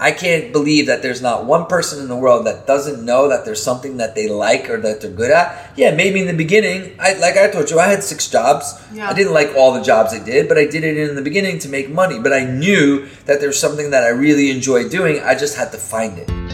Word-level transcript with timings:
I 0.00 0.10
can't 0.10 0.52
believe 0.52 0.86
that 0.86 1.02
there's 1.02 1.22
not 1.22 1.46
one 1.46 1.66
person 1.66 2.02
in 2.02 2.08
the 2.08 2.16
world 2.16 2.46
that 2.46 2.66
doesn't 2.66 3.04
know 3.04 3.28
that 3.28 3.44
there's 3.44 3.62
something 3.62 3.98
that 3.98 4.16
they 4.16 4.28
like 4.28 4.68
or 4.68 4.76
that 4.78 5.00
they're 5.00 5.08
good 5.08 5.30
at. 5.30 5.72
Yeah, 5.76 5.94
maybe 5.94 6.20
in 6.20 6.26
the 6.26 6.34
beginning, 6.34 6.96
I 6.98 7.14
like 7.14 7.36
I 7.36 7.48
told 7.48 7.70
you, 7.70 7.78
I 7.78 7.86
had 7.86 8.02
six 8.02 8.28
jobs. 8.28 8.74
Yeah. 8.92 9.08
I 9.08 9.14
didn't 9.14 9.32
like 9.32 9.54
all 9.54 9.72
the 9.72 9.82
jobs 9.82 10.12
I 10.12 10.18
did, 10.18 10.48
but 10.48 10.58
I 10.58 10.66
did 10.66 10.82
it 10.82 10.96
in 10.96 11.14
the 11.14 11.22
beginning 11.22 11.60
to 11.60 11.68
make 11.68 11.90
money. 11.90 12.18
But 12.18 12.32
I 12.32 12.44
knew 12.44 13.06
that 13.26 13.40
there's 13.40 13.60
something 13.60 13.90
that 13.90 14.02
I 14.02 14.08
really 14.08 14.50
enjoy 14.50 14.88
doing. 14.88 15.22
I 15.22 15.36
just 15.36 15.56
had 15.56 15.70
to 15.70 15.78
find 15.78 16.18
it. 16.18 16.53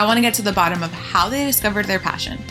I 0.00 0.06
want 0.06 0.16
to 0.16 0.22
get 0.22 0.32
to 0.34 0.42
the 0.42 0.50
bottom 0.50 0.82
of 0.82 0.90
how 0.92 1.28
they 1.28 1.44
discovered 1.44 1.84
their 1.84 1.98
passion, 1.98 2.42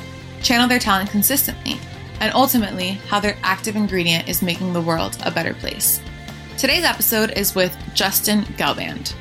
channel 0.43 0.67
their 0.67 0.77
talent 0.77 1.09
consistently, 1.09 1.79
and 2.19 2.31
ultimately 2.35 2.91
how 3.07 3.19
their 3.19 3.39
active 3.41 3.75
ingredient 3.75 4.29
is 4.29 4.43
making 4.43 4.71
the 4.71 4.81
world 4.83 5.17
a 5.25 5.31
better 5.31 5.55
place. 5.55 5.99
Today's 6.59 6.83
episode 6.83 7.31
is 7.31 7.55
with 7.55 7.75
Justin 7.95 8.43
Gelband. 8.55 9.15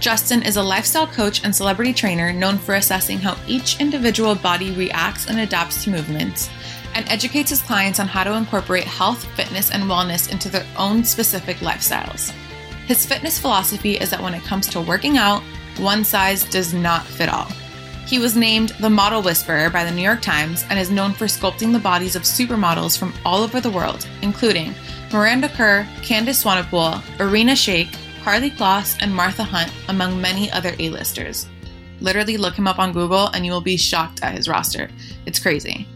Justin 0.00 0.42
is 0.42 0.56
a 0.56 0.62
lifestyle 0.62 1.06
coach 1.06 1.44
and 1.44 1.54
celebrity 1.54 1.92
trainer 1.92 2.32
known 2.32 2.56
for 2.56 2.76
assessing 2.76 3.18
how 3.18 3.36
each 3.46 3.78
individual 3.78 4.34
body 4.34 4.70
reacts 4.70 5.28
and 5.28 5.40
adapts 5.40 5.84
to 5.84 5.90
movements, 5.90 6.48
and 6.94 7.06
educates 7.10 7.50
his 7.50 7.60
clients 7.60 8.00
on 8.00 8.08
how 8.08 8.24
to 8.24 8.32
incorporate 8.32 8.84
health, 8.84 9.26
fitness, 9.36 9.70
and 9.70 9.82
wellness 9.84 10.32
into 10.32 10.48
their 10.48 10.66
own 10.78 11.04
specific 11.04 11.58
lifestyles. 11.58 12.30
His 12.86 13.04
fitness 13.04 13.38
philosophy 13.38 13.98
is 13.98 14.08
that 14.08 14.22
when 14.22 14.32
it 14.32 14.44
comes 14.44 14.68
to 14.68 14.80
working 14.80 15.18
out, 15.18 15.42
one 15.76 16.02
size 16.02 16.44
does 16.44 16.72
not 16.72 17.04
fit 17.04 17.28
all. 17.28 17.52
He 18.06 18.18
was 18.18 18.36
named 18.36 18.70
the 18.80 18.90
Model 18.90 19.22
Whisperer 19.22 19.70
by 19.70 19.84
the 19.84 19.90
New 19.90 20.02
York 20.02 20.20
Times 20.20 20.64
and 20.68 20.78
is 20.78 20.90
known 20.90 21.12
for 21.12 21.24
sculpting 21.24 21.72
the 21.72 21.78
bodies 21.78 22.16
of 22.16 22.22
supermodels 22.22 22.98
from 22.98 23.14
all 23.24 23.42
over 23.42 23.60
the 23.60 23.70
world, 23.70 24.06
including 24.20 24.74
Miranda 25.12 25.48
Kerr, 25.48 25.86
Candice 26.02 26.44
Swanepoel, 26.44 27.02
Irina 27.18 27.52
Shayk, 27.52 27.96
Karlie 28.22 28.50
Kloss, 28.50 28.96
and 29.00 29.14
Martha 29.14 29.42
Hunt, 29.42 29.72
among 29.88 30.20
many 30.20 30.50
other 30.50 30.74
A-listers. 30.78 31.46
Literally 32.00 32.36
look 32.36 32.54
him 32.56 32.68
up 32.68 32.78
on 32.78 32.92
Google 32.92 33.28
and 33.28 33.46
you 33.46 33.52
will 33.52 33.62
be 33.62 33.76
shocked 33.76 34.22
at 34.22 34.34
his 34.34 34.48
roster. 34.48 34.90
It's 35.24 35.38
crazy. 35.38 35.88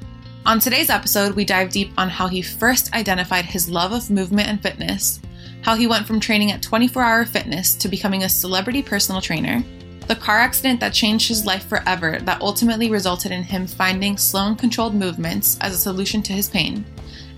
On 0.46 0.58
today's 0.58 0.88
episode, 0.88 1.34
we 1.34 1.44
dive 1.44 1.70
deep 1.70 1.90
on 1.98 2.08
how 2.08 2.26
he 2.26 2.40
first 2.40 2.94
identified 2.94 3.44
his 3.44 3.68
love 3.68 3.92
of 3.92 4.10
movement 4.10 4.48
and 4.48 4.62
fitness, 4.62 5.20
how 5.60 5.74
he 5.74 5.86
went 5.86 6.06
from 6.06 6.20
training 6.20 6.52
at 6.52 6.62
24 6.62 7.02
Hour 7.02 7.24
Fitness 7.26 7.74
to 7.74 7.88
becoming 7.88 8.22
a 8.22 8.28
celebrity 8.28 8.82
personal 8.82 9.20
trainer, 9.20 9.62
the 10.08 10.16
car 10.16 10.38
accident 10.38 10.80
that 10.80 10.94
changed 10.94 11.28
his 11.28 11.44
life 11.44 11.68
forever 11.68 12.18
that 12.22 12.40
ultimately 12.40 12.90
resulted 12.90 13.30
in 13.30 13.42
him 13.42 13.66
finding 13.66 14.16
slow 14.16 14.46
and 14.46 14.58
controlled 14.58 14.94
movements 14.94 15.58
as 15.60 15.74
a 15.74 15.78
solution 15.78 16.22
to 16.22 16.32
his 16.32 16.48
pain, 16.48 16.82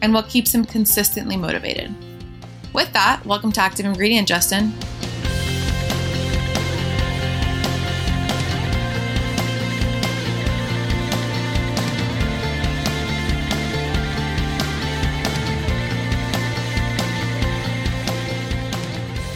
and 0.02 0.14
what 0.14 0.28
keeps 0.28 0.54
him 0.54 0.64
consistently 0.64 1.36
motivated. 1.36 1.92
With 2.72 2.92
that, 2.92 3.26
welcome 3.26 3.50
to 3.52 3.60
Active 3.60 3.86
Ingredient, 3.86 4.28
Justin. 4.28 4.72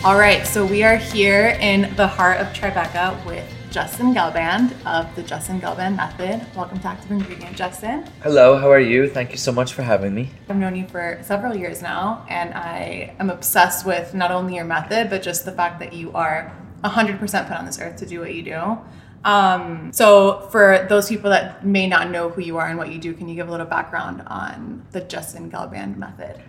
All 0.05 0.19
right, 0.19 0.47
so 0.47 0.67
we 0.67 0.83
are 0.83 0.99
here 0.99 1.57
in 1.63 1.97
the 1.97 2.07
heart 2.07 2.39
of 2.39 2.49
Tribeca 2.49 3.25
with 3.25 3.43
Justin 3.71 4.13
Gelband 4.13 4.75
of 4.85 5.17
the 5.17 5.23
Justin 5.23 5.63
Gelband 5.63 5.97
Method. 5.97 6.47
Welcome 6.55 6.79
to 6.81 6.89
Active 6.89 7.11
Ingredient, 7.11 7.57
Justin. 7.57 8.07
Hello, 8.23 8.59
how 8.59 8.71
are 8.71 8.81
you? 8.81 9.09
Thank 9.09 9.31
you 9.31 9.39
so 9.39 9.51
much 9.51 9.73
for 9.73 9.81
having 9.83 10.15
me. 10.15 10.29
I've 10.51 10.57
known 10.57 10.77
you 10.77 10.87
for 10.89 11.21
several 11.23 11.57
years 11.57 11.81
now, 11.81 12.27
and 12.29 12.53
I 12.53 13.17
am 13.19 13.31
obsessed 13.31 13.87
with 13.87 14.13
not 14.13 14.31
only 14.31 14.57
your 14.57 14.67
method, 14.67 15.09
but 15.09 15.23
just 15.23 15.47
the 15.47 15.53
fact 15.53 15.81
that 15.81 15.95
you 15.95 16.13
are 16.13 16.55
100% 16.85 17.19
put 17.49 17.57
on 17.57 17.65
this 17.65 17.81
earth 17.81 17.97
to 17.97 18.05
do 18.05 18.21
what 18.21 18.35
you 18.35 18.43
do. 18.43 18.79
Um, 19.25 19.91
so, 19.91 20.51
for 20.53 20.85
those 20.91 21.09
people 21.09 21.31
that 21.31 21.65
may 21.65 21.87
not 21.87 22.11
know 22.11 22.29
who 22.29 22.43
you 22.43 22.59
are 22.59 22.67
and 22.67 22.77
what 22.77 22.93
you 22.93 22.99
do, 22.99 23.15
can 23.15 23.27
you 23.27 23.35
give 23.35 23.49
a 23.49 23.51
little 23.51 23.65
background 23.65 24.23
on 24.27 24.85
the 24.93 25.01
Justin 25.01 25.51
Gelband 25.51 25.97
Method? 25.97 26.43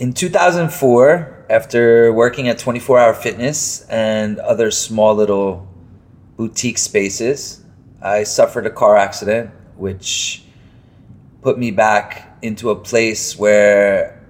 In 0.00 0.14
2004, 0.14 1.44
after 1.50 2.10
working 2.10 2.48
at 2.48 2.58
24 2.58 2.98
Hour 2.98 3.12
Fitness 3.12 3.82
and 3.90 4.38
other 4.38 4.70
small 4.70 5.14
little 5.14 5.68
boutique 6.38 6.78
spaces, 6.78 7.62
I 8.00 8.22
suffered 8.22 8.64
a 8.64 8.70
car 8.70 8.96
accident, 8.96 9.50
which 9.76 10.42
put 11.42 11.58
me 11.58 11.70
back 11.70 12.38
into 12.40 12.70
a 12.70 12.76
place 12.76 13.38
where 13.38 14.26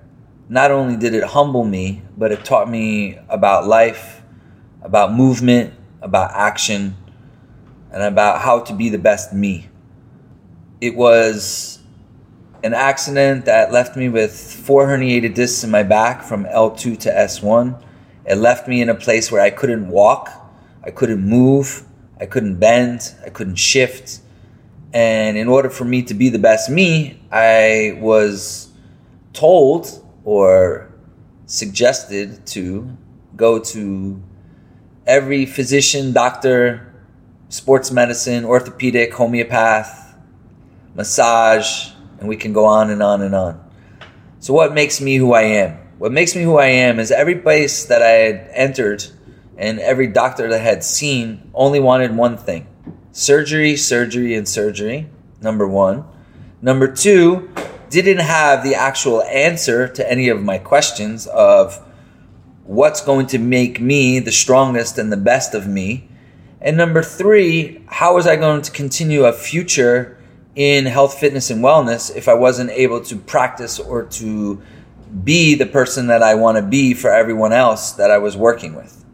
not 0.48 0.72
only 0.72 0.96
did 0.96 1.14
it 1.14 1.22
humble 1.22 1.64
me, 1.64 2.02
but 2.18 2.32
it 2.32 2.44
taught 2.44 2.68
me 2.68 3.20
about 3.28 3.64
life, 3.64 4.22
about 4.82 5.12
movement, 5.14 5.72
about 6.02 6.32
action, 6.32 6.96
and 7.92 8.02
about 8.02 8.40
how 8.40 8.58
to 8.58 8.74
be 8.74 8.88
the 8.88 8.98
best 8.98 9.32
me. 9.32 9.68
It 10.80 10.96
was 10.96 11.79
an 12.62 12.74
accident 12.74 13.46
that 13.46 13.72
left 13.72 13.96
me 13.96 14.08
with 14.08 14.32
four 14.32 14.86
herniated 14.86 15.34
discs 15.34 15.64
in 15.64 15.70
my 15.70 15.82
back 15.82 16.22
from 16.22 16.44
L2 16.44 16.98
to 17.00 17.10
S1. 17.10 17.82
It 18.26 18.36
left 18.36 18.68
me 18.68 18.82
in 18.82 18.88
a 18.88 18.94
place 18.94 19.32
where 19.32 19.40
I 19.40 19.50
couldn't 19.50 19.88
walk, 19.88 20.30
I 20.84 20.90
couldn't 20.90 21.22
move, 21.26 21.84
I 22.20 22.26
couldn't 22.26 22.56
bend, 22.56 23.14
I 23.24 23.30
couldn't 23.30 23.56
shift. 23.56 24.20
And 24.92 25.38
in 25.38 25.48
order 25.48 25.70
for 25.70 25.84
me 25.84 26.02
to 26.02 26.14
be 26.14 26.28
the 26.28 26.38
best 26.38 26.68
me, 26.68 27.22
I 27.32 27.96
was 27.98 28.70
told 29.32 30.04
or 30.24 30.92
suggested 31.46 32.46
to 32.46 32.90
go 33.36 33.58
to 33.58 34.22
every 35.06 35.46
physician, 35.46 36.12
doctor, 36.12 36.92
sports 37.48 37.90
medicine, 37.90 38.44
orthopedic, 38.44 39.14
homeopath, 39.14 40.14
massage, 40.94 41.90
and 42.20 42.28
we 42.28 42.36
can 42.36 42.52
go 42.52 42.66
on 42.66 42.90
and 42.90 43.02
on 43.02 43.22
and 43.22 43.34
on. 43.34 43.60
So, 44.38 44.54
what 44.54 44.72
makes 44.72 45.00
me 45.00 45.16
who 45.16 45.32
I 45.32 45.42
am? 45.42 45.78
What 45.98 46.12
makes 46.12 46.36
me 46.36 46.42
who 46.42 46.56
I 46.56 46.66
am 46.66 46.98
is 46.98 47.10
every 47.10 47.36
place 47.36 47.84
that 47.86 48.02
I 48.02 48.10
had 48.10 48.50
entered 48.54 49.04
and 49.58 49.78
every 49.80 50.06
doctor 50.06 50.48
that 50.48 50.60
I 50.60 50.62
had 50.62 50.84
seen 50.84 51.50
only 51.52 51.80
wanted 51.80 52.16
one 52.16 52.38
thing 52.38 52.66
surgery, 53.12 53.76
surgery, 53.76 54.34
and 54.34 54.48
surgery. 54.48 55.08
Number 55.42 55.66
one. 55.66 56.04
Number 56.62 56.86
two, 56.86 57.50
didn't 57.90 58.18
have 58.18 58.62
the 58.62 58.74
actual 58.74 59.22
answer 59.22 59.88
to 59.88 60.10
any 60.10 60.28
of 60.28 60.42
my 60.42 60.58
questions 60.58 61.26
of 61.26 61.84
what's 62.64 63.00
going 63.00 63.26
to 63.26 63.38
make 63.38 63.80
me 63.80 64.20
the 64.20 64.30
strongest 64.30 64.96
and 64.96 65.12
the 65.12 65.16
best 65.16 65.54
of 65.54 65.66
me. 65.66 66.08
And 66.60 66.76
number 66.76 67.02
three, 67.02 67.82
how 67.86 68.14
was 68.14 68.26
I 68.26 68.36
going 68.36 68.62
to 68.62 68.70
continue 68.70 69.24
a 69.24 69.32
future 69.32 70.19
in 70.56 70.86
health, 70.86 71.18
fitness, 71.18 71.50
and 71.50 71.62
wellness 71.62 72.14
if 72.14 72.28
I 72.28 72.34
wasn't 72.34 72.70
able 72.70 73.00
to 73.02 73.16
practice 73.16 73.78
or 73.78 74.04
to 74.04 74.60
be 75.24 75.54
the 75.54 75.66
person 75.66 76.06
that 76.08 76.22
I 76.22 76.34
want 76.34 76.56
to 76.56 76.62
be 76.62 76.94
for 76.94 77.12
everyone 77.12 77.52
else 77.52 77.92
that 77.92 78.10
I 78.10 78.18
was 78.18 78.36
working 78.36 78.74
with. 78.74 79.04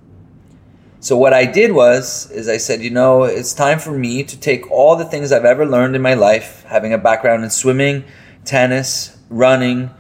So 1.00 1.16
what 1.16 1.32
I 1.32 1.44
did 1.44 1.72
was 1.72 2.30
is 2.30 2.48
I 2.48 2.56
said, 2.56 2.82
you 2.82 2.90
know, 2.90 3.24
it's 3.24 3.54
time 3.54 3.78
for 3.78 3.92
me 3.92 4.24
to 4.24 4.38
take 4.38 4.70
all 4.70 4.96
the 4.96 5.04
things 5.04 5.30
I've 5.30 5.44
ever 5.44 5.64
learned 5.64 5.94
in 5.94 6.02
my 6.02 6.14
life, 6.14 6.64
having 6.64 6.92
a 6.92 6.98
background 6.98 7.44
in 7.44 7.50
swimming, 7.50 8.04
tennis, 8.44 9.16
running, 9.30 9.90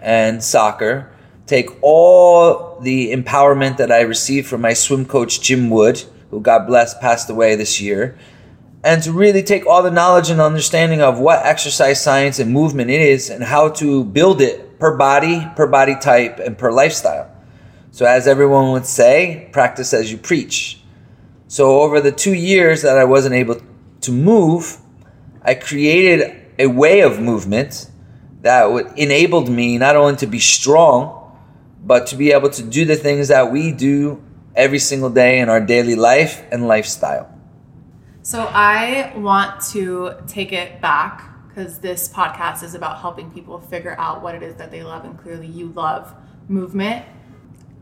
and 0.00 0.42
soccer, 0.42 1.10
take 1.46 1.68
all 1.82 2.78
the 2.80 3.12
empowerment 3.12 3.76
that 3.78 3.90
I 3.90 4.02
received 4.02 4.46
from 4.46 4.60
my 4.60 4.72
swim 4.72 5.04
coach 5.04 5.40
Jim 5.40 5.68
Wood, 5.68 6.02
who 6.30 6.40
God 6.40 6.66
bless 6.66 6.96
passed 6.98 7.28
away 7.28 7.56
this 7.56 7.80
year, 7.80 8.16
and 8.84 9.02
to 9.02 9.12
really 9.12 9.42
take 9.42 9.66
all 9.66 9.82
the 9.82 9.90
knowledge 9.90 10.30
and 10.30 10.40
understanding 10.40 11.00
of 11.00 11.18
what 11.18 11.44
exercise 11.44 12.02
science 12.02 12.38
and 12.38 12.52
movement 12.52 12.90
is 12.90 13.30
and 13.30 13.44
how 13.44 13.68
to 13.68 14.04
build 14.04 14.40
it 14.40 14.78
per 14.78 14.96
body, 14.96 15.46
per 15.54 15.66
body 15.66 15.94
type, 16.00 16.40
and 16.40 16.58
per 16.58 16.72
lifestyle. 16.72 17.30
So, 17.92 18.06
as 18.06 18.26
everyone 18.26 18.72
would 18.72 18.86
say, 18.86 19.48
practice 19.52 19.94
as 19.94 20.10
you 20.10 20.18
preach. 20.18 20.80
So, 21.46 21.82
over 21.82 22.00
the 22.00 22.10
two 22.10 22.34
years 22.34 22.82
that 22.82 22.98
I 22.98 23.04
wasn't 23.04 23.34
able 23.34 23.60
to 24.00 24.12
move, 24.12 24.78
I 25.42 25.54
created 25.54 26.40
a 26.58 26.66
way 26.66 27.00
of 27.00 27.20
movement 27.20 27.90
that 28.40 28.64
enabled 28.96 29.48
me 29.48 29.78
not 29.78 29.94
only 29.94 30.16
to 30.16 30.26
be 30.26 30.40
strong, 30.40 31.18
but 31.84 32.06
to 32.08 32.16
be 32.16 32.32
able 32.32 32.50
to 32.50 32.62
do 32.62 32.84
the 32.84 32.96
things 32.96 33.28
that 33.28 33.52
we 33.52 33.70
do 33.72 34.22
every 34.56 34.78
single 34.78 35.10
day 35.10 35.40
in 35.40 35.48
our 35.48 35.60
daily 35.60 35.94
life 35.94 36.42
and 36.50 36.66
lifestyle. 36.66 37.31
So 38.24 38.48
I 38.52 39.12
want 39.16 39.60
to 39.72 40.14
take 40.28 40.52
it 40.52 40.80
back 40.80 41.28
because 41.48 41.80
this 41.80 42.08
podcast 42.08 42.62
is 42.62 42.74
about 42.74 43.00
helping 43.00 43.32
people 43.32 43.58
figure 43.58 43.96
out 43.98 44.22
what 44.22 44.36
it 44.36 44.44
is 44.44 44.54
that 44.56 44.70
they 44.70 44.84
love, 44.84 45.04
and 45.04 45.18
clearly 45.18 45.48
you 45.48 45.70
love 45.70 46.14
movement. 46.48 47.04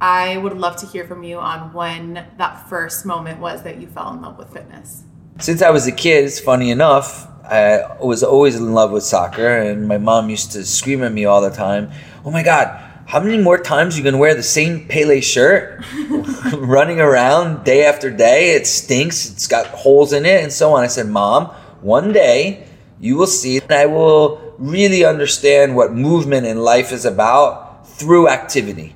I 0.00 0.38
would 0.38 0.56
love 0.56 0.76
to 0.76 0.86
hear 0.86 1.06
from 1.06 1.22
you 1.24 1.38
on 1.38 1.74
when 1.74 2.26
that 2.38 2.68
first 2.70 3.04
moment 3.04 3.38
was 3.38 3.62
that 3.64 3.82
you 3.82 3.86
fell 3.86 4.14
in 4.14 4.22
love 4.22 4.38
with 4.38 4.50
fitness. 4.50 5.04
Since 5.40 5.60
I 5.60 5.68
was 5.68 5.86
a 5.86 5.92
kid, 5.92 6.24
it's 6.24 6.40
funny 6.40 6.70
enough, 6.70 7.28
I 7.44 7.96
was 8.00 8.22
always 8.22 8.56
in 8.56 8.72
love 8.72 8.92
with 8.92 9.02
soccer, 9.02 9.58
and 9.58 9.86
my 9.86 9.98
mom 9.98 10.30
used 10.30 10.52
to 10.52 10.64
scream 10.64 11.02
at 11.02 11.12
me 11.12 11.26
all 11.26 11.42
the 11.42 11.50
time, 11.50 11.92
Oh 12.24 12.30
my 12.30 12.42
God, 12.42 12.89
how 13.10 13.18
many 13.18 13.42
more 13.42 13.58
times 13.58 13.98
you 13.98 14.08
to 14.08 14.16
wear 14.16 14.36
the 14.36 14.42
same 14.42 14.86
Pele 14.86 15.20
shirt 15.20 15.84
running 16.54 17.00
around 17.00 17.64
day 17.64 17.84
after 17.84 18.08
day? 18.08 18.54
It 18.54 18.68
stinks, 18.68 19.28
it's 19.28 19.48
got 19.48 19.66
holes 19.66 20.12
in 20.12 20.24
it, 20.24 20.44
and 20.44 20.52
so 20.52 20.74
on. 20.74 20.84
I 20.84 20.86
said, 20.86 21.08
Mom, 21.08 21.46
one 21.80 22.12
day 22.12 22.68
you 23.00 23.16
will 23.16 23.26
see, 23.26 23.58
and 23.58 23.72
I 23.72 23.86
will 23.86 24.54
really 24.58 25.04
understand 25.04 25.74
what 25.74 25.92
movement 25.92 26.46
in 26.46 26.60
life 26.60 26.92
is 26.92 27.04
about 27.04 27.84
through 27.84 28.28
activity. 28.28 28.94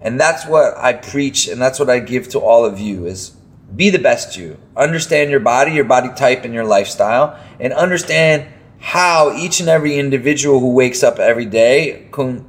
And 0.00 0.18
that's 0.18 0.44
what 0.44 0.76
I 0.76 0.94
preach, 0.94 1.46
and 1.46 1.62
that's 1.62 1.78
what 1.78 1.88
I 1.88 2.00
give 2.00 2.28
to 2.30 2.40
all 2.40 2.64
of 2.64 2.80
you 2.80 3.06
is 3.06 3.30
be 3.76 3.90
the 3.90 4.00
best 4.00 4.36
you. 4.36 4.58
Understand 4.76 5.30
your 5.30 5.38
body, 5.38 5.70
your 5.70 5.84
body 5.84 6.08
type, 6.16 6.44
and 6.44 6.52
your 6.52 6.64
lifestyle, 6.64 7.38
and 7.60 7.72
understand 7.72 8.44
how 8.80 9.32
each 9.36 9.60
and 9.60 9.68
every 9.68 10.00
individual 10.00 10.58
who 10.58 10.74
wakes 10.74 11.04
up 11.04 11.20
every 11.20 11.46
day 11.46 12.08
can 12.10 12.44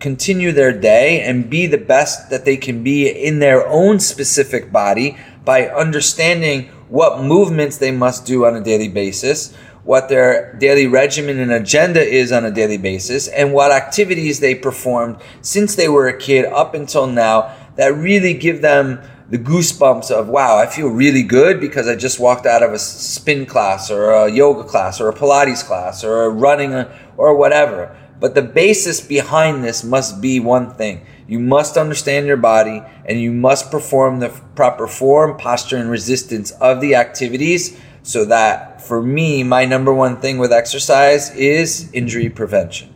continue 0.00 0.50
their 0.50 0.72
day 0.72 1.22
and 1.22 1.48
be 1.50 1.66
the 1.66 1.78
best 1.78 2.30
that 2.30 2.44
they 2.44 2.56
can 2.56 2.82
be 2.82 3.08
in 3.08 3.38
their 3.38 3.66
own 3.68 4.00
specific 4.00 4.72
body 4.72 5.16
by 5.44 5.68
understanding 5.68 6.68
what 6.88 7.22
movements 7.22 7.76
they 7.76 7.90
must 7.90 8.26
do 8.26 8.44
on 8.44 8.56
a 8.56 8.60
daily 8.62 8.88
basis, 8.88 9.54
what 9.84 10.08
their 10.08 10.54
daily 10.54 10.86
regimen 10.86 11.38
and 11.38 11.52
agenda 11.52 12.02
is 12.02 12.32
on 12.32 12.44
a 12.44 12.50
daily 12.50 12.78
basis, 12.78 13.28
and 13.28 13.52
what 13.52 13.70
activities 13.70 14.40
they 14.40 14.54
performed 14.54 15.16
since 15.42 15.76
they 15.76 15.88
were 15.88 16.08
a 16.08 16.18
kid 16.18 16.44
up 16.46 16.74
until 16.74 17.06
now 17.06 17.54
that 17.76 17.94
really 17.94 18.34
give 18.34 18.62
them 18.62 19.00
the 19.28 19.38
goosebumps 19.38 20.10
of 20.10 20.28
wow, 20.28 20.56
I 20.58 20.66
feel 20.66 20.88
really 20.88 21.22
good 21.22 21.60
because 21.60 21.86
I 21.86 21.94
just 21.94 22.18
walked 22.18 22.46
out 22.46 22.64
of 22.64 22.72
a 22.72 22.78
spin 22.78 23.46
class 23.46 23.90
or 23.90 24.10
a 24.10 24.30
yoga 24.30 24.64
class 24.64 25.00
or 25.00 25.08
a 25.08 25.14
Pilates 25.14 25.64
class 25.64 26.02
or 26.02 26.30
running 26.30 26.74
or 27.16 27.36
whatever. 27.36 27.96
But 28.20 28.34
the 28.34 28.42
basis 28.42 29.00
behind 29.00 29.64
this 29.64 29.82
must 29.82 30.20
be 30.20 30.38
one 30.38 30.74
thing. 30.74 31.06
You 31.26 31.38
must 31.38 31.76
understand 31.76 32.26
your 32.26 32.36
body 32.36 32.82
and 33.06 33.20
you 33.20 33.32
must 33.32 33.70
perform 33.70 34.20
the 34.20 34.28
proper 34.54 34.86
form, 34.86 35.38
posture, 35.38 35.78
and 35.78 35.90
resistance 35.90 36.50
of 36.52 36.80
the 36.80 36.94
activities 36.94 37.80
so 38.02 38.24
that 38.26 38.82
for 38.82 39.02
me, 39.02 39.42
my 39.42 39.64
number 39.64 39.92
one 39.92 40.20
thing 40.20 40.38
with 40.38 40.52
exercise 40.52 41.34
is 41.34 41.90
injury 41.92 42.28
prevention. 42.28 42.94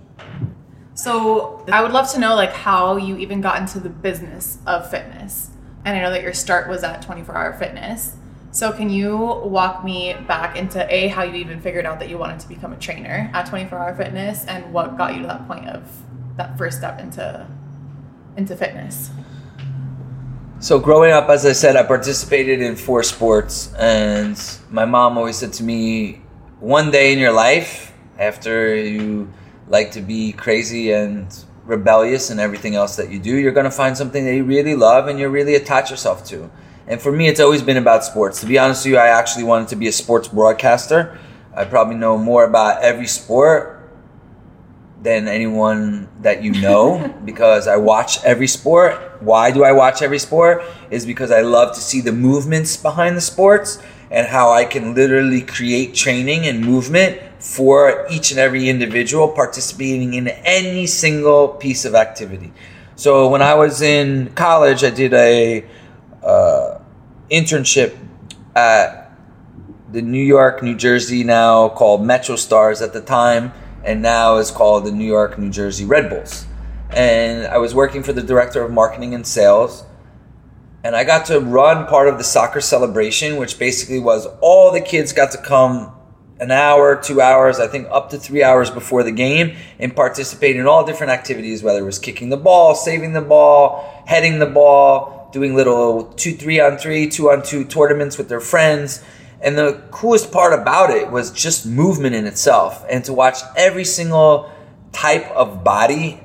So 0.94 1.64
I 1.72 1.82
would 1.82 1.92
love 1.92 2.10
to 2.12 2.20
know 2.20 2.34
like 2.34 2.52
how 2.52 2.96
you 2.96 3.16
even 3.16 3.40
got 3.40 3.60
into 3.60 3.80
the 3.80 3.88
business 3.88 4.58
of 4.66 4.90
fitness. 4.90 5.50
And 5.84 5.96
I 5.96 6.02
know 6.02 6.10
that 6.10 6.22
your 6.22 6.34
start 6.34 6.68
was 6.68 6.82
at 6.82 7.02
24 7.02 7.36
hour 7.36 7.52
fitness. 7.54 8.16
So 8.54 8.70
can 8.70 8.88
you 8.88 9.16
walk 9.16 9.84
me 9.84 10.14
back 10.28 10.56
into 10.56 10.86
a 10.88 11.08
how 11.08 11.24
you 11.24 11.34
even 11.34 11.60
figured 11.60 11.86
out 11.86 11.98
that 11.98 12.08
you 12.08 12.18
wanted 12.18 12.38
to 12.38 12.48
become 12.48 12.72
a 12.72 12.76
trainer 12.76 13.28
at 13.34 13.46
24 13.46 13.76
Hour 13.76 13.96
Fitness 13.96 14.44
and 14.44 14.72
what 14.72 14.96
got 14.96 15.16
you 15.16 15.22
to 15.22 15.26
that 15.26 15.48
point 15.48 15.68
of 15.68 15.82
that 16.36 16.56
first 16.56 16.78
step 16.78 17.00
into 17.00 17.48
into 18.36 18.54
fitness? 18.54 19.10
So 20.60 20.78
growing 20.78 21.10
up, 21.10 21.28
as 21.30 21.44
I 21.44 21.50
said, 21.50 21.74
I 21.74 21.82
participated 21.82 22.60
in 22.60 22.76
four 22.76 23.02
sports, 23.02 23.74
and 23.74 24.40
my 24.70 24.84
mom 24.84 25.18
always 25.18 25.36
said 25.36 25.52
to 25.54 25.64
me, 25.64 26.22
"One 26.60 26.92
day 26.92 27.12
in 27.12 27.18
your 27.18 27.32
life, 27.32 27.92
after 28.20 28.72
you 28.72 29.32
like 29.66 29.90
to 29.92 30.00
be 30.00 30.30
crazy 30.30 30.92
and 30.92 31.26
rebellious 31.66 32.30
and 32.30 32.38
everything 32.38 32.76
else 32.76 32.94
that 32.94 33.10
you 33.10 33.18
do, 33.18 33.34
you're 33.34 33.50
going 33.50 33.64
to 33.64 33.78
find 33.82 33.96
something 33.96 34.24
that 34.24 34.34
you 34.36 34.44
really 34.44 34.76
love 34.76 35.08
and 35.08 35.18
you 35.18 35.28
really 35.28 35.56
attach 35.56 35.90
yourself 35.90 36.24
to." 36.26 36.48
And 36.86 37.00
for 37.00 37.10
me, 37.10 37.28
it's 37.28 37.40
always 37.40 37.62
been 37.62 37.76
about 37.76 38.04
sports. 38.04 38.40
To 38.40 38.46
be 38.46 38.58
honest 38.58 38.84
with 38.84 38.92
you, 38.92 38.98
I 38.98 39.08
actually 39.08 39.44
wanted 39.44 39.68
to 39.68 39.76
be 39.76 39.88
a 39.88 39.92
sports 39.92 40.28
broadcaster. 40.28 41.18
I 41.54 41.64
probably 41.64 41.96
know 41.96 42.18
more 42.18 42.44
about 42.44 42.82
every 42.82 43.06
sport 43.06 43.80
than 45.02 45.28
anyone 45.28 46.08
that 46.22 46.42
you 46.42 46.52
know 46.52 47.14
because 47.24 47.66
I 47.66 47.76
watch 47.76 48.22
every 48.24 48.48
sport. 48.48 48.94
Why 49.20 49.50
do 49.50 49.64
I 49.64 49.72
watch 49.72 50.02
every 50.02 50.18
sport? 50.18 50.62
Is 50.90 51.06
because 51.06 51.30
I 51.30 51.40
love 51.40 51.74
to 51.74 51.80
see 51.80 52.00
the 52.00 52.12
movements 52.12 52.76
behind 52.76 53.16
the 53.16 53.20
sports 53.20 53.78
and 54.10 54.26
how 54.26 54.52
I 54.52 54.64
can 54.64 54.94
literally 54.94 55.40
create 55.40 55.94
training 55.94 56.46
and 56.46 56.60
movement 56.60 57.20
for 57.38 58.06
each 58.10 58.30
and 58.30 58.40
every 58.40 58.68
individual 58.68 59.28
participating 59.28 60.14
in 60.14 60.28
any 60.28 60.86
single 60.86 61.48
piece 61.48 61.84
of 61.84 61.94
activity. 61.94 62.52
So 62.96 63.28
when 63.28 63.42
I 63.42 63.54
was 63.54 63.82
in 63.82 64.30
college, 64.34 64.84
I 64.84 64.90
did 64.90 65.12
a 65.14 65.64
uh, 66.24 66.78
internship 67.30 67.96
at 68.54 69.12
the 69.90 70.02
New 70.02 70.22
York, 70.22 70.62
New 70.62 70.76
Jersey, 70.76 71.22
now 71.24 71.68
called 71.68 72.04
Metro 72.04 72.36
Stars 72.36 72.82
at 72.82 72.92
the 72.92 73.00
time, 73.00 73.52
and 73.84 74.02
now 74.02 74.36
is 74.36 74.50
called 74.50 74.84
the 74.84 74.92
New 74.92 75.04
York, 75.04 75.38
New 75.38 75.50
Jersey 75.50 75.84
Red 75.84 76.10
Bulls. 76.10 76.46
And 76.90 77.46
I 77.46 77.58
was 77.58 77.74
working 77.74 78.02
for 78.02 78.12
the 78.12 78.22
director 78.22 78.62
of 78.62 78.70
marketing 78.70 79.14
and 79.14 79.26
sales. 79.26 79.84
And 80.82 80.94
I 80.94 81.04
got 81.04 81.26
to 81.26 81.40
run 81.40 81.86
part 81.86 82.08
of 82.08 82.18
the 82.18 82.24
soccer 82.24 82.60
celebration, 82.60 83.36
which 83.36 83.58
basically 83.58 83.98
was 83.98 84.26
all 84.40 84.70
the 84.70 84.80
kids 84.80 85.12
got 85.12 85.32
to 85.32 85.38
come 85.38 85.92
an 86.40 86.50
hour, 86.50 87.00
two 87.00 87.20
hours, 87.20 87.60
I 87.60 87.68
think 87.68 87.86
up 87.90 88.10
to 88.10 88.18
three 88.18 88.42
hours 88.42 88.70
before 88.70 89.02
the 89.02 89.12
game 89.12 89.56
and 89.78 89.94
participate 89.94 90.56
in 90.56 90.66
all 90.66 90.84
different 90.84 91.12
activities, 91.12 91.62
whether 91.62 91.78
it 91.78 91.84
was 91.84 91.98
kicking 91.98 92.28
the 92.28 92.36
ball, 92.36 92.74
saving 92.74 93.12
the 93.12 93.20
ball, 93.20 94.02
heading 94.06 94.40
the 94.40 94.46
ball, 94.46 95.23
doing 95.34 95.56
little 95.56 96.04
two, 96.14 96.32
three 96.32 96.60
on 96.60 96.78
three, 96.78 97.08
two 97.08 97.28
on 97.28 97.42
two 97.42 97.64
tournaments 97.64 98.16
with 98.16 98.28
their 98.28 98.40
friends. 98.40 99.02
And 99.42 99.58
the 99.58 99.82
coolest 99.90 100.30
part 100.30 100.58
about 100.58 100.90
it 100.90 101.10
was 101.10 101.32
just 101.32 101.66
movement 101.66 102.14
in 102.14 102.24
itself 102.24 102.86
and 102.88 103.04
to 103.04 103.12
watch 103.12 103.38
every 103.56 103.84
single 103.84 104.50
type 104.92 105.28
of 105.32 105.64
body 105.64 106.20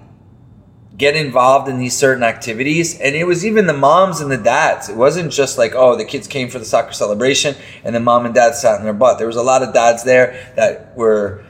get 0.96 1.16
involved 1.16 1.68
in 1.68 1.80
these 1.80 1.98
certain 1.98 2.24
activities. 2.24 3.00
And 3.00 3.16
it 3.16 3.26
was 3.26 3.44
even 3.44 3.66
the 3.66 3.74
moms 3.74 4.22
and 4.22 4.30
the 4.30 4.38
dads. 4.38 4.90
It 4.90 4.96
wasn't 4.96 5.32
just 5.32 5.58
like, 5.58 5.74
oh, 5.74 5.96
the 5.96 6.06
kids 6.06 6.28
came 6.28 6.50
for 6.50 6.60
the 6.60 6.66
soccer 6.66 6.94
celebration 6.94 7.56
and 7.84 7.96
the 7.96 8.00
mom 8.00 8.28
and 8.28 8.36
dad 8.36 8.54
sat 8.54 8.78
in 8.78 8.84
their 8.84 8.94
butt. 8.94 9.18
There 9.18 9.26
was 9.26 9.38
a 9.38 9.42
lot 9.42 9.64
of 9.64 9.74
dads 9.74 10.04
there 10.04 10.54
that 10.56 10.96
were 10.96 11.44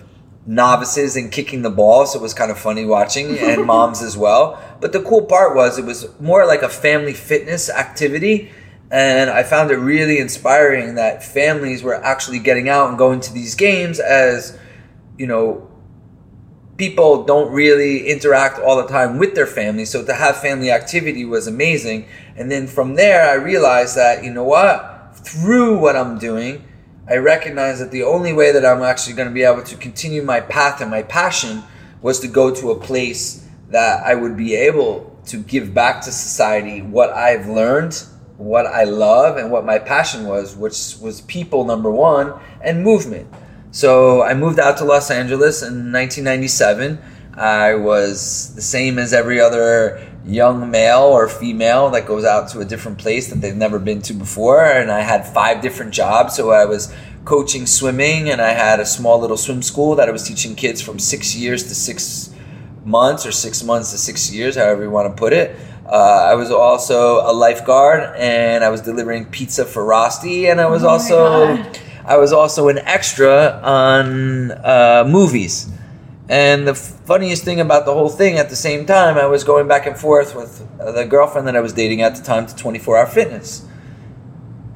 novices 0.50 1.16
and 1.16 1.32
kicking 1.32 1.62
the 1.62 1.70
ball, 1.70 2.08
so 2.08 2.18
it 2.18 2.24
was 2.24 2.34
kind 2.34 2.50
of 2.50 2.58
funny 2.58 2.84
watching, 2.84 3.38
and 3.38 3.66
moms 3.66 4.02
as 4.02 4.18
well. 4.18 4.60
But 4.82 4.92
the 4.92 5.02
cool 5.02 5.26
part 5.26 5.56
was 5.56 5.78
it 5.78 5.86
was 5.86 6.10
more 6.20 6.46
like 6.46 6.64
a 6.64 6.70
family 6.70 7.14
fitness 7.14 7.70
activity. 7.70 8.52
And 8.92 9.30
I 9.30 9.44
found 9.44 9.70
it 9.70 9.78
really 9.78 10.18
inspiring 10.18 10.96
that 10.96 11.24
families 11.24 11.84
were 11.84 11.94
actually 11.94 12.40
getting 12.40 12.68
out 12.68 12.90
and 12.90 12.98
going 12.98 13.20
to 13.22 13.32
these 13.32 13.54
games 13.54 14.00
as, 14.00 14.58
you 15.16 15.28
know, 15.28 15.70
people 16.78 17.24
don't 17.24 17.52
really 17.54 18.08
interact 18.08 18.58
all 18.58 18.78
the 18.78 18.88
time 18.88 19.20
with 19.20 19.36
their 19.36 19.46
family. 19.46 19.86
So 19.86 20.04
to 20.04 20.14
have 20.16 20.38
family 20.38 20.72
activity 20.72 21.24
was 21.24 21.46
amazing. 21.46 22.08
And 22.36 22.50
then 22.50 22.66
from 22.66 22.96
there, 22.96 23.30
I 23.30 23.36
realized 23.36 23.96
that, 23.96 24.24
you 24.24 24.34
know 24.34 24.46
what? 24.46 25.16
Through 25.18 25.78
what 25.78 25.96
I'm 25.96 26.18
doing, 26.18 26.64
I 27.10 27.18
recognized 27.18 27.82
that 27.82 27.90
the 27.90 28.04
only 28.04 28.34
way 28.34 28.52
that 28.52 28.64
I'm 28.64 28.84
actually 28.84 29.16
going 29.16 29.28
to 29.28 29.34
be 29.34 29.42
able 29.42 29.64
to 29.64 29.76
continue 29.76 30.22
my 30.22 30.42
path 30.42 30.80
and 30.80 30.92
my 30.92 31.02
passion 31.02 31.64
was 32.04 32.20
to 32.20 32.28
go 32.28 32.54
to 32.54 32.70
a 32.70 32.80
place 32.80 33.48
that 33.70 34.06
I 34.06 34.14
would 34.14 34.38
be 34.38 34.54
able 34.54 35.20
to 35.26 35.38
give 35.38 35.74
back 35.74 36.02
to 36.02 36.12
society 36.12 36.84
what 36.84 37.10
I've 37.10 37.48
learned, 37.48 37.96
what 38.38 38.68
I 38.68 38.84
love, 38.84 39.38
and 39.38 39.52
what 39.52 39.66
my 39.66 39.80
passion 39.80 40.28
was, 40.28 40.56
which 40.56 40.98
was 41.02 41.22
people, 41.22 41.66
number 41.66 41.90
one, 41.90 42.40
and 42.62 42.84
movement. 42.84 43.28
So 43.72 44.22
I 44.22 44.36
moved 44.36 44.60
out 44.60 44.78
to 44.78 44.86
Los 44.86 45.10
Angeles 45.10 45.64
in 45.64 45.92
1997. 45.92 47.00
I 47.34 47.74
was 47.74 48.54
the 48.54 48.62
same 48.62 49.00
as 49.00 49.14
every 49.14 49.40
other 49.40 49.98
young 50.30 50.70
male 50.70 51.00
or 51.00 51.28
female 51.28 51.90
that 51.90 52.06
goes 52.06 52.24
out 52.24 52.50
to 52.50 52.60
a 52.60 52.66
different 52.66 52.98
place 52.98 53.30
that 53.30 53.42
they've 53.42 53.56
never 53.56 53.80
been 53.80 54.02
to 54.04 54.14
before. 54.14 54.64
And 54.64 54.92
I 54.92 55.02
had 55.02 55.26
five 55.26 55.62
different 55.62 55.94
jobs. 55.94 56.36
So 56.36 56.52
I 56.52 56.66
was 56.66 56.94
coaching 57.26 57.66
swimming 57.66 58.30
and 58.30 58.42
I 58.42 58.52
had 58.52 58.80
a 58.80 58.86
small 58.86 59.20
little 59.20 59.38
swim 59.38 59.62
school 59.62 59.96
that 59.96 60.08
I 60.08 60.12
was 60.12 60.24
teaching 60.24 60.56
kids 60.56 60.82
from 60.82 61.00
six 61.00 61.36
years 61.36 61.64
to 61.64 61.76
six 61.76 62.34
months 62.86 63.26
or 63.26 63.32
six 63.32 63.64
months 63.64 63.92
to 63.92 63.98
six 63.98 64.32
years, 64.34 64.56
however 64.56 64.84
you 64.84 64.90
want 64.90 65.14
to 65.14 65.20
put 65.20 65.34
it. 65.34 65.56
Uh, 65.86 66.28
I 66.32 66.36
was 66.36 66.52
also 66.52 67.20
a 67.22 67.34
lifeguard 67.34 68.16
and 68.16 68.64
I 68.64 68.70
was 68.70 68.82
delivering 68.82 69.26
pizza 69.26 69.66
for 69.66 69.84
Rosti 69.84 70.50
and 70.50 70.62
I 70.62 70.68
was 70.68 70.84
oh 70.84 70.90
also 70.90 71.66
I 72.06 72.18
was 72.18 72.32
also 72.32 72.70
an 72.70 72.80
extra 72.80 73.60
on 73.64 74.52
uh, 74.52 75.04
movies. 75.08 75.70
And 76.30 76.68
the 76.68 76.76
funniest 76.76 77.44
thing 77.44 77.60
about 77.60 77.86
the 77.86 77.94
whole 77.94 78.08
thing, 78.08 78.38
at 78.38 78.52
the 78.52 78.56
same 78.56 78.86
time, 78.86 79.18
I 79.18 79.26
was 79.26 79.44
going 79.44 79.68
back 79.68 79.88
and 79.88 79.98
forth 79.98 80.36
with 80.36 80.60
the 80.78 81.04
girlfriend 81.04 81.48
that 81.48 81.56
I 81.56 81.60
was 81.60 81.74
dating 81.74 82.04
at 82.04 82.16
the 82.16 82.22
time 82.22 82.46
to 82.46 82.56
24 82.56 82.98
Hour 82.98 83.08
Fitness. 83.08 83.66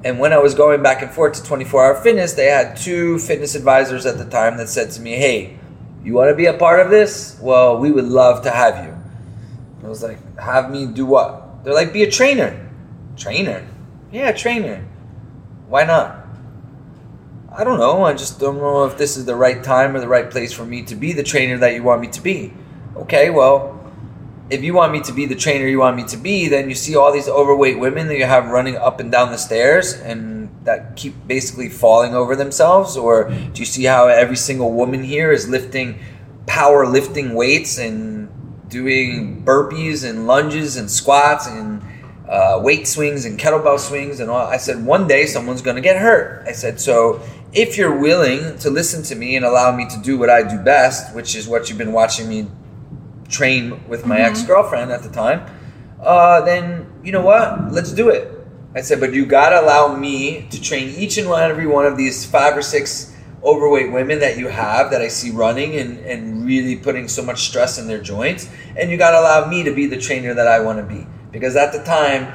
And 0.03 0.17
when 0.17 0.33
I 0.33 0.39
was 0.39 0.55
going 0.55 0.81
back 0.81 1.03
and 1.03 1.11
forth 1.11 1.33
to 1.33 1.43
24 1.43 1.85
Hour 1.85 1.95
Fitness, 2.01 2.33
they 2.33 2.47
had 2.47 2.75
two 2.75 3.19
fitness 3.19 3.53
advisors 3.53 4.07
at 4.07 4.17
the 4.17 4.25
time 4.25 4.57
that 4.57 4.67
said 4.67 4.89
to 4.91 5.01
me, 5.01 5.11
Hey, 5.11 5.59
you 6.03 6.13
want 6.15 6.31
to 6.31 6.35
be 6.35 6.47
a 6.47 6.53
part 6.53 6.79
of 6.79 6.89
this? 6.89 7.37
Well, 7.39 7.77
we 7.77 7.91
would 7.91 8.05
love 8.05 8.41
to 8.43 8.49
have 8.49 8.83
you. 8.83 8.97
I 9.85 9.87
was 9.87 10.01
like, 10.01 10.17
Have 10.39 10.71
me 10.71 10.87
do 10.87 11.05
what? 11.05 11.63
They're 11.63 11.75
like, 11.75 11.93
Be 11.93 12.01
a 12.01 12.09
trainer. 12.09 12.67
Trainer? 13.15 13.67
Yeah, 14.11 14.31
trainer. 14.31 14.83
Why 15.67 15.83
not? 15.83 16.22
I 17.55 17.63
don't 17.63 17.77
know. 17.77 18.03
I 18.03 18.13
just 18.13 18.39
don't 18.39 18.57
know 18.57 18.85
if 18.85 18.97
this 18.97 19.15
is 19.15 19.25
the 19.25 19.35
right 19.35 19.63
time 19.63 19.95
or 19.95 19.99
the 19.99 20.07
right 20.07 20.29
place 20.29 20.51
for 20.51 20.65
me 20.65 20.81
to 20.83 20.95
be 20.95 21.13
the 21.13 21.21
trainer 21.21 21.57
that 21.59 21.75
you 21.75 21.83
want 21.83 22.01
me 22.01 22.07
to 22.07 22.21
be. 22.21 22.51
Okay, 22.95 23.29
well, 23.29 23.79
if 24.49 24.63
you 24.63 24.73
want 24.73 24.91
me 24.91 25.01
to 25.01 25.11
be 25.11 25.27
the 25.27 25.35
trainer 25.35 25.67
you 25.67 25.79
want 25.79 25.95
me 25.95 26.03
to 26.05 26.17
be, 26.17 26.47
then 26.47 26.67
you 26.67 26.75
see 26.75 26.95
all 26.95 27.11
these 27.11 27.29
overweight 27.29 27.77
women 27.77 28.07
that 28.07 28.17
you 28.17 28.25
have 28.25 28.47
running 28.47 28.75
up 28.75 28.99
and 28.99 29.11
down 29.11 29.31
the 29.31 29.37
stairs 29.37 29.93
and 29.93 30.49
that 30.65 30.95
keep 30.95 31.13
basically 31.27 31.69
falling 31.69 32.15
over 32.15 32.35
themselves? 32.35 32.97
Or 32.97 33.29
do 33.29 33.59
you 33.59 33.65
see 33.65 33.83
how 33.83 34.07
every 34.07 34.35
single 34.35 34.71
woman 34.71 35.03
here 35.03 35.31
is 35.31 35.47
lifting 35.47 35.99
power 36.45 36.85
lifting 36.87 37.35
weights 37.35 37.77
and 37.77 38.29
doing 38.69 39.43
burpees 39.45 40.07
and 40.07 40.25
lunges 40.27 40.77
and 40.77 40.89
squats 40.89 41.47
and 41.47 41.81
uh, 42.27 42.59
weight 42.63 42.87
swings 42.87 43.25
and 43.25 43.39
kettlebell 43.39 43.79
swings 43.79 44.19
and 44.19 44.29
all? 44.29 44.47
I 44.47 44.57
said, 44.57 44.83
one 44.83 45.07
day 45.07 45.25
someone's 45.25 45.61
going 45.61 45.75
to 45.75 45.81
get 45.81 45.97
hurt. 45.97 46.47
I 46.47 46.51
said, 46.51 46.79
so 46.79 47.21
if 47.53 47.77
you're 47.77 47.97
willing 47.97 48.57
to 48.59 48.69
listen 48.69 49.03
to 49.03 49.15
me 49.15 49.35
and 49.35 49.45
allow 49.45 49.75
me 49.75 49.87
to 49.87 49.97
do 50.01 50.17
what 50.17 50.29
I 50.29 50.41
do 50.43 50.57
best, 50.57 51.15
which 51.15 51.35
is 51.35 51.47
what 51.47 51.69
you've 51.69 51.77
been 51.77 51.93
watching 51.93 52.27
me 52.27 52.47
train 53.29 53.87
with 53.87 54.05
my 54.05 54.17
mm-hmm. 54.17 54.25
ex 54.25 54.43
girlfriend 54.43 54.91
at 54.91 55.03
the 55.03 55.09
time, 55.09 55.45
uh, 56.01 56.41
then 56.41 56.91
you 57.03 57.11
know 57.11 57.21
what? 57.21 57.71
Let's 57.71 57.91
do 57.91 58.09
it. 58.09 58.29
I 58.75 58.81
said, 58.81 58.99
but 58.99 59.13
you 59.13 59.25
gotta 59.25 59.61
allow 59.61 59.95
me 59.95 60.47
to 60.49 60.59
train 60.59 60.89
each 60.89 61.17
and 61.17 61.27
every 61.27 61.67
one 61.67 61.85
of 61.85 61.95
these 61.95 62.25
five 62.25 62.57
or 62.57 62.63
six 62.63 63.15
overweight 63.43 63.91
women 63.91 64.19
that 64.19 64.37
you 64.37 64.47
have 64.47 64.89
that 64.89 65.01
I 65.01 65.09
see 65.09 65.29
running 65.29 65.75
and, 65.75 65.99
and 65.99 66.45
really 66.45 66.77
putting 66.77 67.07
so 67.07 67.21
much 67.21 67.43
stress 67.43 67.77
in 67.77 67.87
their 67.87 68.01
joints. 68.01 68.49
And 68.75 68.89
you 68.89 68.97
gotta 68.97 69.19
allow 69.19 69.47
me 69.47 69.63
to 69.63 69.71
be 69.71 69.85
the 69.85 69.97
trainer 69.97 70.33
that 70.33 70.47
I 70.47 70.59
wanna 70.59 70.83
be. 70.83 71.05
Because 71.31 71.55
at 71.55 71.71
the 71.71 71.83
time, 71.83 72.33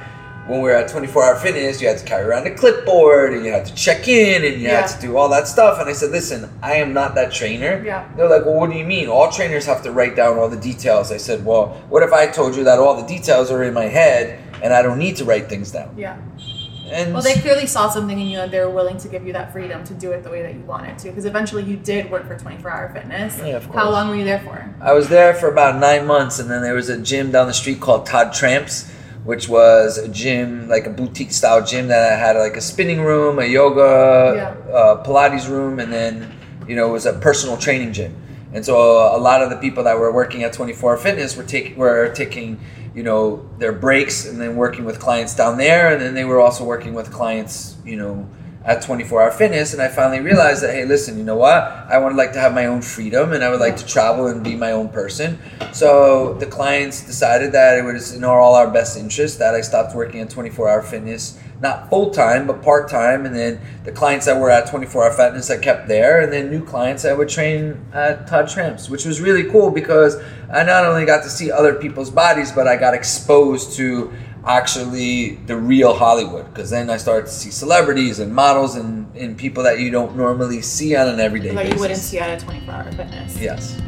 when 0.48 0.62
we 0.62 0.70
were 0.70 0.74
at 0.74 0.88
24 0.88 1.24
Hour 1.24 1.36
Fitness, 1.36 1.80
you 1.80 1.88
had 1.88 1.98
to 1.98 2.04
carry 2.06 2.24
around 2.24 2.46
a 2.46 2.54
clipboard 2.54 3.34
and 3.34 3.44
you 3.44 3.52
had 3.52 3.66
to 3.66 3.74
check 3.74 4.08
in 4.08 4.44
and 4.44 4.54
you 4.54 4.68
yeah. 4.68 4.80
had 4.80 4.86
to 4.86 5.00
do 5.00 5.16
all 5.16 5.28
that 5.28 5.46
stuff. 5.46 5.78
And 5.78 5.90
I 5.90 5.92
said, 5.92 6.10
listen, 6.10 6.50
I 6.62 6.76
am 6.76 6.94
not 6.94 7.14
that 7.16 7.30
trainer. 7.32 7.82
Yeah. 7.84 8.10
They're 8.16 8.30
like, 8.30 8.46
well, 8.46 8.54
what 8.54 8.70
do 8.70 8.76
you 8.76 8.84
mean? 8.84 9.08
All 9.08 9.30
trainers 9.30 9.66
have 9.66 9.82
to 9.82 9.92
write 9.92 10.16
down 10.16 10.38
all 10.38 10.48
the 10.48 10.56
details. 10.56 11.12
I 11.12 11.18
said, 11.18 11.44
well, 11.44 11.68
what 11.90 12.02
if 12.02 12.14
I 12.14 12.26
told 12.28 12.56
you 12.56 12.64
that 12.64 12.78
all 12.78 12.96
the 12.96 13.06
details 13.06 13.50
are 13.50 13.62
in 13.62 13.74
my 13.74 13.84
head 13.84 14.40
and 14.62 14.72
I 14.72 14.80
don't 14.80 14.98
need 14.98 15.16
to 15.16 15.26
write 15.26 15.50
things 15.50 15.70
down? 15.70 15.94
Yeah. 15.98 16.18
And 16.90 17.12
well, 17.12 17.22
they 17.22 17.34
clearly 17.34 17.66
saw 17.66 17.90
something 17.90 18.18
in 18.18 18.28
you 18.28 18.38
and 18.38 18.50
they 18.50 18.60
were 18.60 18.70
willing 18.70 18.96
to 18.96 19.08
give 19.08 19.26
you 19.26 19.34
that 19.34 19.52
freedom 19.52 19.84
to 19.84 19.92
do 19.92 20.12
it 20.12 20.24
the 20.24 20.30
way 20.30 20.40
that 20.40 20.54
you 20.54 20.60
wanted 20.60 20.98
to. 21.00 21.10
Because 21.10 21.26
eventually 21.26 21.64
you 21.64 21.76
did 21.76 22.10
work 22.10 22.26
for 22.26 22.38
24 22.38 22.70
Hour 22.70 22.92
Fitness. 22.94 23.36
Yeah, 23.36 23.56
of 23.56 23.66
course. 23.66 23.76
How 23.76 23.90
long 23.90 24.08
were 24.08 24.16
you 24.16 24.24
there 24.24 24.40
for? 24.40 24.74
I 24.80 24.94
was 24.94 25.10
there 25.10 25.34
for 25.34 25.52
about 25.52 25.78
nine 25.78 26.06
months 26.06 26.38
and 26.38 26.50
then 26.50 26.62
there 26.62 26.72
was 26.72 26.88
a 26.88 26.98
gym 26.98 27.30
down 27.30 27.48
the 27.48 27.52
street 27.52 27.80
called 27.80 28.06
Todd 28.06 28.32
Tramps 28.32 28.90
which 29.28 29.46
was 29.46 29.98
a 29.98 30.08
gym, 30.08 30.70
like 30.70 30.86
a 30.86 30.90
boutique 30.90 31.32
style 31.32 31.62
gym 31.62 31.88
that 31.88 32.18
had 32.18 32.34
like 32.34 32.56
a 32.56 32.62
spinning 32.62 33.02
room, 33.02 33.38
a 33.38 33.44
yoga, 33.44 34.32
yeah. 34.34 34.72
uh, 34.72 35.04
Pilates 35.04 35.46
room, 35.46 35.78
and 35.78 35.92
then 35.92 36.32
you 36.66 36.74
know 36.74 36.88
it 36.88 36.92
was 36.92 37.04
a 37.04 37.12
personal 37.12 37.58
training 37.58 37.92
gym. 37.92 38.16
And 38.54 38.64
so 38.64 38.74
a 39.14 39.20
lot 39.20 39.42
of 39.42 39.50
the 39.50 39.56
people 39.56 39.84
that 39.84 39.98
were 39.98 40.10
working 40.10 40.44
at 40.44 40.54
24 40.54 40.96
Fitness 40.96 41.36
were 41.36 41.42
taking 41.42 41.76
were 41.76 42.10
taking 42.14 42.58
you 42.94 43.02
know 43.02 43.46
their 43.58 43.72
breaks 43.72 44.24
and 44.24 44.40
then 44.40 44.56
working 44.56 44.86
with 44.86 44.98
clients 44.98 45.36
down 45.36 45.58
there, 45.58 45.92
and 45.92 46.00
then 46.00 46.14
they 46.14 46.24
were 46.24 46.40
also 46.40 46.64
working 46.64 46.94
with 46.94 47.12
clients 47.12 47.76
you 47.84 47.98
know 47.98 48.26
at 48.64 48.82
24 48.82 49.22
Hour 49.22 49.30
Fitness, 49.30 49.72
and 49.72 49.80
I 49.80 49.88
finally 49.88 50.20
realized 50.20 50.62
that 50.62 50.74
hey, 50.74 50.84
listen, 50.84 51.16
you 51.16 51.24
know 51.24 51.36
what? 51.36 51.62
I 51.62 51.98
would 51.98 52.14
like 52.14 52.32
to 52.32 52.40
have 52.40 52.52
my 52.52 52.66
own 52.66 52.82
freedom, 52.82 53.32
and 53.32 53.44
I 53.44 53.50
would 53.50 53.60
like 53.60 53.76
to 53.76 53.86
travel 53.86 54.26
and 54.26 54.42
be 54.42 54.56
my 54.56 54.72
own 54.72 54.88
person. 54.88 55.38
So 55.72 56.34
the 56.34 56.46
clients 56.46 57.04
decided 57.04 57.52
that 57.52 57.78
it 57.78 57.82
was 57.82 58.14
in 58.14 58.24
all 58.24 58.54
our 58.54 58.70
best 58.70 58.98
interest 58.98 59.38
that 59.38 59.54
I 59.54 59.60
stopped 59.60 59.94
working 59.94 60.20
at 60.20 60.30
24 60.30 60.68
Hour 60.68 60.82
Fitness, 60.82 61.38
not 61.60 61.88
full 61.88 62.10
time 62.10 62.46
but 62.46 62.62
part 62.62 62.88
time, 62.88 63.26
and 63.26 63.34
then 63.34 63.60
the 63.84 63.92
clients 63.92 64.26
that 64.26 64.38
were 64.40 64.50
at 64.50 64.68
24 64.68 65.04
Hour 65.04 65.12
Fitness 65.12 65.50
I 65.50 65.58
kept 65.58 65.88
there, 65.88 66.20
and 66.20 66.32
then 66.32 66.50
new 66.50 66.64
clients 66.64 67.04
I 67.04 67.12
would 67.14 67.28
train 67.28 67.80
at 67.92 68.26
Todd 68.26 68.48
Tramps, 68.48 68.90
which 68.90 69.04
was 69.04 69.20
really 69.20 69.50
cool 69.50 69.70
because 69.70 70.20
I 70.50 70.62
not 70.64 70.84
only 70.84 71.04
got 71.04 71.22
to 71.22 71.30
see 71.30 71.50
other 71.50 71.74
people's 71.74 72.10
bodies, 72.10 72.52
but 72.52 72.66
I 72.66 72.76
got 72.76 72.92
exposed 72.92 73.76
to 73.76 74.12
actually 74.48 75.36
the 75.46 75.56
real 75.56 75.94
Hollywood. 75.94 76.46
Because 76.48 76.70
then 76.70 76.90
I 76.90 76.96
started 76.96 77.26
to 77.26 77.32
see 77.32 77.50
celebrities 77.50 78.18
and 78.18 78.34
models 78.34 78.74
and, 78.76 79.14
and 79.14 79.36
people 79.36 79.62
that 79.64 79.78
you 79.78 79.90
don't 79.90 80.16
normally 80.16 80.62
see 80.62 80.96
on 80.96 81.08
an 81.08 81.20
everyday 81.20 81.52
like 81.52 81.66
basis. 81.66 81.74
you 81.74 81.80
wouldn't 81.80 82.00
see 82.00 82.18
at 82.18 82.42
a 82.42 82.44
24 82.44 82.74
hour 82.74 82.92
fitness. 82.92 83.38
Yes. 83.38 83.80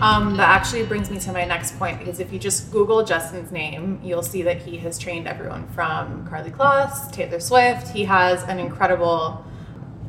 Um, 0.00 0.36
that 0.36 0.48
actually 0.48 0.84
brings 0.84 1.10
me 1.10 1.18
to 1.18 1.32
my 1.32 1.44
next 1.44 1.76
point 1.76 1.98
because 1.98 2.20
if 2.20 2.32
you 2.32 2.38
just 2.38 2.70
Google 2.70 3.04
Justin's 3.04 3.50
name, 3.50 4.00
you'll 4.02 4.22
see 4.22 4.42
that 4.42 4.62
he 4.62 4.76
has 4.78 4.96
trained 4.96 5.26
everyone 5.26 5.66
from 5.70 6.24
Karlie 6.28 6.52
Kloss, 6.52 7.10
Taylor 7.10 7.40
Swift. 7.40 7.88
He 7.88 8.04
has 8.04 8.44
an 8.44 8.60
incredible 8.60 9.44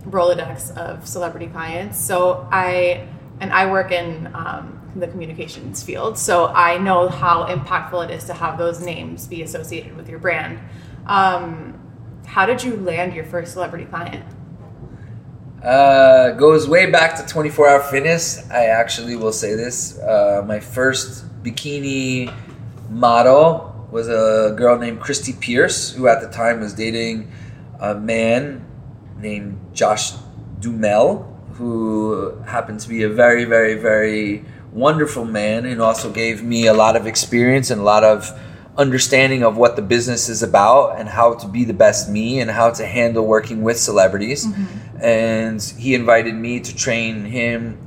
Rolodex 0.05 0.75
of 0.75 1.07
celebrity 1.07 1.47
clients. 1.47 1.97
So 1.97 2.47
I 2.51 3.07
and 3.39 3.53
I 3.53 3.71
work 3.71 3.91
in 3.91 4.29
um, 4.33 4.91
the 4.95 5.07
communications 5.07 5.81
field, 5.83 6.17
so 6.17 6.47
I 6.47 6.77
know 6.77 7.07
how 7.07 7.45
impactful 7.45 8.05
it 8.05 8.11
is 8.11 8.25
to 8.25 8.33
have 8.33 8.57
those 8.57 8.81
names 8.81 9.27
be 9.27 9.43
associated 9.43 9.95
with 9.95 10.09
your 10.09 10.19
brand. 10.19 10.59
Um, 11.05 11.79
how 12.25 12.45
did 12.45 12.63
you 12.63 12.75
land 12.77 13.13
your 13.13 13.25
first 13.25 13.53
celebrity 13.53 13.85
client? 13.85 14.25
Uh, 15.63 16.31
goes 16.31 16.67
way 16.69 16.89
back 16.89 17.15
to 17.17 17.25
24 17.25 17.67
Hour 17.67 17.79
Fitness. 17.81 18.49
I 18.49 18.65
actually 18.65 19.15
will 19.15 19.33
say 19.33 19.55
this: 19.55 19.99
uh, 19.99 20.43
my 20.45 20.59
first 20.59 21.25
bikini 21.43 22.33
model 22.89 23.87
was 23.91 24.07
a 24.07 24.53
girl 24.55 24.77
named 24.77 24.99
Christy 25.01 25.33
Pierce, 25.33 25.91
who 25.91 26.07
at 26.07 26.21
the 26.21 26.29
time 26.29 26.59
was 26.59 26.73
dating 26.73 27.31
a 27.79 27.95
man 27.95 28.65
named 29.19 29.59
Josh 29.73 30.13
Duhamel, 30.59 31.23
who 31.53 32.35
happened 32.45 32.79
to 32.81 32.89
be 32.89 33.03
a 33.03 33.09
very, 33.09 33.45
very, 33.45 33.75
very 33.75 34.45
wonderful 34.71 35.25
man 35.25 35.65
and 35.65 35.81
also 35.81 36.11
gave 36.11 36.43
me 36.43 36.67
a 36.67 36.73
lot 36.73 36.95
of 36.95 37.07
experience 37.07 37.71
and 37.71 37.81
a 37.81 37.83
lot 37.83 38.03
of 38.03 38.39
understanding 38.77 39.43
of 39.43 39.57
what 39.57 39.75
the 39.75 39.81
business 39.81 40.29
is 40.29 40.41
about 40.41 40.97
and 40.97 41.09
how 41.09 41.33
to 41.33 41.47
be 41.47 41.65
the 41.65 41.73
best 41.73 42.09
me 42.09 42.39
and 42.39 42.49
how 42.49 42.69
to 42.71 42.85
handle 42.85 43.25
working 43.25 43.61
with 43.61 43.77
celebrities. 43.77 44.45
Mm-hmm. 44.45 45.03
And 45.03 45.61
he 45.61 45.95
invited 45.95 46.35
me 46.35 46.59
to 46.61 46.75
train 46.75 47.25
him 47.25 47.77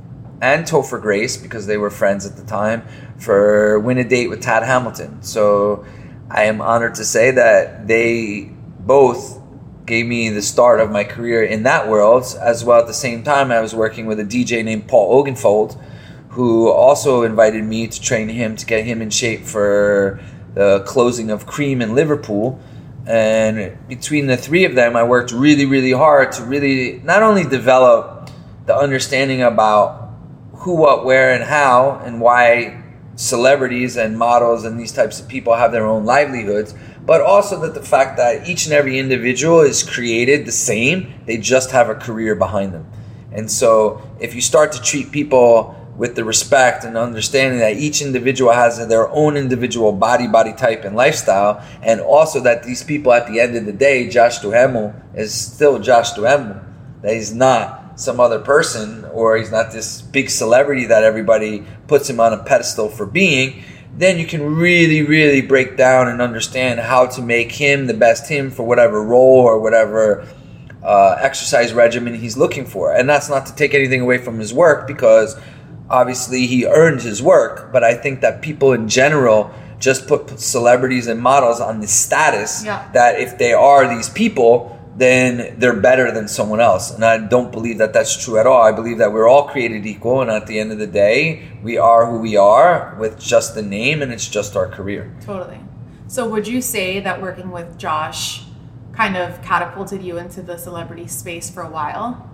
and 0.41 0.65
Topher 0.65 1.01
Grace 1.01 1.37
because 1.37 1.65
they 1.65 1.77
were 1.77 1.89
friends 1.89 2.25
at 2.25 2.35
the 2.35 2.43
time 2.43 2.83
for 3.17 3.79
Win 3.79 3.97
a 3.97 4.03
Date 4.03 4.27
with 4.27 4.41
Tad 4.41 4.63
Hamilton. 4.63 5.23
So 5.23 5.85
I 6.29 6.43
am 6.43 6.61
honored 6.61 6.95
to 6.95 7.05
say 7.05 7.31
that 7.31 7.87
they 7.87 8.51
both 8.79 9.41
gave 9.85 10.05
me 10.05 10.29
the 10.29 10.41
start 10.41 10.79
of 10.79 10.91
my 10.91 11.03
career 11.03 11.43
in 11.43 11.63
that 11.63 11.89
world. 11.89 12.23
As 12.41 12.63
well, 12.63 12.79
at 12.79 12.87
the 12.87 12.93
same 12.93 13.23
time, 13.23 13.51
I 13.51 13.59
was 13.61 13.75
working 13.75 14.05
with 14.05 14.19
a 14.19 14.23
DJ 14.23 14.63
named 14.63 14.87
Paul 14.87 15.23
Oakenfold, 15.23 15.81
who 16.29 16.69
also 16.69 17.23
invited 17.23 17.63
me 17.63 17.87
to 17.87 18.01
train 18.01 18.29
him 18.29 18.55
to 18.55 18.65
get 18.65 18.85
him 18.85 19.01
in 19.01 19.09
shape 19.09 19.41
for 19.41 20.19
the 20.53 20.83
closing 20.85 21.29
of 21.29 21.45
Cream 21.45 21.81
in 21.81 21.95
Liverpool. 21.95 22.59
And 23.05 23.77
between 23.87 24.27
the 24.27 24.37
three 24.37 24.63
of 24.65 24.75
them, 24.75 24.95
I 24.95 25.03
worked 25.03 25.31
really, 25.31 25.65
really 25.65 25.91
hard 25.91 26.31
to 26.33 26.43
really 26.43 27.01
not 27.03 27.21
only 27.21 27.43
develop 27.43 28.29
the 28.65 28.75
understanding 28.75 29.41
about 29.41 30.11
who, 30.53 30.75
what, 30.75 31.03
where, 31.03 31.33
and 31.33 31.43
how, 31.43 32.01
and 32.05 32.21
why 32.21 32.81
celebrities 33.15 33.97
and 33.97 34.17
models 34.17 34.63
and 34.63 34.79
these 34.79 34.91
types 34.91 35.19
of 35.19 35.27
people 35.27 35.53
have 35.53 35.71
their 35.71 35.85
own 35.85 36.05
livelihoods, 36.05 36.73
but 37.05 37.21
also 37.21 37.59
that 37.61 37.73
the 37.73 37.81
fact 37.81 38.17
that 38.17 38.47
each 38.47 38.65
and 38.65 38.73
every 38.73 38.97
individual 38.97 39.61
is 39.61 39.83
created 39.83 40.45
the 40.45 40.51
same, 40.51 41.13
they 41.25 41.37
just 41.37 41.71
have 41.71 41.89
a 41.89 41.95
career 41.95 42.35
behind 42.35 42.73
them. 42.73 42.87
And 43.31 43.51
so 43.51 44.01
if 44.19 44.33
you 44.33 44.41
start 44.41 44.71
to 44.73 44.81
treat 44.81 45.11
people 45.11 45.75
with 45.97 46.15
the 46.15 46.23
respect 46.23 46.83
and 46.83 46.97
understanding 46.97 47.59
that 47.59 47.77
each 47.77 48.01
individual 48.01 48.51
has 48.51 48.85
their 48.87 49.09
own 49.09 49.37
individual 49.37 49.91
body, 49.91 50.27
body 50.27 50.53
type, 50.53 50.85
and 50.85 50.95
lifestyle, 50.95 51.63
and 51.81 51.99
also 52.01 52.39
that 52.39 52.63
these 52.63 52.83
people 52.83 53.11
at 53.13 53.27
the 53.27 53.39
end 53.39 53.55
of 53.55 53.65
the 53.65 53.73
day, 53.73 54.09
Josh 54.09 54.39
Duhamel 54.39 54.93
is 55.13 55.33
still 55.33 55.79
Josh 55.79 56.13
Duhamel, 56.13 56.61
that 57.01 57.13
he's 57.13 57.33
not 57.33 57.99
some 57.99 58.19
other 58.19 58.39
person 58.39 59.05
or 59.05 59.37
he's 59.37 59.51
not 59.51 59.71
this 59.71 60.01
big 60.01 60.29
celebrity 60.29 60.85
that 60.85 61.03
everybody 61.03 61.63
puts 61.87 62.09
him 62.09 62.19
on 62.19 62.33
a 62.33 62.43
pedestal 62.43 62.89
for 62.89 63.05
being 63.05 63.63
then 63.95 64.17
you 64.17 64.25
can 64.25 64.55
really, 64.55 65.03
really 65.03 65.41
break 65.41 65.77
down 65.77 66.07
and 66.07 66.21
understand 66.21 66.79
how 66.79 67.05
to 67.07 67.21
make 67.21 67.51
him 67.51 67.87
the 67.87 67.93
best 67.93 68.27
him 68.29 68.49
for 68.49 68.63
whatever 68.63 69.03
role 69.03 69.39
or 69.41 69.59
whatever 69.59 70.27
uh, 70.83 71.15
exercise 71.19 71.73
regimen 71.73 72.13
he's 72.15 72.35
looking 72.35 72.65
for. 72.65 72.93
And 72.93 73.07
that's 73.07 73.29
not 73.29 73.45
to 73.45 73.55
take 73.55 73.73
anything 73.73 74.01
away 74.01 74.17
from 74.17 74.39
his 74.39 74.53
work 74.53 74.87
because 74.87 75.37
obviously 75.89 76.47
he 76.47 76.65
earned 76.65 77.01
his 77.01 77.21
work. 77.21 77.71
But 77.71 77.83
I 77.83 77.93
think 77.93 78.21
that 78.21 78.41
people 78.41 78.73
in 78.73 78.89
general 78.89 79.51
just 79.79 80.07
put 80.07 80.39
celebrities 80.39 81.07
and 81.07 81.21
models 81.21 81.59
on 81.59 81.79
the 81.81 81.87
status 81.87 82.63
Yeah. 82.65 82.87
that 82.93 83.19
if 83.19 83.37
they 83.37 83.53
are 83.53 83.93
these 83.95 84.09
people, 84.09 84.79
then 84.95 85.55
they're 85.57 85.79
better 85.79 86.11
than 86.11 86.27
someone 86.27 86.59
else. 86.59 86.91
And 86.93 87.03
I 87.03 87.17
don't 87.17 87.51
believe 87.51 87.79
that 87.79 87.93
that's 87.93 88.15
true 88.23 88.37
at 88.37 88.45
all. 88.45 88.61
I 88.61 88.71
believe 88.71 88.99
that 88.99 89.11
we're 89.11 89.27
all 89.27 89.47
created 89.47 89.85
equal, 89.85 90.21
and 90.21 90.29
at 90.29 90.45
the 90.47 90.59
end 90.59 90.71
of 90.71 90.77
the 90.77 90.87
day, 90.87 91.49
we 91.63 91.77
are 91.77 92.05
who 92.11 92.19
we 92.19 92.35
are 92.37 92.95
with 92.99 93.19
just 93.19 93.55
the 93.55 93.63
name, 93.63 94.01
and 94.01 94.11
it's 94.11 94.27
just 94.27 94.55
our 94.55 94.67
career. 94.67 95.15
Totally. 95.21 95.59
So, 96.07 96.29
would 96.29 96.47
you 96.47 96.61
say 96.61 96.99
that 96.99 97.21
working 97.21 97.49
with 97.49 97.77
Josh 97.77 98.43
kind 98.91 99.17
of 99.17 99.41
catapulted 99.41 100.03
you 100.03 100.19
into 100.19 100.43
the 100.43 100.57
celebrity 100.57 101.07
space 101.07 101.49
for 101.49 101.63
a 101.63 101.69
while? 101.69 102.29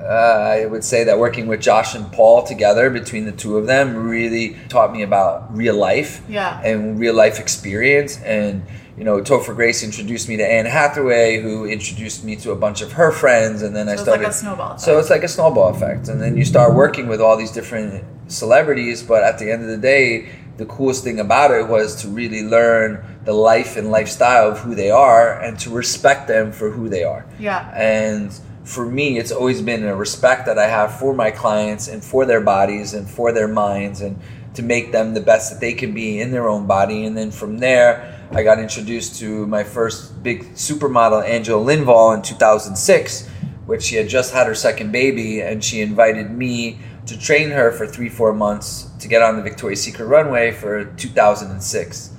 Uh, 0.00 0.04
I 0.06 0.66
would 0.66 0.84
say 0.84 1.04
that 1.04 1.18
working 1.18 1.46
with 1.46 1.60
Josh 1.60 1.94
and 1.94 2.10
Paul 2.12 2.42
together, 2.44 2.90
between 2.90 3.24
the 3.24 3.32
two 3.32 3.56
of 3.56 3.66
them, 3.66 4.08
really 4.08 4.56
taught 4.68 4.92
me 4.92 5.02
about 5.02 5.56
real 5.56 5.76
life 5.76 6.20
Yeah. 6.28 6.60
and 6.62 6.98
real 6.98 7.14
life 7.14 7.38
experience. 7.40 8.20
And 8.22 8.62
you 8.96 9.04
know, 9.04 9.20
Topher 9.20 9.54
Grace 9.54 9.82
introduced 9.82 10.28
me 10.28 10.36
to 10.36 10.44
Anne 10.44 10.66
Hathaway, 10.66 11.40
who 11.40 11.66
introduced 11.66 12.24
me 12.24 12.36
to 12.36 12.52
a 12.52 12.56
bunch 12.56 12.80
of 12.80 12.92
her 12.92 13.10
friends, 13.10 13.62
and 13.62 13.74
then 13.74 13.88
I 13.88 13.92
So 13.92 13.94
it's 13.94 14.02
started. 14.02 14.22
like 14.22 14.30
a 14.30 14.34
snowball. 14.34 14.66
Effect. 14.68 14.80
So 14.82 14.98
it's 14.98 15.10
like 15.10 15.24
a 15.24 15.28
snowball 15.28 15.68
effect, 15.74 16.08
and 16.08 16.20
then 16.20 16.36
you 16.36 16.44
start 16.44 16.74
working 16.74 17.08
with 17.08 17.20
all 17.20 17.36
these 17.36 17.50
different 17.50 18.04
celebrities. 18.28 19.02
But 19.02 19.24
at 19.24 19.38
the 19.38 19.50
end 19.50 19.62
of 19.62 19.68
the 19.68 19.76
day, 19.78 20.28
the 20.56 20.66
coolest 20.66 21.02
thing 21.02 21.18
about 21.18 21.50
it 21.50 21.66
was 21.66 21.96
to 22.02 22.08
really 22.08 22.44
learn 22.44 23.04
the 23.24 23.32
life 23.32 23.76
and 23.76 23.90
lifestyle 23.90 24.50
of 24.52 24.58
who 24.60 24.74
they 24.74 24.90
are, 24.90 25.40
and 25.40 25.58
to 25.60 25.70
respect 25.70 26.28
them 26.28 26.52
for 26.52 26.70
who 26.70 26.88
they 26.88 27.02
are. 27.04 27.26
yeah. 27.38 27.70
And 27.74 28.32
for 28.64 28.86
me, 28.86 29.18
it's 29.18 29.30
always 29.32 29.60
been 29.60 29.84
a 29.84 29.94
respect 29.94 30.46
that 30.46 30.58
I 30.58 30.68
have 30.68 30.98
for 30.98 31.12
my 31.12 31.30
clients 31.30 31.86
and 31.88 32.02
for 32.02 32.24
their 32.24 32.40
bodies 32.40 32.94
and 32.94 33.06
for 33.10 33.30
their 33.30 33.46
minds 33.48 34.00
and 34.00 34.18
to 34.54 34.62
make 34.62 34.90
them 34.90 35.12
the 35.12 35.20
best 35.20 35.52
that 35.52 35.60
they 35.60 35.74
can 35.74 35.92
be 35.92 36.18
in 36.18 36.30
their 36.30 36.48
own 36.48 36.66
body. 36.66 37.04
And 37.04 37.14
then 37.14 37.30
from 37.30 37.58
there, 37.58 38.23
I 38.34 38.42
got 38.42 38.58
introduced 38.58 39.20
to 39.20 39.46
my 39.46 39.62
first 39.62 40.20
big 40.24 40.54
supermodel, 40.54 41.24
Angela 41.24 41.64
Lindvall, 41.64 42.16
in 42.16 42.22
2006, 42.22 43.28
which 43.66 43.84
she 43.84 43.94
had 43.94 44.08
just 44.08 44.34
had 44.34 44.48
her 44.48 44.56
second 44.56 44.90
baby. 44.90 45.40
And 45.40 45.62
she 45.62 45.80
invited 45.80 46.32
me 46.32 46.80
to 47.06 47.16
train 47.16 47.50
her 47.50 47.70
for 47.70 47.86
three, 47.86 48.08
four 48.08 48.32
months 48.32 48.90
to 48.98 49.06
get 49.06 49.22
on 49.22 49.36
the 49.36 49.42
Victoria's 49.42 49.84
Secret 49.84 50.06
runway 50.06 50.50
for 50.50 50.84
2006 50.84 52.10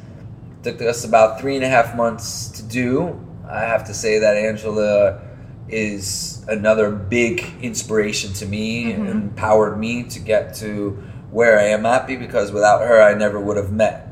It 0.63 0.63
took 0.63 0.81
us 0.83 1.03
about 1.03 1.41
three 1.41 1.57
and 1.57 1.65
a 1.65 1.67
half 1.67 1.97
months 1.97 2.47
to 2.51 2.63
do. 2.63 3.19
I 3.49 3.61
have 3.61 3.85
to 3.87 3.93
say 3.93 4.19
that 4.19 4.37
Angela 4.37 5.19
is 5.67 6.45
another 6.47 6.91
big 6.91 7.43
inspiration 7.61 8.31
to 8.35 8.45
me 8.45 8.85
mm-hmm. 8.85 9.01
and 9.01 9.09
empowered 9.09 9.77
me 9.77 10.03
to 10.03 10.19
get 10.19 10.53
to 10.55 10.91
where 11.29 11.59
I 11.59 11.63
am 11.63 11.83
happy 11.83 12.15
because 12.15 12.53
without 12.53 12.87
her, 12.87 13.01
I 13.01 13.15
never 13.15 13.37
would 13.37 13.57
have 13.57 13.73
met 13.73 14.04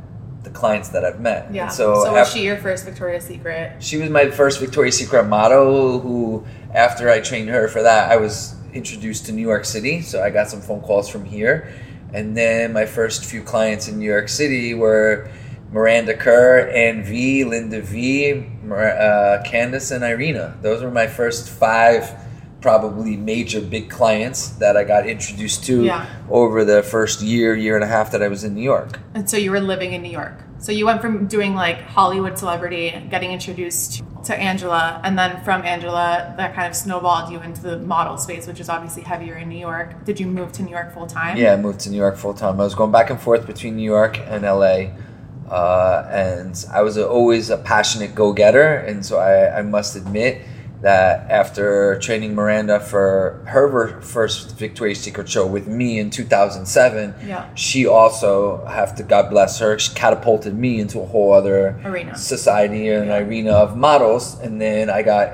the 0.43 0.49
clients 0.49 0.89
that 0.89 1.05
I've 1.05 1.19
met. 1.19 1.53
Yeah. 1.53 1.63
And 1.63 1.71
So, 1.71 2.03
so, 2.03 2.11
was 2.13 2.27
af- 2.27 2.33
she 2.33 2.43
your 2.43 2.57
first 2.57 2.85
Victoria's 2.85 3.23
Secret? 3.25 3.81
she 3.81 3.97
was 3.97 4.09
my 4.09 4.29
first 4.29 4.59
Victoria's 4.59 4.97
Secret 4.97 5.23
model 5.23 5.99
who, 5.99 6.45
after 6.73 7.09
I 7.09 7.21
trained 7.21 7.49
her 7.49 7.67
for 7.67 7.81
that, 7.83 8.11
I 8.11 8.17
was 8.17 8.55
introduced 8.73 9.25
to 9.27 9.31
New 9.31 9.41
York 9.41 9.65
City. 9.65 10.01
So 10.01 10.21
I 10.21 10.29
got 10.29 10.49
some 10.49 10.61
phone 10.61 10.81
calls 10.81 11.07
from 11.09 11.23
here. 11.25 11.71
And 12.13 12.35
then 12.37 12.73
my 12.73 12.85
first 12.85 13.25
few 13.25 13.41
clients 13.41 13.87
in 13.87 13.97
New 13.99 14.05
York 14.09 14.29
City 14.29 14.73
were 14.73 15.29
Miranda 15.71 16.15
Kerr, 16.15 16.69
Ann 16.69 17.03
V, 17.03 17.43
Linda 17.45 17.81
V, 17.81 18.45
Mar- 18.63 18.89
uh, 18.89 19.43
Candice, 19.45 19.91
and 19.95 20.03
Irina. 20.03 20.55
Those 20.61 20.83
were 20.83 20.91
my 20.91 21.07
first 21.07 21.49
five 21.49 22.11
probably 22.63 23.17
major 23.17 23.59
big 23.61 23.89
clients 23.89 24.47
that 24.63 24.77
I 24.77 24.85
got 24.85 25.05
introduced 25.05 25.65
to 25.65 25.83
Yeah. 25.83 26.05
over 26.29 26.63
the 26.63 26.81
first 26.81 27.21
year, 27.21 27.53
year 27.55 27.75
and 27.75 27.83
a 27.83 27.87
half 27.87 28.09
that 28.13 28.23
I 28.23 28.29
was 28.29 28.43
in 28.45 28.55
New 28.55 28.63
York. 28.63 28.99
And 29.13 29.29
so 29.29 29.35
you 29.35 29.51
were 29.51 29.59
living 29.59 29.91
in 29.91 30.01
New 30.01 30.09
York. 30.21 30.37
So 30.59 30.71
you 30.71 30.85
went 30.85 31.01
from 31.01 31.27
doing 31.27 31.53
like 31.55 31.81
Hollywood 31.81 32.37
celebrity, 32.39 32.85
getting 33.11 33.31
introduced 33.31 34.01
to 34.23 34.33
Angela, 34.33 35.01
and 35.03 35.19
then 35.19 35.43
from 35.43 35.61
Angela, 35.63 36.33
that 36.37 36.55
kind 36.55 36.67
of 36.69 36.73
snowballed 36.73 37.29
you 37.33 37.41
into 37.41 37.61
the 37.61 37.77
model 37.79 38.17
space, 38.17 38.47
which 38.47 38.61
is 38.61 38.69
obviously 38.69 39.03
heavier 39.03 39.35
in 39.35 39.49
New 39.49 39.59
York. 39.59 40.05
Did 40.05 40.17
you 40.21 40.27
move 40.27 40.53
to 40.53 40.63
New 40.63 40.71
York 40.71 40.93
full 40.93 41.05
time? 41.05 41.35
Yeah, 41.35 41.51
I 41.51 41.57
moved 41.57 41.81
to 41.81 41.89
New 41.89 41.97
York 41.97 42.15
full 42.15 42.33
time. 42.33 42.61
I 42.61 42.63
was 42.63 42.75
going 42.75 42.93
back 42.93 43.09
and 43.09 43.19
forth 43.19 43.45
between 43.45 43.75
New 43.75 43.89
York 43.97 44.17
and 44.25 44.43
LA. 44.45 44.77
Uh, 45.51 46.07
and 46.09 46.65
I 46.71 46.81
was 46.81 46.95
a, 46.95 47.05
always 47.05 47.49
a 47.49 47.57
passionate 47.57 48.15
go 48.15 48.31
getter. 48.31 48.75
And 48.87 49.05
so 49.05 49.19
I, 49.19 49.59
I 49.59 49.61
must 49.63 49.97
admit 49.97 50.41
that 50.83 51.31
after 51.31 51.97
training 51.99 52.35
Miranda 52.35 52.77
for 52.77 53.41
her 53.47 54.01
first 54.01 54.57
Victoria's 54.57 54.99
Secret 54.99 55.29
show 55.29 55.47
with 55.47 55.65
me 55.65 55.97
in 55.97 56.09
2007, 56.09 57.15
Yeah. 57.25 57.45
she 57.55 57.87
also, 57.87 58.65
have 58.65 58.93
to 58.95 59.03
God 59.03 59.29
bless 59.29 59.59
her, 59.59 59.79
she 59.79 59.93
catapulted 59.95 60.53
me 60.57 60.81
into 60.81 60.99
a 60.99 61.05
whole 61.05 61.31
other 61.31 61.79
Arena. 61.85 62.15
society 62.17 62.89
and 62.89 63.07
Yeah. 63.07 63.17
arena 63.19 63.51
of 63.53 63.77
models. 63.77 64.37
And 64.43 64.59
then 64.59 64.89
I 64.89 65.03
got 65.03 65.29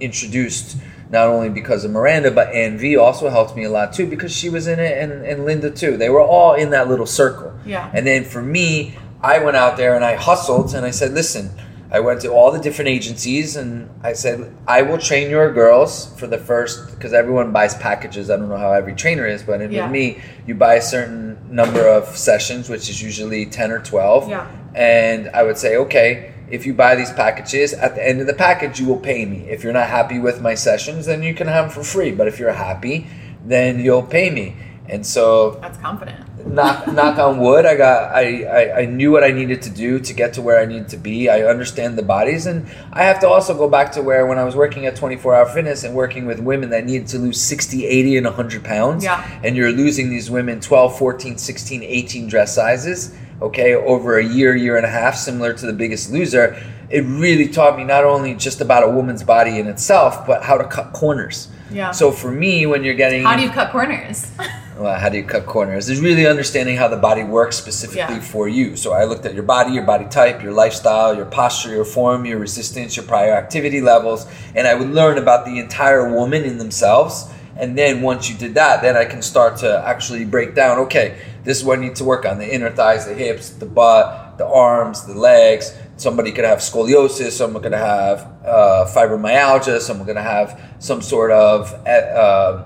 introduced 0.00 0.76
not 1.10 1.26
only 1.28 1.48
because 1.48 1.84
of 1.84 1.90
Miranda, 1.90 2.30
but 2.30 2.52
Ann 2.54 2.76
V 2.78 2.96
also 2.96 3.30
helped 3.30 3.56
me 3.56 3.64
a 3.64 3.70
lot 3.70 3.92
too 3.94 4.06
because 4.06 4.30
she 4.30 4.48
was 4.50 4.66
in 4.68 4.78
it 4.78 4.98
and, 5.02 5.24
and 5.24 5.46
Linda 5.46 5.70
too. 5.70 5.96
They 5.96 6.10
were 6.10 6.20
all 6.22 6.52
in 6.54 6.70
that 6.70 6.88
little 6.88 7.06
circle. 7.06 7.52
Yeah. 7.64 7.90
And 7.94 8.06
then 8.06 8.24
for 8.24 8.42
me, 8.42 8.96
I 9.22 9.38
went 9.38 9.56
out 9.56 9.76
there 9.78 9.94
and 9.96 10.04
I 10.04 10.14
hustled 10.16 10.74
and 10.74 10.84
I 10.86 10.90
said, 10.90 11.12
listen, 11.12 11.50
I 11.92 12.00
went 12.00 12.20
to 12.20 12.28
all 12.28 12.52
the 12.52 12.60
different 12.60 12.88
agencies 12.88 13.56
and 13.56 13.90
I 14.02 14.12
said, 14.12 14.54
I 14.66 14.82
will 14.82 14.98
train 14.98 15.28
your 15.28 15.52
girls 15.52 16.12
for 16.18 16.26
the 16.28 16.38
first, 16.38 16.90
because 16.94 17.12
everyone 17.12 17.50
buys 17.52 17.74
packages. 17.74 18.30
I 18.30 18.36
don't 18.36 18.48
know 18.48 18.56
how 18.56 18.72
every 18.72 18.94
trainer 18.94 19.26
is, 19.26 19.42
but 19.42 19.60
Yeah. 19.60 19.84
with 19.84 19.92
me, 19.92 20.18
you 20.46 20.54
buy 20.54 20.74
a 20.74 20.82
certain 20.82 21.36
number 21.50 21.86
of 21.88 22.16
sessions, 22.16 22.68
which 22.68 22.88
is 22.88 23.02
usually 23.02 23.44
10 23.46 23.72
or 23.72 23.80
12. 23.80 24.28
Yeah. 24.28 24.46
And 24.74 25.30
I 25.34 25.42
would 25.42 25.58
say, 25.58 25.76
okay, 25.76 26.30
if 26.48 26.64
you 26.64 26.74
buy 26.74 26.94
these 26.94 27.12
packages, 27.12 27.72
at 27.74 27.96
the 27.96 28.06
end 28.08 28.20
of 28.20 28.28
the 28.28 28.34
package, 28.34 28.78
you 28.80 28.86
will 28.86 28.98
pay 28.98 29.24
me. 29.24 29.46
If 29.48 29.64
you're 29.64 29.72
not 29.72 29.88
happy 29.88 30.20
with 30.20 30.40
my 30.40 30.54
sessions, 30.54 31.06
then 31.06 31.22
you 31.24 31.34
can 31.34 31.48
have 31.48 31.66
them 31.66 31.70
for 31.74 31.82
free. 31.82 32.12
But 32.12 32.28
if 32.28 32.38
you're 32.38 32.52
happy, 32.52 33.06
then 33.44 33.80
you'll 33.80 34.02
pay 34.02 34.30
me. 34.30 34.54
And 34.88 35.04
so 35.04 35.58
That's 35.60 35.78
confident. 35.78 36.20
Knock 36.46 36.86
knock 36.88 37.18
on 37.18 37.38
wood 37.38 37.64
i 37.66 37.76
got 37.76 38.12
I, 38.14 38.44
I 38.44 38.78
i 38.80 38.84
knew 38.86 39.10
what 39.12 39.22
i 39.24 39.30
needed 39.30 39.62
to 39.62 39.70
do 39.70 39.98
to 40.00 40.12
get 40.12 40.34
to 40.34 40.42
where 40.42 40.58
i 40.60 40.64
needed 40.64 40.88
to 40.90 40.96
be 40.96 41.28
i 41.28 41.42
understand 41.42 41.96
the 41.98 42.02
bodies 42.02 42.46
and 42.46 42.66
i 42.92 43.02
have 43.04 43.20
to 43.20 43.28
also 43.28 43.54
go 43.54 43.68
back 43.68 43.92
to 43.92 44.02
where 44.02 44.26
when 44.26 44.38
i 44.38 44.44
was 44.44 44.56
working 44.56 44.86
at 44.86 44.96
24 44.96 45.34
hour 45.34 45.46
fitness 45.46 45.84
and 45.84 45.94
working 45.94 46.26
with 46.26 46.40
women 46.40 46.70
that 46.70 46.84
needed 46.86 47.06
to 47.08 47.18
lose 47.18 47.40
60 47.40 47.86
80 47.86 48.16
and 48.18 48.26
100 48.26 48.64
pounds 48.64 49.04
Yeah. 49.04 49.40
and 49.44 49.56
you're 49.56 49.72
losing 49.72 50.10
these 50.10 50.30
women 50.30 50.60
12 50.60 50.98
14 50.98 51.38
16 51.38 51.82
18 51.82 52.28
dress 52.28 52.54
sizes 52.54 53.14
okay 53.42 53.74
over 53.74 54.18
a 54.18 54.24
year 54.24 54.54
year 54.54 54.76
and 54.76 54.84
a 54.86 54.90
half 54.90 55.14
similar 55.16 55.52
to 55.54 55.66
the 55.66 55.72
biggest 55.72 56.10
loser 56.12 56.56
it 56.90 57.02
really 57.02 57.46
taught 57.48 57.76
me 57.76 57.84
not 57.84 58.04
only 58.04 58.34
just 58.34 58.60
about 58.60 58.82
a 58.82 58.88
woman's 58.90 59.22
body 59.22 59.58
in 59.58 59.66
itself 59.66 60.26
but 60.26 60.42
how 60.42 60.56
to 60.58 60.64
cut 60.64 60.92
corners 60.92 61.48
Yeah. 61.70 61.92
so 61.92 62.10
for 62.10 62.30
me 62.32 62.66
when 62.66 62.82
you're 62.84 62.94
getting 63.04 63.22
How 63.24 63.36
do 63.36 63.42
you 63.42 63.50
cut 63.50 63.70
corners? 63.70 64.30
well, 64.80 64.98
how 64.98 65.10
do 65.10 65.18
you 65.18 65.24
cut 65.24 65.44
corners? 65.44 65.90
Is 65.90 66.00
really 66.00 66.26
understanding 66.26 66.76
how 66.76 66.88
the 66.88 66.96
body 66.96 67.22
works 67.22 67.56
specifically 67.56 68.16
Yeah. 68.16 68.32
for 68.32 68.48
you. 68.48 68.76
So 68.76 68.92
I 68.94 69.04
looked 69.04 69.26
at 69.26 69.34
your 69.34 69.42
body, 69.42 69.72
your 69.72 69.82
body 69.84 70.06
type, 70.06 70.42
your 70.42 70.52
lifestyle, 70.52 71.14
your 71.14 71.26
posture, 71.26 71.68
your 71.68 71.84
form, 71.84 72.24
your 72.24 72.38
resistance, 72.38 72.96
your 72.96 73.04
prior 73.04 73.32
activity 73.34 73.82
levels, 73.82 74.26
and 74.54 74.66
I 74.66 74.74
would 74.74 74.90
learn 74.90 75.18
about 75.18 75.44
the 75.44 75.58
entire 75.58 76.10
woman 76.10 76.44
in 76.44 76.56
themselves. 76.56 77.26
And 77.58 77.76
then 77.76 78.00
once 78.00 78.30
you 78.30 78.36
did 78.38 78.54
that, 78.54 78.80
then 78.80 78.96
I 78.96 79.04
can 79.04 79.20
start 79.20 79.58
to 79.58 79.82
actually 79.86 80.24
break 80.24 80.54
down. 80.54 80.78
Okay, 80.78 81.16
this 81.44 81.58
is 81.58 81.64
what 81.64 81.78
I 81.78 81.82
need 81.82 81.96
to 81.96 82.04
work 82.04 82.24
on: 82.24 82.38
the 82.38 82.48
inner 82.54 82.70
thighs, 82.70 83.04
the 83.04 83.12
hips, 83.12 83.50
the 83.50 83.66
butt, 83.66 84.38
the 84.38 84.46
arms, 84.46 85.04
the 85.04 85.12
legs. 85.12 85.74
Somebody 85.98 86.32
could 86.32 86.46
have 86.46 86.60
scoliosis. 86.60 87.32
Someone 87.32 87.62
could 87.62 87.74
have 87.74 88.26
uh, 88.46 88.86
fibromyalgia. 88.94 89.78
Someone 89.80 90.06
could 90.06 90.16
have 90.16 90.58
some 90.78 91.02
sort 91.02 91.30
of 91.32 91.74
uh, 91.86 92.64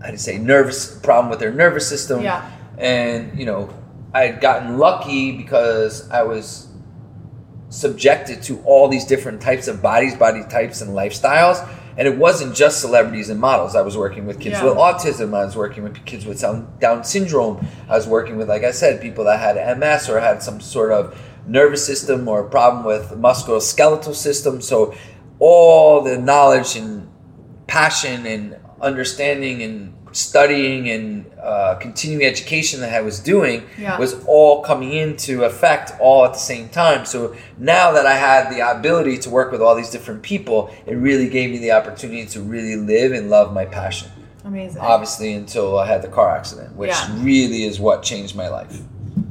how 0.00 0.06
do 0.06 0.12
you 0.12 0.18
say 0.18 0.38
nervous 0.38 0.98
problem 1.00 1.28
with 1.30 1.38
their 1.40 1.52
nervous 1.52 1.88
system. 1.88 2.22
Yeah. 2.22 2.48
and 2.78 3.38
you 3.38 3.44
know 3.46 3.68
i 4.14 4.22
had 4.22 4.40
gotten 4.40 4.78
lucky 4.78 5.36
because 5.36 6.08
i 6.10 6.22
was 6.22 6.68
subjected 7.70 8.42
to 8.42 8.60
all 8.64 8.88
these 8.88 9.04
different 9.04 9.40
types 9.42 9.68
of 9.68 9.82
bodies 9.82 10.14
body 10.16 10.42
types 10.48 10.80
and 10.80 10.92
lifestyles. 10.92 11.66
And 11.98 12.06
it 12.06 12.16
wasn't 12.16 12.54
just 12.54 12.80
celebrities 12.80 13.28
and 13.28 13.40
models. 13.40 13.74
I 13.74 13.82
was 13.82 13.96
working 13.96 14.24
with 14.24 14.38
kids 14.38 14.58
Yeah. 14.58 14.66
with 14.66 14.74
autism. 14.74 15.34
I 15.34 15.44
was 15.44 15.56
working 15.56 15.82
with 15.82 16.04
kids 16.04 16.24
with 16.24 16.40
down 16.40 16.72
down 16.78 17.02
syndrome. 17.04 17.66
I 17.88 17.96
was 17.96 18.06
working 18.06 18.36
with 18.38 18.48
like 18.48 18.62
i 18.62 18.70
said 18.70 19.00
people 19.02 19.24
that 19.24 19.40
had 19.40 19.78
ms 19.78 20.08
or 20.08 20.20
had 20.20 20.42
some 20.42 20.60
sort 20.60 20.92
of 20.92 21.18
nervous 21.46 21.84
system 21.84 22.28
or 22.28 22.40
a 22.46 22.48
problem 22.48 22.84
with 22.84 23.10
musculoskeletal 23.10 24.14
system. 24.14 24.60
So 24.60 24.94
all 25.40 26.00
the 26.02 26.16
knowledge 26.16 26.76
and 26.76 27.08
passion 27.66 28.26
and 28.26 28.56
understanding 28.80 29.62
and 29.62 29.94
studying 30.12 30.88
and 30.88 31.30
uh, 31.42 31.74
continuing 31.76 32.24
education 32.24 32.80
that 32.80 32.92
I 32.94 33.00
was 33.02 33.20
doing 33.20 33.62
Yeah. 33.78 33.98
was 33.98 34.24
all 34.26 34.62
coming 34.62 34.92
into 34.92 35.44
effect 35.44 35.92
all 36.00 36.24
at 36.24 36.32
the 36.32 36.38
same 36.38 36.68
time. 36.70 37.04
So 37.04 37.36
now 37.58 37.92
that 37.92 38.06
I 38.06 38.14
had 38.14 38.50
the 38.50 38.60
ability 38.70 39.18
to 39.18 39.30
work 39.30 39.52
with 39.52 39.60
all 39.60 39.74
these 39.74 39.90
different 39.90 40.22
people, 40.22 40.70
it 40.86 40.94
really 40.94 41.28
gave 41.28 41.50
me 41.50 41.58
the 41.58 41.72
opportunity 41.72 42.24
to 42.26 42.40
really 42.40 42.76
live 42.76 43.12
and 43.12 43.28
love 43.28 43.52
my 43.52 43.66
passion. 43.66 44.08
Amazing. 44.44 44.80
Obviously, 44.80 45.34
until 45.34 45.78
I 45.78 45.86
had 45.86 46.00
the 46.00 46.08
car 46.08 46.30
accident, 46.34 46.74
which 46.74 46.90
Yeah. 46.90 47.08
really 47.22 47.64
is 47.64 47.78
what 47.78 48.02
changed 48.02 48.34
my 48.34 48.48
life. 48.48 48.78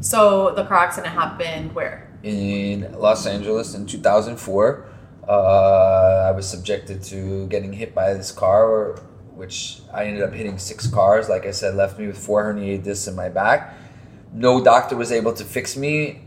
So 0.02 0.54
the 0.56 0.64
car 0.66 0.78
accident 0.78 1.14
happened 1.14 1.74
where? 1.74 2.04
in 2.24 2.94
Los 3.00 3.26
Angeles 3.26 3.74
in 3.74 3.86
2004. 3.88 4.86
Uh, 5.28 6.26
I 6.30 6.32
was 6.32 6.48
subjected 6.48 7.04
to 7.06 7.48
getting 7.48 7.74
hit 7.74 7.94
by 7.96 8.14
this 8.14 8.32
car, 8.32 8.96
which 9.38 9.80
I 9.94 10.06
ended 10.06 10.24
up 10.24 10.34
hitting 10.34 10.58
six 10.58 10.88
cars. 10.88 11.30
Like 11.30 11.46
I 11.46 11.52
said, 11.52 11.76
left 11.76 12.00
me 12.00 12.08
with 12.08 12.18
four 12.18 12.44
herniated 12.44 12.84
discs 12.84 13.08
in 13.08 13.16
my 13.16 13.30
back. 13.30 13.76
No 14.34 14.64
doctor 14.64 14.96
was 14.98 15.12
able 15.12 15.34
to 15.34 15.44
fix 15.44 15.78
me 15.78 16.22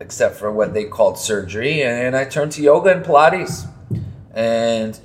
except 0.00 0.34
for 0.36 0.50
what 0.50 0.74
they 0.74 0.84
called 0.84 1.16
surgery. 1.16 1.82
And 1.84 2.16
I 2.16 2.24
turned 2.24 2.52
to 2.52 2.62
yoga 2.62 2.90
and 2.90 3.04
Pilates. 3.04 3.66
And 4.34 4.98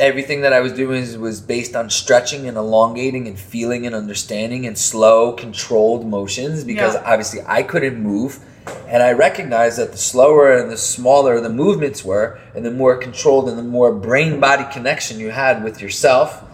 everything 0.00 0.40
that 0.40 0.52
I 0.52 0.60
was 0.60 0.72
doing 0.72 1.20
was- 1.20 1.40
based 1.40 1.76
on 1.76 1.88
stretching 1.90 2.46
and 2.48 2.56
elongating 2.56 3.28
and 3.28 3.38
feeling 3.38 3.86
and 3.86 3.94
understanding 3.94 4.66
and 4.66 4.76
slow, 4.76 5.32
controlled 5.32 6.04
motions 6.06 6.64
because 6.64 6.94
Yeah. 6.94 7.02
obviously 7.06 7.40
I 7.46 7.62
couldn't 7.62 8.02
move. 8.02 8.40
And 8.88 9.02
I 9.02 9.12
recognized 9.12 9.78
that 9.78 9.92
the 9.92 9.98
slower 9.98 10.56
and 10.56 10.70
the 10.70 10.76
smaller 10.76 11.40
the 11.40 11.48
movements 11.48 12.04
were, 12.04 12.40
and 12.54 12.64
the 12.64 12.70
more 12.70 12.96
controlled 12.96 13.48
and 13.48 13.58
the 13.58 13.62
more 13.62 13.92
brain 13.92 14.40
body 14.40 14.64
connection 14.72 15.18
you 15.18 15.30
had 15.30 15.62
with 15.62 15.80
yourself 15.80 16.44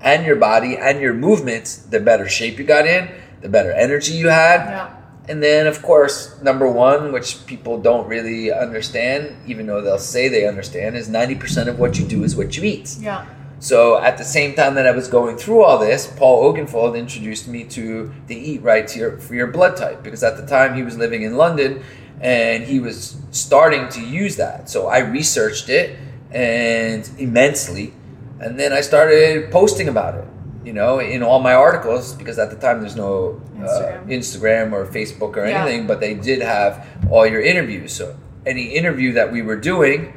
and 0.00 0.26
your 0.26 0.36
body 0.36 0.76
and 0.76 1.00
your 1.00 1.14
movements, 1.14 1.76
the 1.76 2.00
better 2.00 2.28
shape 2.28 2.58
you 2.58 2.64
got 2.64 2.86
in, 2.86 3.10
the 3.40 3.48
better 3.48 3.72
energy 3.72 4.12
you 4.12 4.28
had. 4.28 4.58
Yeah. 4.58 4.96
And 5.28 5.42
then, 5.42 5.66
of 5.66 5.82
course, 5.82 6.40
number 6.40 6.70
one, 6.70 7.12
which 7.12 7.44
people 7.46 7.80
don't 7.80 8.06
really 8.06 8.52
understand, 8.52 9.36
even 9.46 9.66
though 9.66 9.80
they'll 9.80 9.98
say 9.98 10.28
they 10.28 10.46
understand, 10.46 10.96
is 10.96 11.08
90% 11.08 11.66
of 11.66 11.78
what 11.78 11.98
you 11.98 12.06
do 12.06 12.22
is 12.22 12.36
what 12.36 12.56
you 12.56 12.62
eat. 12.62 12.96
Yeah. 13.00 13.26
So 13.58 13.98
at 13.98 14.18
the 14.18 14.24
same 14.24 14.54
time 14.54 14.74
that 14.74 14.86
I 14.86 14.90
was 14.90 15.08
going 15.08 15.36
through 15.38 15.62
all 15.62 15.78
this, 15.78 16.06
Paul 16.06 16.52
Oakenfold 16.52 16.96
introduced 16.96 17.48
me 17.48 17.64
to 17.64 18.12
the 18.26 18.36
Eat 18.36 18.62
Right 18.62 18.86
to 18.88 18.98
your, 18.98 19.18
for 19.18 19.34
your 19.34 19.46
blood 19.46 19.76
type 19.76 20.02
because 20.02 20.22
at 20.22 20.36
the 20.36 20.46
time 20.46 20.74
he 20.74 20.82
was 20.82 20.96
living 20.98 21.22
in 21.22 21.36
London 21.36 21.82
and 22.20 22.64
he 22.64 22.80
was 22.80 23.16
starting 23.30 23.88
to 23.90 24.00
use 24.00 24.36
that. 24.36 24.68
So 24.68 24.88
I 24.88 24.98
researched 24.98 25.68
it 25.68 25.98
and 26.32 27.08
immensely, 27.18 27.92
and 28.40 28.58
then 28.58 28.72
I 28.72 28.80
started 28.82 29.50
posting 29.50 29.88
about 29.88 30.16
it. 30.16 30.24
You 30.64 30.72
know, 30.72 30.98
in 30.98 31.22
all 31.22 31.38
my 31.40 31.54
articles 31.54 32.12
because 32.12 32.38
at 32.40 32.50
the 32.50 32.56
time 32.56 32.80
there's 32.80 32.96
no 32.96 33.40
uh, 33.56 33.62
Instagram. 33.62 34.06
Instagram 34.08 34.72
or 34.72 34.84
Facebook 34.86 35.36
or 35.36 35.46
Yeah. 35.46 35.62
anything, 35.62 35.86
but 35.86 36.00
they 36.00 36.14
did 36.14 36.42
have 36.42 36.84
all 37.08 37.24
your 37.26 37.40
interviews. 37.40 37.92
So 37.92 38.16
any 38.44 38.64
interview 38.74 39.12
that 39.12 39.30
we 39.30 39.42
were 39.42 39.54
doing, 39.56 40.12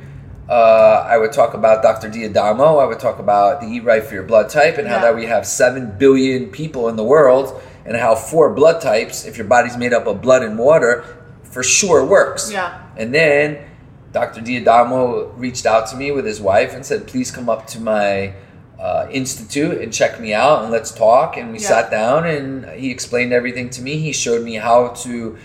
uh, 0.50 1.06
I 1.08 1.18
would 1.18 1.32
talk 1.32 1.54
about 1.54 1.84
Dr. 1.84 2.10
D'Adamo. 2.10 2.82
I 2.82 2.86
would 2.86 3.00
talk 3.00 3.20
about 3.20 3.62
the 3.62 3.68
Eat 3.68 3.84
Right 3.84 4.04
for 4.04 4.16
Your 4.16 4.24
blood 4.24 4.50
type 4.50 4.78
and 4.80 4.88
how 4.88 5.00
that 5.00 5.16
we 5.16 5.26
have 5.28 5.46
seven 5.46 5.96
billion 5.98 6.48
people 6.50 6.90
in 6.90 6.96
the 6.96 7.04
world, 7.04 7.62
and 7.86 7.96
how 7.96 8.16
four 8.16 8.54
blood 8.54 8.82
types, 8.82 9.26
if 9.26 9.38
your 9.38 9.46
body's 9.48 9.78
made 9.78 9.94
up 9.94 10.08
of 10.08 10.22
blood 10.22 10.44
and 10.44 10.58
water, 10.58 11.04
for 11.44 11.64
sure 11.64 12.04
works. 12.06 12.52
Yeah. 12.52 12.82
And 12.98 13.14
then 13.14 13.64
Dr. 14.12 14.42
D'Adamo 14.42 15.32
reached 15.38 15.66
out 15.68 15.88
to 15.88 15.96
me 15.96 16.12
with 16.12 16.26
his 16.26 16.42
wife 16.42 16.74
and 16.74 16.84
said, 16.86 17.06
"Please 17.08 17.30
come 17.32 17.48
up 17.50 17.68
to 17.68 17.80
my 17.80 18.34
uh, 18.80 19.08
institute 19.12 19.80
and 19.82 19.94
check 19.94 20.20
me 20.20 20.34
out 20.34 20.64
and 20.64 20.72
let's 20.72 20.92
talk." 20.92 21.38
And 21.38 21.52
we 21.52 21.60
Yeah. 21.60 21.68
sat 21.68 21.92
down 21.92 22.26
and 22.26 22.66
he 22.80 22.90
explained 22.92 23.34
everything 23.34 23.70
to 23.72 23.82
me. 23.84 23.98
He 23.98 24.14
showed 24.14 24.44
me 24.44 24.56
how 24.56 24.90
to 25.04 25.38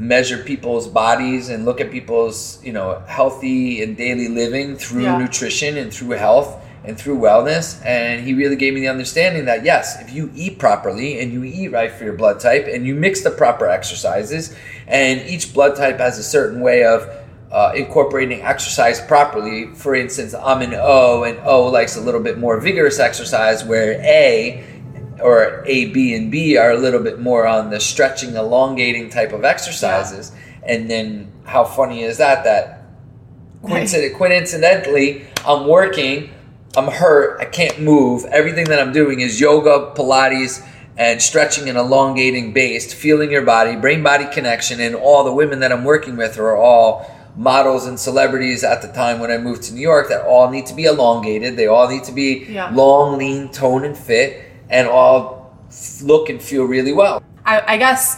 measure 0.00 0.38
people's 0.42 0.88
bodies 0.88 1.50
and 1.50 1.66
look 1.66 1.78
at 1.80 1.90
people's 1.90 2.58
you 2.64 2.72
know 2.72 3.02
healthy 3.06 3.82
and 3.82 3.96
daily 3.98 4.28
living 4.28 4.74
through 4.76 5.02
Yeah. 5.02 5.18
nutrition 5.18 5.76
and 5.76 5.92
through 5.92 6.16
health 6.16 6.56
and 6.84 6.98
through 6.98 7.18
wellness 7.18 7.84
and 7.84 8.24
he 8.24 8.32
really 8.32 8.56
gave 8.56 8.72
me 8.72 8.80
the 8.80 8.88
understanding 8.88 9.44
that 9.44 9.62
yes 9.62 10.00
if 10.00 10.10
you 10.14 10.30
eat 10.34 10.58
properly 10.58 11.20
and 11.20 11.30
you 11.34 11.44
eat 11.44 11.68
right 11.68 11.92
for 11.92 12.04
your 12.04 12.14
blood 12.14 12.40
type 12.40 12.66
and 12.66 12.86
you 12.86 12.94
mix 12.94 13.20
the 13.22 13.30
proper 13.30 13.66
exercises 13.68 14.56
and 14.86 15.20
each 15.28 15.52
blood 15.52 15.76
type 15.76 15.98
has 15.98 16.18
a 16.18 16.22
certain 16.22 16.60
way 16.62 16.82
of 16.84 17.06
uh, 17.52 17.72
incorporating 17.76 18.40
exercise 18.40 19.00
properly 19.02 19.66
for 19.74 19.94
instance 19.94 20.32
i'm 20.34 20.62
an 20.62 20.72
o 20.74 21.24
and 21.24 21.38
o 21.44 21.66
likes 21.66 21.96
a 21.96 22.00
little 22.00 22.20
bit 22.22 22.38
more 22.38 22.58
vigorous 22.58 22.98
exercise 22.98 23.62
where 23.64 24.00
a 24.00 24.64
or 25.22 25.62
A, 25.66 25.86
B, 25.86 26.14
and 26.14 26.30
B 26.30 26.56
are 26.56 26.70
a 26.72 26.76
little 26.76 27.02
bit 27.02 27.20
more 27.20 27.46
on 27.46 27.70
the 27.70 27.80
stretching, 27.80 28.34
elongating 28.36 29.10
type 29.10 29.32
of 29.32 29.44
exercises. 29.44 30.32
And 30.62 30.90
then 30.90 31.30
how 31.44 31.64
funny 31.64 32.02
is 32.02 32.18
that? 32.18 32.44
That 32.44 32.82
coincident, 33.62 34.14
coincidentally, 34.16 35.26
I'm 35.46 35.66
working, 35.66 36.30
I'm 36.76 36.86
hurt, 36.88 37.40
I 37.40 37.44
can't 37.46 37.80
move. 37.80 38.24
Everything 38.26 38.64
that 38.66 38.80
I'm 38.80 38.92
doing 38.92 39.20
is 39.20 39.40
yoga, 39.40 39.92
Pilates, 39.94 40.66
and 40.96 41.20
stretching 41.20 41.68
and 41.68 41.78
elongating 41.78 42.52
based, 42.52 42.94
feeling 42.94 43.30
your 43.30 43.42
body, 43.42 43.76
brain 43.76 44.02
body 44.02 44.26
connection. 44.32 44.80
And 44.80 44.94
all 44.94 45.24
the 45.24 45.32
women 45.32 45.60
that 45.60 45.72
I'm 45.72 45.84
working 45.84 46.16
with 46.16 46.38
are 46.38 46.54
all 46.56 47.10
models 47.36 47.86
and 47.86 47.98
celebrities 47.98 48.64
at 48.64 48.82
the 48.82 48.88
time 48.88 49.18
when 49.20 49.30
I 49.30 49.38
moved 49.38 49.62
to 49.64 49.74
New 49.74 49.80
York 49.80 50.08
that 50.08 50.26
all 50.26 50.50
need 50.50 50.66
to 50.66 50.74
be 50.74 50.84
elongated. 50.84 51.56
They 51.56 51.68
all 51.68 51.88
need 51.88 52.04
to 52.04 52.12
be 52.12 52.44
Yeah. 52.50 52.70
long, 52.74 53.16
lean, 53.18 53.48
toned, 53.48 53.84
and 53.84 53.96
fit, 53.96 54.42
and 54.70 54.88
all 54.88 55.56
look 56.02 56.28
and 56.28 56.40
feel 56.40 56.64
really 56.64 56.92
well. 56.92 57.22
I, 57.44 57.74
I 57.74 57.76
guess 57.76 58.16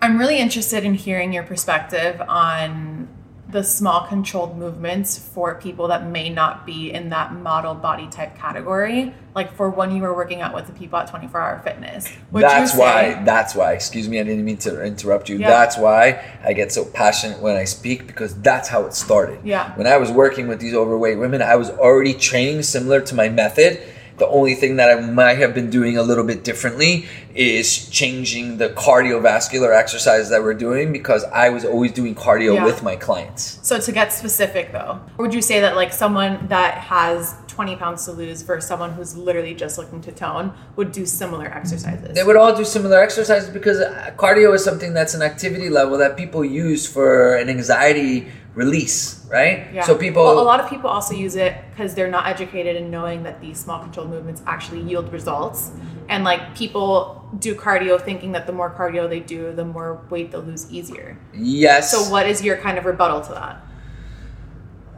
I'm 0.00 0.18
really 0.18 0.38
interested 0.38 0.84
in 0.84 0.94
hearing 0.94 1.32
your 1.32 1.44
perspective 1.44 2.20
on 2.28 3.08
the 3.52 3.62
small 3.62 4.06
controlled 4.06 4.56
movements 4.56 5.18
for 5.18 5.54
people 5.56 5.86
that 5.88 6.06
may 6.06 6.30
not 6.30 6.64
be 6.64 6.90
in 6.90 7.10
that 7.10 7.34
model 7.34 7.74
body 7.74 8.08
type 8.08 8.34
category. 8.34 9.14
Like 9.34 9.54
for 9.54 9.68
when 9.70 9.94
you 9.94 10.02
were 10.02 10.14
working 10.14 10.40
out 10.40 10.54
with 10.54 10.66
the 10.66 10.72
people 10.72 10.98
at 10.98 11.08
24 11.08 11.40
Hour 11.40 11.60
Fitness. 11.62 12.10
Would 12.32 12.42
that's 12.42 12.74
why. 12.74 13.22
That's 13.24 13.54
why. 13.54 13.72
Excuse 13.74 14.08
me, 14.08 14.18
I 14.18 14.24
didn't 14.24 14.44
mean 14.44 14.56
to 14.58 14.82
interrupt 14.82 15.28
you. 15.28 15.36
Yeah. 15.36 15.48
That's 15.48 15.76
why 15.76 16.38
I 16.42 16.54
get 16.54 16.72
so 16.72 16.84
passionate 16.84 17.40
when 17.40 17.56
I 17.56 17.64
speak 17.64 18.06
because 18.06 18.34
that's 18.40 18.68
how 18.68 18.86
it 18.86 18.94
started. 18.94 19.40
Yeah. 19.44 19.76
When 19.76 19.86
I 19.86 19.98
was 19.98 20.10
working 20.10 20.48
with 20.48 20.58
these 20.58 20.74
overweight 20.74 21.18
women, 21.18 21.42
I 21.42 21.56
was 21.56 21.70
already 21.70 22.14
training 22.14 22.62
similar 22.62 23.00
to 23.02 23.14
my 23.14 23.28
method. 23.28 23.82
The 24.22 24.28
only 24.28 24.54
thing 24.54 24.76
that 24.76 24.88
I 24.88 25.00
might 25.00 25.38
have 25.38 25.52
been 25.52 25.68
doing 25.68 25.96
a 25.98 26.02
little 26.04 26.22
bit 26.22 26.44
differently 26.44 27.06
is 27.34 27.88
changing 27.88 28.58
the 28.58 28.68
cardiovascular 28.68 29.76
exercise 29.76 30.30
that 30.30 30.40
we're 30.44 30.54
doing 30.54 30.92
because 30.92 31.24
I 31.24 31.48
was 31.48 31.64
always 31.64 31.90
doing 31.90 32.14
cardio 32.14 32.54
Yeah. 32.54 32.64
with 32.64 32.84
my 32.84 32.94
clients. 32.94 33.58
So 33.62 33.80
to 33.80 33.90
get 33.90 34.12
specific 34.12 34.70
though, 34.70 35.00
would 35.18 35.34
you 35.34 35.42
say 35.42 35.58
that 35.58 35.74
like 35.74 35.92
someone 35.92 36.46
that 36.50 36.74
has 36.74 37.34
20 37.48 37.74
pounds 37.74 38.04
to 38.04 38.12
lose 38.12 38.42
versus 38.42 38.68
someone 38.68 38.92
who's 38.92 39.16
literally 39.16 39.54
just 39.54 39.76
looking 39.76 40.00
to 40.02 40.12
tone 40.12 40.52
would 40.76 40.92
do 40.92 41.04
similar 41.04 41.46
exercises? 41.46 42.14
They 42.14 42.22
would 42.22 42.36
all 42.36 42.54
do 42.56 42.64
similar 42.64 43.02
exercises 43.02 43.50
because 43.50 43.80
uh, 43.80 44.12
cardio 44.16 44.54
is 44.54 44.62
something 44.62 44.94
that's 44.94 45.14
an 45.14 45.22
activity 45.22 45.68
level 45.68 45.98
that 45.98 46.16
people 46.16 46.44
use 46.44 46.86
for 46.86 47.34
an 47.34 47.48
anxiety 47.50 48.28
release, 48.54 49.24
right? 49.30 49.72
Yeah. 49.72 49.82
So 49.82 49.96
people 49.96 50.24
Well, 50.24 50.40
a 50.40 50.42
lot 50.42 50.60
of 50.60 50.68
people 50.68 50.90
also 50.90 51.14
use 51.14 51.36
it 51.36 51.56
because 51.70 51.94
they're 51.94 52.10
not 52.10 52.26
educated 52.26 52.76
in 52.76 52.90
knowing 52.90 53.22
that 53.22 53.40
these 53.40 53.58
small 53.58 53.80
controlled 53.80 54.10
movements 54.10 54.42
actually 54.46 54.82
yield 54.82 55.12
results. 55.12 55.70
And 56.08 56.24
like 56.24 56.54
people 56.54 57.26
do 57.38 57.54
cardio 57.54 58.00
thinking 58.00 58.32
that 58.32 58.46
the 58.46 58.52
more 58.52 58.70
cardio 58.70 59.08
they 59.08 59.20
do, 59.20 59.52
the 59.52 59.64
more 59.64 60.02
weight 60.10 60.30
they'll 60.32 60.40
lose 60.42 60.70
easier. 60.70 61.16
yes. 61.32 61.90
So 61.90 62.10
what 62.10 62.26
is 62.26 62.42
your 62.42 62.58
kind 62.58 62.76
of 62.76 62.84
rebuttal 62.84 63.22
to 63.22 63.32
that? 63.32 63.64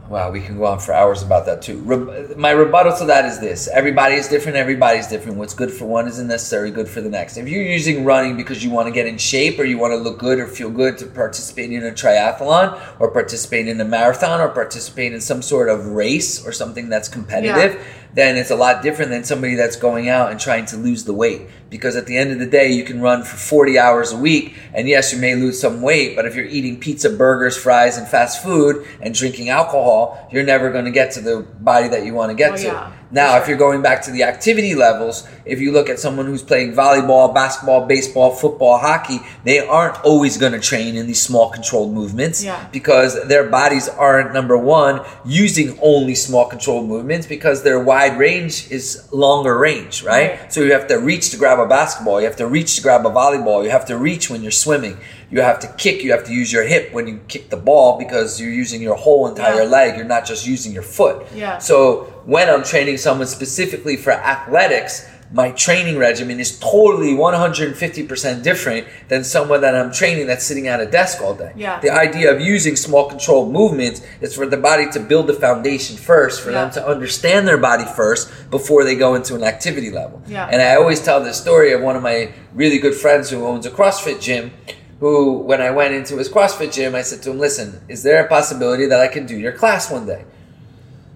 Wow, 0.07 0.29
we 0.29 0.39
can 0.39 0.57
go 0.57 0.65
on 0.65 0.79
for 0.79 0.93
hours 0.93 1.23
about 1.23 1.47
that 1.47 1.63
too. 1.63 1.79
Re- 1.79 2.35
my 2.35 2.51
rebuttal 2.51 2.95
to 2.97 3.05
that 3.05 3.25
is 3.25 3.39
this: 3.39 3.67
everybody 3.67 4.15
is 4.15 4.27
different. 4.27 4.55
Everybody's 4.55 5.07
different. 5.07 5.39
What's 5.39 5.55
good 5.55 5.71
for 5.71 5.85
one 5.85 6.07
isn't 6.07 6.27
necessarily 6.27 6.69
good 6.69 6.87
for 6.87 7.01
the 7.01 7.09
next. 7.09 7.37
If 7.37 7.49
you're 7.49 7.63
using 7.63 8.05
running 8.05 8.37
because 8.37 8.63
you 8.63 8.69
want 8.69 8.87
to 8.87 8.91
get 8.91 9.07
in 9.07 9.17
shape 9.17 9.57
or 9.57 9.63
you 9.63 9.79
want 9.79 9.93
to 9.93 9.97
look 9.97 10.19
good 10.19 10.37
or 10.37 10.45
feel 10.45 10.69
good 10.69 10.99
to 10.99 11.07
participate 11.07 11.71
in 11.71 11.83
a 11.83 11.89
triathlon 11.89 12.79
or 12.99 13.09
participate 13.09 13.67
in 13.67 13.81
a 13.81 13.85
marathon 13.85 14.39
or 14.39 14.49
participate 14.49 15.11
in 15.11 15.21
some 15.21 15.41
sort 15.41 15.69
of 15.69 15.87
race 15.87 16.45
or 16.45 16.51
something 16.51 16.87
that's 16.87 17.07
competitive, 17.07 17.83
then 18.15 18.37
it's 18.37 18.49
a 18.51 18.55
lot 18.55 18.81
different 18.81 19.11
than 19.11 19.23
somebody 19.23 19.55
that's 19.55 19.75
going 19.75 20.09
out 20.09 20.31
and 20.31 20.39
trying 20.39 20.65
to 20.65 20.77
lose 20.77 21.03
the 21.03 21.13
weight. 21.13 21.41
Because 21.69 21.95
at 21.97 22.05
the 22.05 22.15
end 22.17 22.31
of 22.31 22.39
the 22.39 22.45
day, 22.45 22.71
you 22.71 22.83
can 22.85 23.01
run 23.01 23.23
for 23.23 23.35
40 23.35 23.77
hours 23.77 24.11
a 24.13 24.17
week, 24.17 24.55
and 24.73 24.87
yes, 24.87 25.11
you 25.13 25.19
may 25.19 25.35
lose 25.35 25.59
some 25.59 25.81
weight, 25.81 26.15
but 26.15 26.25
if 26.25 26.33
you're 26.35 26.45
eating 26.45 26.79
pizza, 26.79 27.09
burgers, 27.09 27.57
fries, 27.57 27.97
and 27.97 28.07
fast 28.07 28.41
food 28.41 28.87
and 29.01 29.13
drinking 29.13 29.49
alcohol, 29.49 30.27
you're 30.31 30.43
never 30.43 30.71
going 30.71 30.85
to 30.85 30.91
get 30.91 31.11
to 31.11 31.21
the 31.21 31.41
body 31.59 31.89
that 31.89 32.05
you 32.05 32.13
want 32.13 32.29
to 32.29 32.35
get 32.35 32.53
Oh, 32.53 32.57
to. 32.57 32.63
yeah. 32.63 32.91
Now, 33.11 33.37
if 33.37 33.47
you're 33.47 33.57
going 33.57 33.81
back 33.81 34.01
to 34.03 34.11
the 34.11 34.23
activity 34.23 34.73
levels, 34.75 35.27
if 35.45 35.59
you 35.59 35.71
look 35.71 35.89
at 35.89 35.99
someone 35.99 36.25
who's 36.25 36.41
playing 36.41 36.73
volleyball, 36.73 37.33
basketball, 37.33 37.85
baseball, 37.85 38.31
football, 38.33 38.77
hockey, 38.79 39.19
they 39.43 39.59
aren't 39.59 40.03
always 40.03 40.37
going 40.37 40.53
to 40.53 40.59
train 40.59 40.95
in 40.95 41.05
these 41.05 41.21
small 41.21 41.49
controlled 41.51 41.93
movements 41.93 42.43
Yeah. 42.43 42.67
because 42.71 43.27
their 43.27 43.43
bodies 43.49 43.87
aren't 43.87 44.33
number 44.33 44.57
one 44.57 45.01
using 45.23 45.77
only 45.81 46.15
small 46.15 46.45
controlled 46.45 46.87
movements 46.89 47.27
because 47.27 47.63
their 47.63 47.79
wide 47.79 48.17
range 48.17 48.69
is 48.71 49.07
longer 49.11 49.57
range, 49.57 50.03
right? 50.03 50.15
Right. 50.39 50.51
So 50.53 50.61
you 50.61 50.71
have 50.73 50.87
to 50.87 50.95
reach 50.95 51.29
to 51.31 51.37
grab 51.37 51.59
a 51.59 51.67
basketball, 51.67 52.19
you 52.21 52.25
have 52.27 52.37
to 52.37 52.47
reach 52.47 52.75
to 52.77 52.81
grab 52.81 53.05
a 53.05 53.09
volleyball, 53.09 53.63
you 53.63 53.69
have 53.69 53.85
to 53.85 53.97
reach 53.97 54.29
when 54.29 54.41
you're 54.41 54.51
swimming, 54.51 54.97
you 55.31 55.41
have 55.41 55.59
to 55.59 55.67
kick, 55.77 56.03
you 56.03 56.11
have 56.11 56.23
to 56.25 56.33
use 56.33 56.51
your 56.53 56.63
hip 56.63 56.93
when 56.93 57.07
you 57.07 57.19
kick 57.27 57.49
the 57.49 57.57
ball 57.57 57.97
because 57.97 58.39
you're 58.39 58.51
using 58.51 58.81
your 58.81 58.95
whole 58.95 59.27
entire 59.27 59.63
Yeah. 59.63 59.69
leg, 59.69 59.95
you're 59.95 60.05
not 60.05 60.25
just 60.25 60.45
using 60.47 60.71
your 60.71 60.83
foot. 60.83 61.25
Yeah. 61.35 61.57
So 61.57 62.07
when 62.25 62.49
I'm 62.49 62.63
training 62.63 62.97
someone 62.97 63.27
specifically 63.27 63.97
for 63.97 64.11
athletics, 64.11 65.05
my 65.33 65.49
training 65.51 65.97
regimen 65.97 66.39
is 66.39 66.57
totally 66.59 67.13
150% 67.15 68.43
different 68.43 68.85
than 69.09 69.23
someone 69.23 69.61
that 69.61 69.75
I'm 69.75 69.91
training 69.91 70.27
that's 70.27 70.45
sitting 70.45 70.67
at 70.67 70.79
a 70.79 70.85
desk 70.85 71.19
all 71.21 71.33
day. 71.33 71.51
Yeah. 71.55 71.79
The 71.79 71.89
idea 71.89 72.31
of 72.33 72.39
using 72.39 72.75
small 72.75 73.09
controlled 73.09 73.51
movements 73.51 74.01
is 74.21 74.35
for 74.35 74.45
the 74.45 74.55
body 74.57 74.89
to 74.91 74.99
build 74.99 75.25
the 75.27 75.33
foundation 75.33 75.97
first, 75.97 76.41
for 76.41 76.51
them 76.51 76.69
to 76.71 76.87
understand 76.87 77.47
their 77.47 77.57
body 77.57 77.85
first 77.95 78.29
before 78.51 78.83
they 78.83 78.95
go 78.95 79.15
into 79.15 79.33
an 79.35 79.43
activity 79.43 79.89
level. 79.89 80.21
Yeah. 80.27 80.47
And 80.49 80.61
I 80.61 80.75
always 80.75 81.01
tell 81.01 81.21
this 81.23 81.41
story 81.41 81.73
of 81.73 81.81
one 81.81 81.95
of 81.95 82.03
my 82.03 82.29
really 82.53 82.77
good 82.77 82.95
friends 82.95 83.29
who 83.31 83.43
owns 83.45 83.65
a 83.65 83.71
CrossFit 83.71 84.21
gym. 84.21 84.51
Who, 84.99 85.39
when 85.39 85.61
I 85.61 85.71
went 85.71 85.93
into 85.93 86.17
his 86.17 86.29
CrossFit 86.29 86.73
gym, 86.73 86.95
I 86.95 87.01
said 87.01 87.21
to 87.23 87.31
him, 87.31 87.39
"Listen, 87.39 87.81
is 87.89 88.03
there 88.03 88.23
a 88.23 88.27
possibility 88.27 88.85
that 88.85 89.01
I 89.01 89.07
can 89.07 89.25
do 89.25 89.37
your 89.37 89.51
class 89.51 89.91
one 89.91 90.05
day?" 90.05 90.23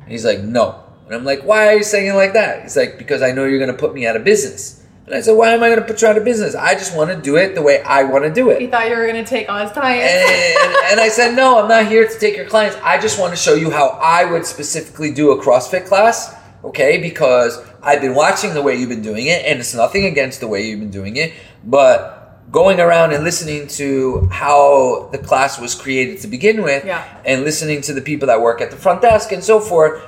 And 0.02 0.12
he's 0.12 0.26
like, 0.26 0.42
"No." 0.42 0.84
And 1.06 1.16
I'm 1.16 1.24
like, 1.24 1.44
"Why 1.44 1.68
are 1.68 1.78
you 1.78 1.84
saying 1.84 2.08
it 2.08 2.14
like 2.14 2.34
that?" 2.34 2.64
He's 2.64 2.76
like, 2.76 2.98
"Because 2.98 3.22
I 3.22 3.32
know 3.32 3.46
you're 3.46 3.60
going 3.60 3.72
to 3.72 3.78
put 3.78 3.94
me 3.94 4.06
out 4.06 4.16
of 4.16 4.24
business." 4.24 4.84
And 5.06 5.16
I 5.16 5.22
said, 5.22 5.38
"Why 5.38 5.54
am 5.54 5.64
I 5.64 5.70
going 5.70 5.80
to 5.80 5.86
put 5.86 6.02
you 6.02 6.08
out 6.08 6.18
of 6.18 6.24
business? 6.24 6.54
I 6.56 6.74
just 6.76 6.96
want 6.96 7.10
to 7.10 7.16
do 7.20 7.38
it 7.38 7.56
the 7.56 7.62
way 7.62 7.82
I 7.82 8.04
want 8.04 8.26
to 8.26 8.32
do 8.32 8.50
it." 8.50 8.62
He 8.62 8.68
thought 8.68 8.90
you 8.90 8.96
were 8.96 9.08
going 9.08 9.24
to 9.24 9.30
take 9.30 9.50
all 9.50 9.58
his 9.58 9.72
clients. 9.72 10.12
and, 10.14 10.76
and 10.92 11.00
I 11.00 11.08
said, 11.10 11.36
no, 11.36 11.62
I'm 11.62 11.68
not 11.68 11.88
here 11.88 12.08
to 12.08 12.20
take 12.20 12.36
your 12.36 12.46
clients. 12.46 12.78
I 12.84 13.00
just 13.00 13.20
want 13.20 13.32
to 13.32 13.38
show 13.38 13.56
you 13.56 13.72
how 13.72 13.98
I 14.02 14.26
would 14.26 14.46
specifically 14.46 15.12
do 15.12 15.32
a 15.32 15.42
CrossFit 15.42 15.86
class, 15.86 16.36
okay? 16.64 17.00
Because 17.00 17.60
I've 17.82 18.02
been 18.02 18.14
watching 18.14 18.54
the 18.54 18.62
way 18.62 18.76
you've 18.76 18.90
been 18.90 19.02
doing 19.02 19.28
it, 19.28 19.46
and 19.46 19.60
it's 19.60 19.74
nothing 19.74 20.06
against 20.06 20.42
the 20.42 20.48
way 20.48 20.68
you've 20.68 20.80
been 20.80 20.92
doing 20.92 21.16
it, 21.16 21.34
but 21.64 22.19
going 22.52 22.80
around 22.80 23.14
and 23.14 23.24
listening 23.24 23.68
to 23.68 24.28
how 24.32 25.10
the 25.12 25.18
class 25.18 25.60
was 25.60 25.76
created 25.76 26.20
to 26.22 26.28
begin 26.28 26.64
with, 26.64 26.84
Yeah. 26.86 27.04
and 27.26 27.44
listening 27.44 27.82
to 27.82 27.94
the 27.94 28.02
people 28.02 28.28
that 28.28 28.42
work 28.42 28.62
at 28.62 28.72
the 28.72 28.78
front 28.78 29.02
desk 29.02 29.32
and 29.32 29.44
so 29.44 29.60
forth, 29.60 30.02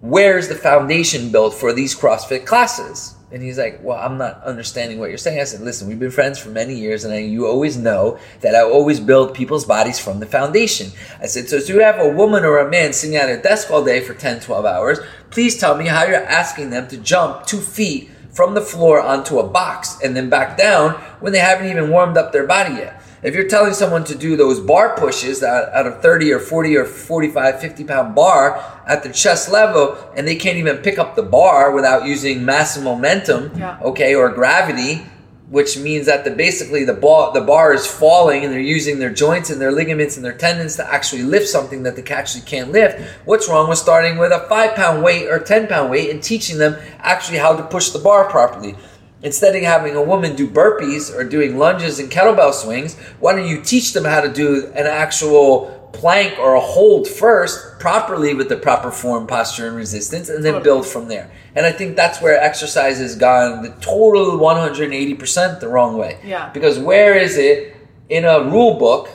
where's 0.00 0.48
the 0.48 0.54
foundation 0.54 1.30
built 1.30 1.54
for 1.54 1.72
these 1.72 1.94
CrossFit 1.94 2.44
classes? 2.44 3.14
And 3.32 3.42
he's 3.44 3.58
like, 3.58 3.78
well, 3.84 3.96
I'm 3.96 4.18
not 4.18 4.42
understanding 4.42 4.98
what 4.98 5.08
you're 5.08 5.16
saying. 5.18 5.38
I 5.40 5.44
said, 5.44 5.60
listen, 5.60 5.86
we've 5.86 6.00
been 6.00 6.10
friends 6.10 6.36
for 6.36 6.48
many 6.48 6.74
years, 6.74 7.04
and 7.04 7.14
I, 7.14 7.18
you 7.18 7.46
always 7.46 7.76
know 7.76 8.18
that 8.40 8.56
I 8.56 8.62
always 8.62 8.98
build 8.98 9.34
people's 9.34 9.64
bodies 9.64 10.00
from 10.00 10.18
the 10.18 10.26
foundation. 10.26 10.90
I 11.22 11.26
said, 11.26 11.48
so 11.48 11.54
if 11.56 11.68
you 11.68 11.78
have 11.78 12.00
a 12.00 12.08
woman 12.08 12.44
or 12.44 12.58
a 12.58 12.68
man 12.68 12.92
sitting 12.92 13.14
at 13.14 13.28
a 13.30 13.40
desk 13.40 13.70
all 13.70 13.84
day 13.84 14.00
for 14.00 14.14
10, 14.14 14.40
12 14.40 14.64
hours, 14.64 14.98
please 15.30 15.56
tell 15.56 15.76
me 15.76 15.86
how 15.86 16.02
you're 16.04 16.16
asking 16.24 16.70
them 16.70 16.88
to 16.88 16.96
jump 16.96 17.46
two 17.46 17.60
feet 17.60 18.09
from 18.32 18.54
the 18.54 18.60
floor 18.60 19.00
onto 19.00 19.38
a 19.38 19.46
box 19.48 19.98
and 20.02 20.16
then 20.16 20.28
back 20.30 20.56
down 20.56 20.92
when 21.20 21.32
they 21.32 21.38
haven't 21.38 21.68
even 21.68 21.90
warmed 21.90 22.16
up 22.16 22.32
their 22.32 22.46
body 22.46 22.74
yet. 22.74 23.02
If 23.22 23.34
you're 23.34 23.48
telling 23.48 23.74
someone 23.74 24.04
to 24.04 24.14
do 24.14 24.34
those 24.36 24.60
bar 24.60 24.96
pushes 24.96 25.42
out, 25.42 25.68
of 25.86 26.00
30 26.00 26.32
or 26.32 26.38
40 26.38 26.76
or 26.78 26.84
45, 26.86 27.60
50 27.60 27.84
pound 27.84 28.14
bar 28.14 28.62
at 28.86 29.02
the 29.02 29.10
chest 29.12 29.50
level 29.50 29.98
and 30.16 30.26
they 30.26 30.36
can't 30.36 30.56
even 30.56 30.78
pick 30.78 30.98
up 30.98 31.16
the 31.16 31.22
bar 31.22 31.70
without 31.72 32.06
using 32.06 32.44
massive 32.44 32.82
momentum, 32.82 33.52
Yeah. 33.58 33.76
okay, 33.82 34.14
or 34.14 34.30
gravity, 34.30 35.04
which 35.50 35.76
means 35.76 36.06
that 36.06 36.24
the 36.24 36.30
basically 36.30 36.84
the 36.84 36.94
bar 36.94 37.32
the 37.32 37.40
bar 37.40 37.74
is 37.74 37.84
falling 37.84 38.44
and 38.44 38.52
they're 38.52 38.60
using 38.60 39.00
their 39.00 39.12
joints 39.12 39.50
and 39.50 39.60
their 39.60 39.72
ligaments 39.72 40.16
and 40.16 40.24
their 40.24 40.32
tendons 40.32 40.76
to 40.76 40.94
actually 40.94 41.24
lift 41.24 41.48
something 41.48 41.82
that 41.82 41.96
they 41.96 42.14
actually 42.14 42.44
can't 42.44 42.70
lift. 42.70 43.00
What's 43.24 43.48
wrong 43.48 43.68
with 43.68 43.78
starting 43.78 44.16
with 44.16 44.30
a 44.30 44.46
five 44.48 44.76
pound 44.76 45.02
weight 45.02 45.28
or 45.28 45.40
ten 45.40 45.66
pound 45.66 45.90
weight 45.90 46.10
and 46.10 46.22
teaching 46.22 46.58
them 46.58 46.76
actually 46.98 47.38
how 47.38 47.56
to 47.56 47.64
push 47.64 47.90
the 47.90 47.98
bar 47.98 48.30
properly? 48.30 48.76
Instead 49.22 49.54
of 49.54 49.62
having 49.62 49.96
a 49.96 50.02
woman 50.02 50.34
do 50.34 50.48
burpees 50.48 51.14
or 51.14 51.24
doing 51.24 51.58
lunges 51.58 51.98
and 51.98 52.10
kettlebell 52.10 52.54
swings, 52.54 52.96
why 53.18 53.34
don't 53.34 53.48
you 53.48 53.60
teach 53.60 53.92
them 53.92 54.04
how 54.04 54.20
to 54.20 54.32
do 54.32 54.68
an 54.74 54.86
actual 54.86 55.79
plank 55.92 56.38
or 56.38 56.54
a 56.54 56.60
hold 56.60 57.08
first 57.08 57.78
properly 57.78 58.34
with 58.34 58.48
the 58.48 58.56
proper 58.56 58.90
form, 58.90 59.26
posture, 59.26 59.68
and 59.68 59.76
resistance, 59.76 60.28
and 60.28 60.44
then 60.44 60.62
build 60.62 60.86
from 60.86 61.08
there. 61.08 61.30
And 61.54 61.66
I 61.66 61.72
think 61.72 61.96
that's 61.96 62.20
where 62.20 62.40
exercise 62.40 62.98
has 62.98 63.16
gone 63.16 63.62
the 63.62 63.70
total 63.80 64.38
180% 64.38 65.60
the 65.60 65.68
wrong 65.68 65.96
way. 65.96 66.18
Yeah. 66.24 66.50
Because 66.50 66.78
where 66.78 67.16
is 67.16 67.36
it 67.36 67.76
in 68.08 68.24
a 68.24 68.44
rule 68.44 68.78
book? 68.78 69.08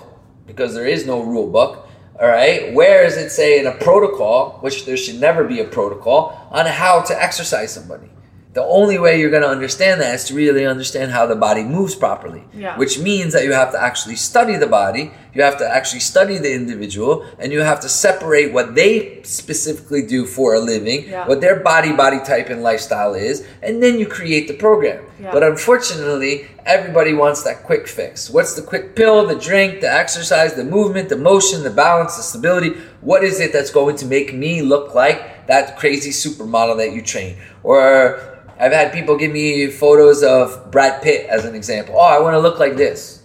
Because 0.48 0.74
there 0.74 0.86
is 0.86 1.06
no 1.06 1.22
rule 1.22 1.50
book. 1.50 1.88
All 2.20 2.28
right. 2.28 2.74
Where 2.74 3.04
is 3.04 3.18
it 3.18 3.30
say 3.30 3.60
in 3.60 3.68
a 3.68 3.74
protocol, 3.74 4.60
which 4.62 4.86
there 4.86 4.98
should 4.98 5.20
never 5.20 5.44
be 5.44 5.60
a 5.60 5.66
protocol, 5.66 6.48
on 6.52 6.66
how 6.66 7.02
to 7.02 7.24
exercise 7.24 7.74
somebody? 7.74 8.10
The 8.56 8.64
only 8.64 8.98
way 8.98 9.20
you're 9.20 9.30
going 9.30 9.44
to 9.44 9.50
understand 9.50 10.00
that 10.00 10.16
is 10.16 10.24
to 10.30 10.34
really 10.34 10.66
understand 10.66 11.12
how 11.12 11.26
the 11.26 11.36
body 11.36 11.62
moves 11.62 11.94
properly. 11.94 12.46
Yeah. 12.54 12.78
Which 12.78 12.98
means 12.98 13.34
that 13.34 13.44
you 13.44 13.52
have 13.52 13.74
to 13.74 13.82
actually 13.82 14.16
study 14.16 14.56
the 14.56 14.66
body, 14.66 15.12
you 15.34 15.42
have 15.44 15.58
to 15.58 15.68
actually 15.68 16.00
study 16.00 16.38
the 16.38 16.54
individual, 16.54 17.26
and 17.38 17.52
you 17.52 17.60
have 17.60 17.82
to 17.82 17.90
separate 17.90 18.54
what 18.54 18.74
they 18.74 19.22
specifically 19.24 20.04
do 20.08 20.26
for 20.26 20.54
a 20.56 20.62
living, 20.62 21.10
Yeah. 21.10 21.28
what 21.28 21.42
their 21.42 21.58
body, 21.60 21.92
body 21.92 22.20
type, 22.20 22.50
and 22.50 22.64
lifestyle 22.64 23.14
is, 23.14 23.46
and 23.62 23.84
then 23.84 24.00
you 24.00 24.06
create 24.08 24.48
the 24.48 24.54
program. 24.54 25.04
Yeah. 25.22 25.34
But 25.34 25.44
unfortunately, 25.44 26.48
everybody 26.66 27.14
wants 27.14 27.44
that 27.44 27.64
quick 27.64 27.90
fix. 27.90 28.30
What's 28.30 28.54
the 28.54 28.62
quick 28.62 28.96
pill, 28.96 29.28
the 29.28 29.36
drink, 29.36 29.82
the 29.82 29.92
exercise, 29.92 30.54
the 30.54 30.64
movement, 30.64 31.10
the 31.10 31.18
motion, 31.18 31.64
the 31.64 31.70
balance, 31.72 32.16
the 32.16 32.24
stability? 32.24 32.72
What 33.02 33.22
is 33.22 33.42
it 33.42 33.52
that's 33.52 33.70
going 33.70 33.98
to 33.98 34.06
make 34.06 34.34
me 34.34 34.62
look 34.62 34.96
like 34.96 35.48
that 35.48 35.78
crazy 35.78 36.12
supermodel 36.12 36.78
that 36.78 36.94
you 36.94 37.02
train? 37.02 37.36
Or 37.62 38.32
I've 38.58 38.72
had 38.72 38.94
people 38.94 39.18
give 39.18 39.34
me 39.34 39.68
photos 39.68 40.24
of 40.24 40.72
Brad 40.72 41.02
Pitt 41.02 41.28
as 41.28 41.44
an 41.44 41.56
example. 41.56 41.96
Oh, 41.98 42.00
I 42.00 42.20
want 42.20 42.36
to 42.36 42.40
look 42.40 42.58
like 42.58 42.78
this. 42.78 43.22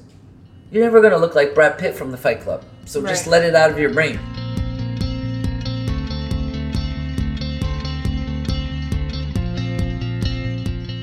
You're 0.72 0.82
never 0.82 1.00
going 1.00 1.12
to 1.12 1.18
look 1.18 1.36
like 1.36 1.54
Brad 1.54 1.78
Pitt 1.78 1.94
from 1.94 2.10
the 2.10 2.16
Fight 2.16 2.40
Club. 2.40 2.64
So 2.84 3.00
just 3.00 3.28
let 3.28 3.44
it 3.44 3.54
out 3.54 3.70
of 3.70 3.78
your 3.78 3.94
brain. 3.94 4.18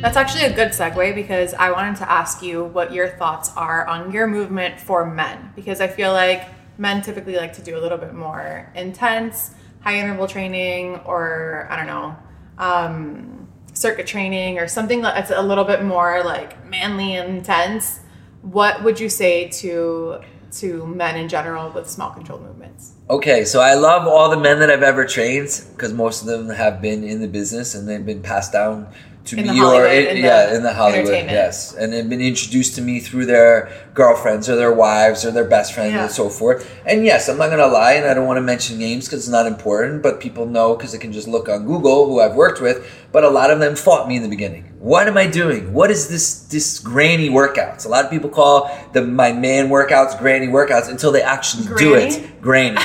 That's 0.02 0.18
actually 0.18 0.44
a 0.44 0.54
good 0.54 0.70
segue 0.70 1.16
because 1.16 1.54
I 1.54 1.72
wanted 1.72 1.96
to 1.98 2.12
ask 2.12 2.42
you 2.44 2.66
what 2.66 2.94
your 2.94 3.08
thoughts 3.08 3.52
are 3.56 3.88
on 3.88 4.12
your 4.12 4.28
movement 4.28 4.80
for 4.80 5.06
men 5.06 5.54
because 5.56 5.80
I 5.80 5.88
feel 5.88 6.12
like 6.12 6.48
men 6.78 7.02
typically 7.02 7.38
like 7.38 7.54
to 7.54 7.62
do 7.62 7.78
a 7.78 7.82
little 7.82 7.98
bit 7.98 8.14
more 8.14 8.72
intense, 8.76 9.52
high 9.82 9.98
interval 9.98 10.28
training, 10.28 10.98
or 11.06 11.68
I 11.70 11.78
don't 11.78 11.88
know, 11.88 12.16
um, 12.58 13.47
circuit 13.78 14.08
training 14.08 14.60
or 14.60 14.68
something 14.68 15.02
that's 15.02 15.32
a 15.32 15.42
little 15.42 15.64
bit 15.64 15.84
more 15.84 16.24
like 16.24 16.66
manly 16.66 17.16
and 17.16 17.38
intense. 17.38 18.00
What 18.42 18.84
would 18.84 19.00
you 19.00 19.10
say 19.10 19.50
to 19.50 20.22
to 20.60 20.88
men 20.88 21.18
in 21.18 21.28
general 21.28 21.70
with 21.72 21.90
small 21.90 22.12
controlled 22.12 22.42
movements? 22.42 22.94
Okay, 23.10 23.44
so 23.46 23.60
I 23.60 23.76
love 23.76 24.08
all 24.08 24.30
the 24.30 24.38
men 24.38 24.60
that 24.60 24.70
I've 24.70 24.84
ever 24.84 25.06
trained 25.06 25.64
because 25.74 25.94
most 25.94 26.22
of 26.22 26.28
them 26.28 26.50
have 26.50 26.82
been 26.82 27.04
in 27.04 27.22
the 27.22 27.28
business 27.28 27.76
and 27.76 27.88
they've 27.88 28.06
been 28.06 28.22
passed 28.22 28.54
down 28.54 28.88
to 29.28 29.38
In 29.38 29.46
the 29.48 29.54
me 29.54 29.62
or 29.62 29.86
in, 29.86 30.18
yeah, 30.18 30.48
the 30.48 30.56
in 30.56 30.64
the 30.64 30.74
Hollywood, 30.74 31.08
yes, 31.12 31.74
and 31.74 31.92
they've 31.94 32.08
been 32.10 32.22
introduced 32.22 32.76
to 32.76 32.82
me 32.82 33.00
through 33.00 33.26
their 33.26 33.70
girlfriends 33.94 34.50
or 34.50 34.56
their 34.56 34.74
wives 34.74 35.26
or 35.26 35.32
their 35.32 35.44
best 35.46 35.74
friends 35.74 35.94
Yeah. 35.94 36.04
and 36.04 36.12
so 36.12 36.30
forth. 36.30 36.70
And 36.86 37.04
yes, 37.06 37.28
I'm 37.30 37.38
not 37.38 37.50
gonna 37.50 37.68
lie, 37.68 37.94
and 37.94 38.06
I 38.06 38.14
don't 38.14 38.26
want 38.28 38.38
to 38.38 38.42
mention 38.42 38.78
names 38.80 39.06
because 39.06 39.20
it's 39.20 39.30
not 39.32 39.46
important, 39.46 40.02
but 40.02 40.20
people 40.20 40.46
know 40.46 40.76
because 40.76 40.92
they 40.94 40.98
can 40.98 41.12
just 41.12 41.28
look 41.28 41.48
on 41.50 41.66
Google 41.66 42.08
who 42.08 42.20
I've 42.22 42.36
worked 42.36 42.62
with. 42.62 42.86
But 43.12 43.24
a 43.24 43.30
lot 43.30 43.52
of 43.52 43.60
them 43.60 43.76
fought 43.76 44.08
me 44.08 44.16
in 44.18 44.24
the 44.24 44.30
beginning. 44.30 44.64
What 44.80 45.08
am 45.08 45.18
I 45.18 45.28
doing? 45.28 45.74
What 45.74 45.90
is 45.92 46.08
this 46.08 46.42
this 46.54 46.80
granny 46.80 47.30
workouts? 47.30 47.86
A 47.86 47.90
lot 47.90 48.06
of 48.06 48.12
people 48.12 48.30
call 48.30 48.70
the 48.94 49.02
my 49.02 49.32
man 49.34 49.70
workouts 49.70 50.18
granny 50.20 50.48
workouts 50.48 50.90
until 50.90 51.12
they 51.12 51.22
actually 51.22 51.66
do 51.78 51.96
it. 51.96 52.42
Granny, 52.42 52.78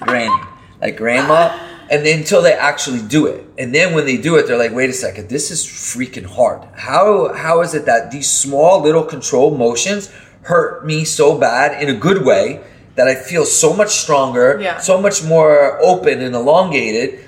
granny, 0.00 0.34
like 0.80 0.96
grandma, 0.96 1.56
and 1.90 2.04
then 2.04 2.18
until 2.20 2.42
they 2.42 2.52
actually 2.52 3.00
do 3.02 3.26
it, 3.26 3.44
and 3.58 3.74
then 3.74 3.94
when 3.94 4.06
they 4.06 4.16
do 4.16 4.36
it, 4.36 4.46
they're 4.46 4.58
like, 4.58 4.72
"Wait 4.74 4.90
a 4.90 4.92
second, 4.92 5.28
this 5.28 5.50
is 5.50 5.64
freaking 5.64 6.26
hard. 6.26 6.60
How 6.74 7.32
how 7.34 7.60
is 7.62 7.74
it 7.74 7.86
that 7.86 8.10
these 8.10 8.28
small 8.28 8.80
little 8.80 9.04
control 9.04 9.56
motions 9.56 10.10
hurt 10.42 10.86
me 10.86 11.04
so 11.04 11.36
bad 11.36 11.82
in 11.82 11.88
a 11.88 11.94
good 11.98 12.24
way 12.24 12.60
that 12.96 13.08
I 13.08 13.14
feel 13.14 13.44
so 13.44 13.72
much 13.74 13.90
stronger, 13.90 14.58
Yeah. 14.60 14.78
so 14.78 15.00
much 15.00 15.22
more 15.22 15.78
open 15.82 16.22
and 16.22 16.34
elongated, 16.34 17.18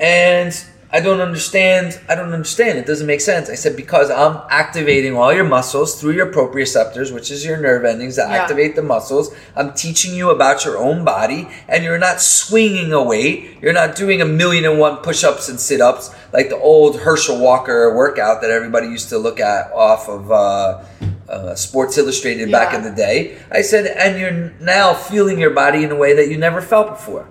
and 0.00 0.52
I 0.94 1.00
don't 1.00 1.20
understand. 1.20 1.98
I 2.08 2.14
don't 2.14 2.32
understand. 2.32 2.78
It 2.78 2.86
doesn't 2.86 3.08
make 3.08 3.20
sense. 3.20 3.50
I 3.50 3.56
said, 3.56 3.74
because 3.74 4.12
I'm 4.12 4.40
activating 4.48 5.16
all 5.16 5.32
your 5.34 5.42
muscles 5.42 6.00
through 6.00 6.12
your 6.12 6.30
proprioceptors, 6.32 7.12
which 7.12 7.32
is 7.32 7.44
your 7.44 7.56
nerve 7.56 7.84
endings 7.84 8.14
that 8.14 8.30
Yeah. 8.30 8.36
activate 8.36 8.76
the 8.76 8.82
muscles. 8.82 9.34
I'm 9.56 9.72
teaching 9.72 10.14
you 10.14 10.30
about 10.30 10.64
your 10.64 10.78
own 10.78 11.02
body, 11.04 11.48
and 11.68 11.82
you're 11.82 11.98
not 11.98 12.20
swinging 12.22 12.92
a 12.92 13.02
weight. 13.02 13.56
You're 13.60 13.72
not 13.72 13.96
doing 13.96 14.22
a 14.22 14.24
million 14.24 14.64
and 14.64 14.78
one 14.78 14.98
push 14.98 15.24
ups 15.24 15.48
and 15.48 15.58
sit 15.58 15.80
ups 15.80 16.12
like 16.32 16.48
the 16.48 16.58
old 16.58 17.00
Herschel 17.00 17.38
Walker 17.40 17.92
workout 17.92 18.40
that 18.42 18.52
everybody 18.52 18.86
used 18.86 19.08
to 19.08 19.18
look 19.18 19.40
at 19.40 19.72
off 19.72 20.08
of 20.08 20.30
uh, 20.30 20.78
uh, 21.28 21.56
Sports 21.56 21.98
Illustrated 21.98 22.52
back 22.52 22.72
in 22.72 22.84
the 22.84 22.92
day. 22.92 23.36
I 23.50 23.62
said, 23.62 23.86
and 23.86 24.20
you're 24.20 24.52
now 24.60 24.94
feeling 24.94 25.40
your 25.40 25.50
body 25.50 25.82
in 25.82 25.90
a 25.90 25.96
way 25.96 26.14
that 26.14 26.28
you 26.28 26.38
never 26.38 26.62
felt 26.62 26.90
before. 26.90 27.26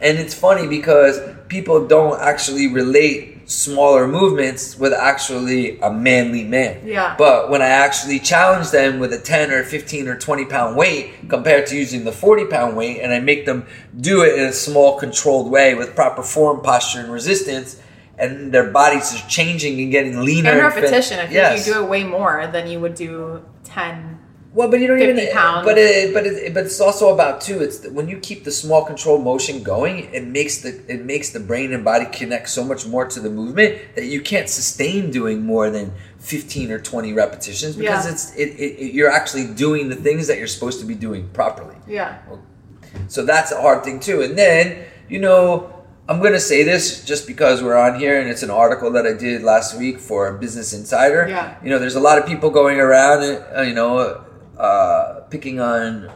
And 0.00 0.18
it's 0.18 0.34
funny 0.34 0.66
because 0.66 1.20
people 1.48 1.86
don't 1.86 2.20
actually 2.20 2.66
relate 2.68 3.48
smaller 3.48 4.08
movements 4.08 4.78
with 4.78 4.92
actually 4.92 5.78
a 5.80 5.92
manly 5.92 6.44
man. 6.44 6.86
Yeah. 6.86 7.14
But 7.18 7.50
when 7.50 7.60
I 7.62 7.68
actually 7.68 8.18
challenge 8.18 8.70
them 8.70 8.98
with 8.98 9.12
a 9.12 9.18
10 9.18 9.50
or 9.50 9.62
15 9.64 10.08
or 10.08 10.18
20 10.18 10.46
pound 10.46 10.76
weight 10.76 11.12
compared 11.28 11.66
to 11.68 11.76
using 11.76 12.04
the 12.04 12.12
40 12.12 12.46
pound 12.46 12.76
weight, 12.76 13.00
and 13.00 13.12
I 13.12 13.20
make 13.20 13.44
them 13.46 13.66
do 14.00 14.22
it 14.22 14.38
in 14.38 14.44
a 14.46 14.52
small, 14.52 14.98
controlled 14.98 15.50
way 15.50 15.74
with 15.74 15.94
proper 15.94 16.22
form, 16.22 16.62
posture, 16.62 17.00
and 17.00 17.12
resistance, 17.12 17.80
and 18.18 18.50
their 18.52 18.70
bodies 18.70 19.14
are 19.14 19.28
changing 19.28 19.80
and 19.80 19.90
getting 19.92 20.20
leaner. 20.24 20.50
And 20.50 20.72
fit- 20.72 20.82
repetition. 20.84 21.18
I 21.18 21.22
think 21.22 21.34
Yes. 21.34 21.66
you 21.66 21.74
do 21.74 21.82
it 21.84 21.88
way 21.88 22.04
more 22.04 22.48
than 22.50 22.66
you 22.66 22.80
would 22.80 22.94
do 22.94 23.42
10. 23.64 24.18
Well, 24.54 24.70
but 24.70 24.78
you 24.80 24.86
don't 24.86 24.98
50 25.00 25.20
even. 25.20 25.34
pounds. 25.34 25.66
But 25.66 25.76
it, 25.78 26.14
but 26.14 26.24
it, 26.26 26.54
but 26.54 26.64
it's 26.64 26.80
also 26.80 27.12
about 27.12 27.40
too. 27.40 27.60
It's 27.60 27.78
the, 27.80 27.90
when 27.90 28.08
you 28.08 28.18
keep 28.18 28.44
the 28.44 28.52
small 28.52 28.84
controlled 28.84 29.24
motion 29.24 29.62
going, 29.64 30.12
it 30.14 30.24
makes 30.26 30.58
the 30.58 30.80
it 30.88 31.04
makes 31.04 31.30
the 31.30 31.40
brain 31.40 31.72
and 31.72 31.84
body 31.84 32.06
connect 32.06 32.48
so 32.48 32.62
much 32.62 32.86
more 32.86 33.04
to 33.04 33.18
the 33.20 33.30
movement 33.30 33.78
that 33.96 34.04
you 34.06 34.20
can't 34.22 34.48
sustain 34.48 35.10
doing 35.10 35.42
more 35.42 35.70
than 35.70 35.92
fifteen 36.18 36.70
or 36.70 36.78
twenty 36.78 37.12
repetitions 37.12 37.74
because 37.76 38.06
Yeah. 38.06 38.12
it's 38.12 38.34
it, 38.36 38.50
it, 38.60 38.92
you're 38.94 39.10
actually 39.10 39.52
doing 39.52 39.88
the 39.88 39.96
things 39.96 40.28
that 40.28 40.38
you're 40.38 40.46
supposed 40.46 40.78
to 40.80 40.86
be 40.86 40.94
doing 40.94 41.28
properly. 41.30 41.74
Yeah. 41.88 42.18
So 43.08 43.24
that's 43.24 43.50
a 43.50 43.60
hard 43.60 43.82
thing 43.84 43.98
too. 43.98 44.22
And 44.22 44.38
then, 44.38 44.84
you 45.08 45.18
know, 45.18 45.84
I'm 46.08 46.20
going 46.20 46.32
to 46.32 46.40
say 46.40 46.62
this 46.62 47.04
just 47.04 47.26
because 47.26 47.62
we're 47.62 47.76
on 47.76 47.98
here 47.98 48.20
and 48.20 48.30
it's 48.30 48.42
an 48.44 48.50
article 48.50 48.92
that 48.92 49.04
I 49.06 49.14
did 49.14 49.42
last 49.42 49.76
week 49.76 49.98
for 49.98 50.32
Business 50.34 50.72
Insider. 50.72 51.26
Yeah. 51.28 51.56
You 51.62 51.70
know, 51.70 51.78
there's 51.80 51.96
a 51.96 52.00
lot 52.00 52.18
of 52.18 52.26
people 52.26 52.50
going 52.50 52.78
around, 52.78 53.22
uh, 53.56 53.62
you 53.62 53.74
know, 53.74 54.23
uh, 54.58 55.20
picking 55.30 55.60
on 55.60 56.10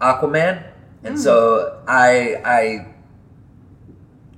Aquaman. 0.00 0.72
And 1.04 1.18
so 1.18 1.82
I 1.86 2.40
I 2.44 2.86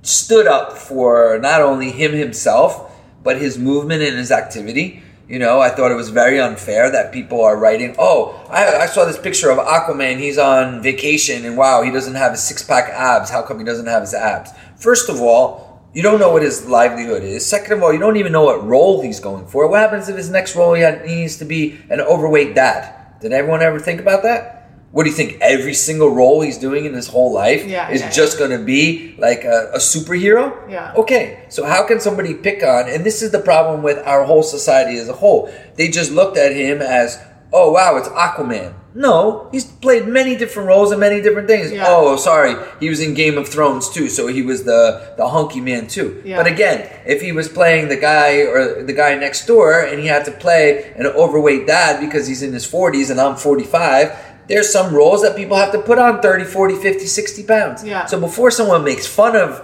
stood 0.01 0.47
up 0.47 0.77
for 0.77 1.39
not 1.41 1.61
only 1.61 1.91
him 1.91 2.13
himself, 2.13 2.91
but 3.23 3.41
his 3.41 3.57
movement 3.57 4.01
and 4.01 4.17
his 4.17 4.31
activity. 4.31 5.03
You 5.27 5.37
know, 5.37 5.59
I 5.59 5.69
thought 5.69 5.91
it 5.91 5.95
was 5.95 6.09
very 6.09 6.39
unfair 6.39 6.89
that 6.91 7.11
people 7.11 7.43
are 7.43 7.55
writing, 7.55 7.95
oh, 7.99 8.33
I, 8.49 8.83
I 8.83 8.85
saw 8.87 9.05
this 9.05 9.19
picture 9.19 9.51
of 9.51 9.59
Aquaman. 9.59 10.17
He's 10.17 10.39
on 10.39 10.81
vacation, 10.81 11.45
and 11.45 11.55
wow, 11.55 11.83
he 11.83 11.91
doesn't 11.91 12.15
have 12.15 12.31
his 12.31 12.41
six 12.41 12.63
pack 12.63 12.89
abs. 12.89 13.29
How 13.29 13.43
come 13.43 13.59
he 13.59 13.65
doesn't 13.65 13.85
have 13.85 14.01
his 14.01 14.15
abs? 14.15 14.51
First 14.77 15.07
of 15.07 15.21
all, 15.21 15.83
you 15.93 16.01
don't 16.01 16.19
know 16.19 16.31
what 16.31 16.41
his 16.41 16.65
livelihood 16.65 17.23
is. 17.23 17.45
Second 17.45 17.73
of 17.73 17.83
all, 17.83 17.93
you 17.93 17.99
don't 17.99 18.17
even 18.17 18.31
know 18.31 18.43
what 18.43 18.65
role 18.65 19.01
he's 19.01 19.19
going 19.19 19.45
for. 19.45 19.67
What 19.67 19.79
happens 19.79 20.09
if 20.09 20.15
his 20.15 20.29
next 20.31 20.55
role 20.55 20.73
he, 20.73 20.81
had, 20.81 21.05
he 21.05 21.15
needs 21.15 21.37
to 21.37 21.45
be 21.45 21.79
an 21.89 22.01
overweight 22.01 22.55
dad? 22.55 22.95
Did 23.21 23.33
everyone 23.33 23.61
ever 23.61 23.79
think 23.79 23.99
about 23.99 24.23
that? 24.23 24.55
What 24.91 25.03
do 25.03 25.09
you 25.09 25.15
think? 25.15 25.37
Every 25.39 25.75
single 25.75 26.09
role 26.09 26.41
he's 26.41 26.57
doing 26.57 26.85
in 26.85 26.93
his 26.93 27.07
whole 27.07 27.31
life 27.31 27.63
Yeah, 27.65 27.91
is 27.91 28.01
yeah, 28.01 28.09
just 28.09 28.39
going 28.39 28.49
to 28.51 28.63
be 28.63 29.13
like 29.19 29.43
a, 29.43 29.71
a 29.73 29.77
superhero? 29.77 30.67
Yeah. 30.69 30.93
Okay, 30.95 31.45
so 31.49 31.63
how 31.63 31.85
can 31.85 31.99
somebody 31.99 32.33
pick 32.33 32.63
on, 32.63 32.89
and 32.89 33.05
this 33.05 33.21
is 33.21 33.31
the 33.31 33.39
problem 33.39 33.83
with 33.83 33.99
our 34.07 34.23
whole 34.23 34.41
society 34.41 34.97
as 34.97 35.07
a 35.07 35.13
whole, 35.13 35.51
they 35.75 35.89
just 35.89 36.11
looked 36.11 36.37
at 36.37 36.55
him 36.55 36.81
as, 36.81 37.21
oh 37.51 37.71
wow, 37.71 37.97
it's 37.97 38.09
Aquaman. 38.09 38.73
No, 38.95 39.47
he's 39.51 39.65
played 39.65 40.07
many 40.07 40.35
different 40.35 40.67
roles 40.67 40.91
and 40.91 40.99
many 40.99 41.21
different 41.21 41.47
things. 41.47 41.71
Yeah. 41.71 41.85
Oh, 41.87 42.17
sorry, 42.17 42.55
he 42.79 42.89
was 42.89 42.99
in 42.99 43.13
Game 43.13 43.37
of 43.37 43.47
Thrones 43.47 43.89
too, 43.89 44.09
so 44.09 44.27
he 44.27 44.41
was 44.41 44.63
the 44.63 45.13
the 45.15 45.27
hunky 45.27 45.61
man 45.61 45.87
too. 45.87 46.21
Yeah. 46.25 46.37
But 46.37 46.47
again, 46.47 46.89
if 47.05 47.21
he 47.21 47.31
was 47.31 47.47
playing 47.47 47.89
the 47.89 47.97
guy 47.97 48.41
or 48.41 48.83
the 48.83 48.93
guy 48.93 49.15
next 49.15 49.45
door 49.45 49.81
and 49.81 49.99
he 49.99 50.07
had 50.07 50.25
to 50.25 50.31
play 50.31 50.91
an 50.95 51.05
overweight 51.05 51.67
dad 51.67 51.99
because 51.99 52.27
he's 52.27 52.41
in 52.41 52.51
his 52.51 52.69
40s 52.69 53.11
and 53.11 53.21
I'm 53.21 53.35
45, 53.35 54.17
there's 54.47 54.71
some 54.71 54.93
roles 54.93 55.21
that 55.21 55.35
people 55.35 55.55
have 55.55 55.71
to 55.73 55.79
put 55.79 55.99
on 55.99 56.21
30, 56.21 56.45
40, 56.45 56.75
50, 56.75 57.05
60 57.05 57.43
pounds. 57.43 57.83
Yeah. 57.83 58.05
So 58.05 58.19
before 58.19 58.49
someone 58.49 58.83
makes 58.83 59.05
fun 59.05 59.35
of 59.35 59.61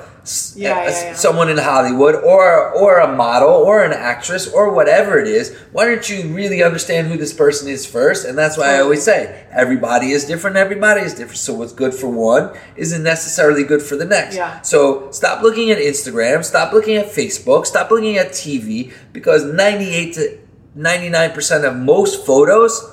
Yeah, 0.56 0.84
yeah, 0.84 0.90
yeah. 0.90 1.14
someone 1.14 1.50
in 1.50 1.58
Hollywood 1.58 2.16
or 2.16 2.72
or 2.72 3.00
a 3.00 3.16
model 3.16 3.50
or 3.50 3.84
an 3.84 3.94
actress 3.94 4.48
or 4.52 4.74
whatever 4.74 5.20
it 5.20 5.28
is, 5.28 5.56
why 5.72 5.86
don't 5.86 6.08
you 6.10 6.34
really 6.34 6.64
understand 6.64 7.08
who 7.08 7.18
this 7.18 7.34
person 7.34 7.68
is 7.68 7.86
first? 7.86 8.26
And 8.26 8.38
that's 8.38 8.58
why 8.58 8.76
I 8.76 8.80
always 8.82 9.04
say 9.04 9.46
everybody 9.52 10.12
is 10.12 10.26
different. 10.26 10.58
Everybody 10.58 11.02
is 11.02 11.14
different. 11.14 11.38
So 11.38 11.54
what's 11.54 11.74
good 11.74 11.94
for 11.94 12.10
one 12.10 12.58
isn't 12.76 13.04
necessarily 13.04 13.64
good 13.64 13.82
for 13.82 13.96
the 13.96 14.06
next. 14.06 14.36
Yeah. 14.36 14.62
So 14.62 15.12
stop 15.12 15.44
looking 15.44 15.70
at 15.72 15.78
Instagram. 15.78 16.44
Stop 16.44 16.74
looking 16.74 16.96
at 16.98 17.08
Facebook. 17.08 17.66
Stop 17.66 17.92
looking 17.92 18.18
at 18.18 18.30
TV 18.30 18.94
because 19.14 19.44
ninety 19.46 19.90
eight 19.90 20.16
to 20.16 20.40
ninety 20.74 21.10
nine 21.10 21.32
percent 21.32 21.66
of 21.66 21.76
most 21.76 22.26
photos, 22.26 22.84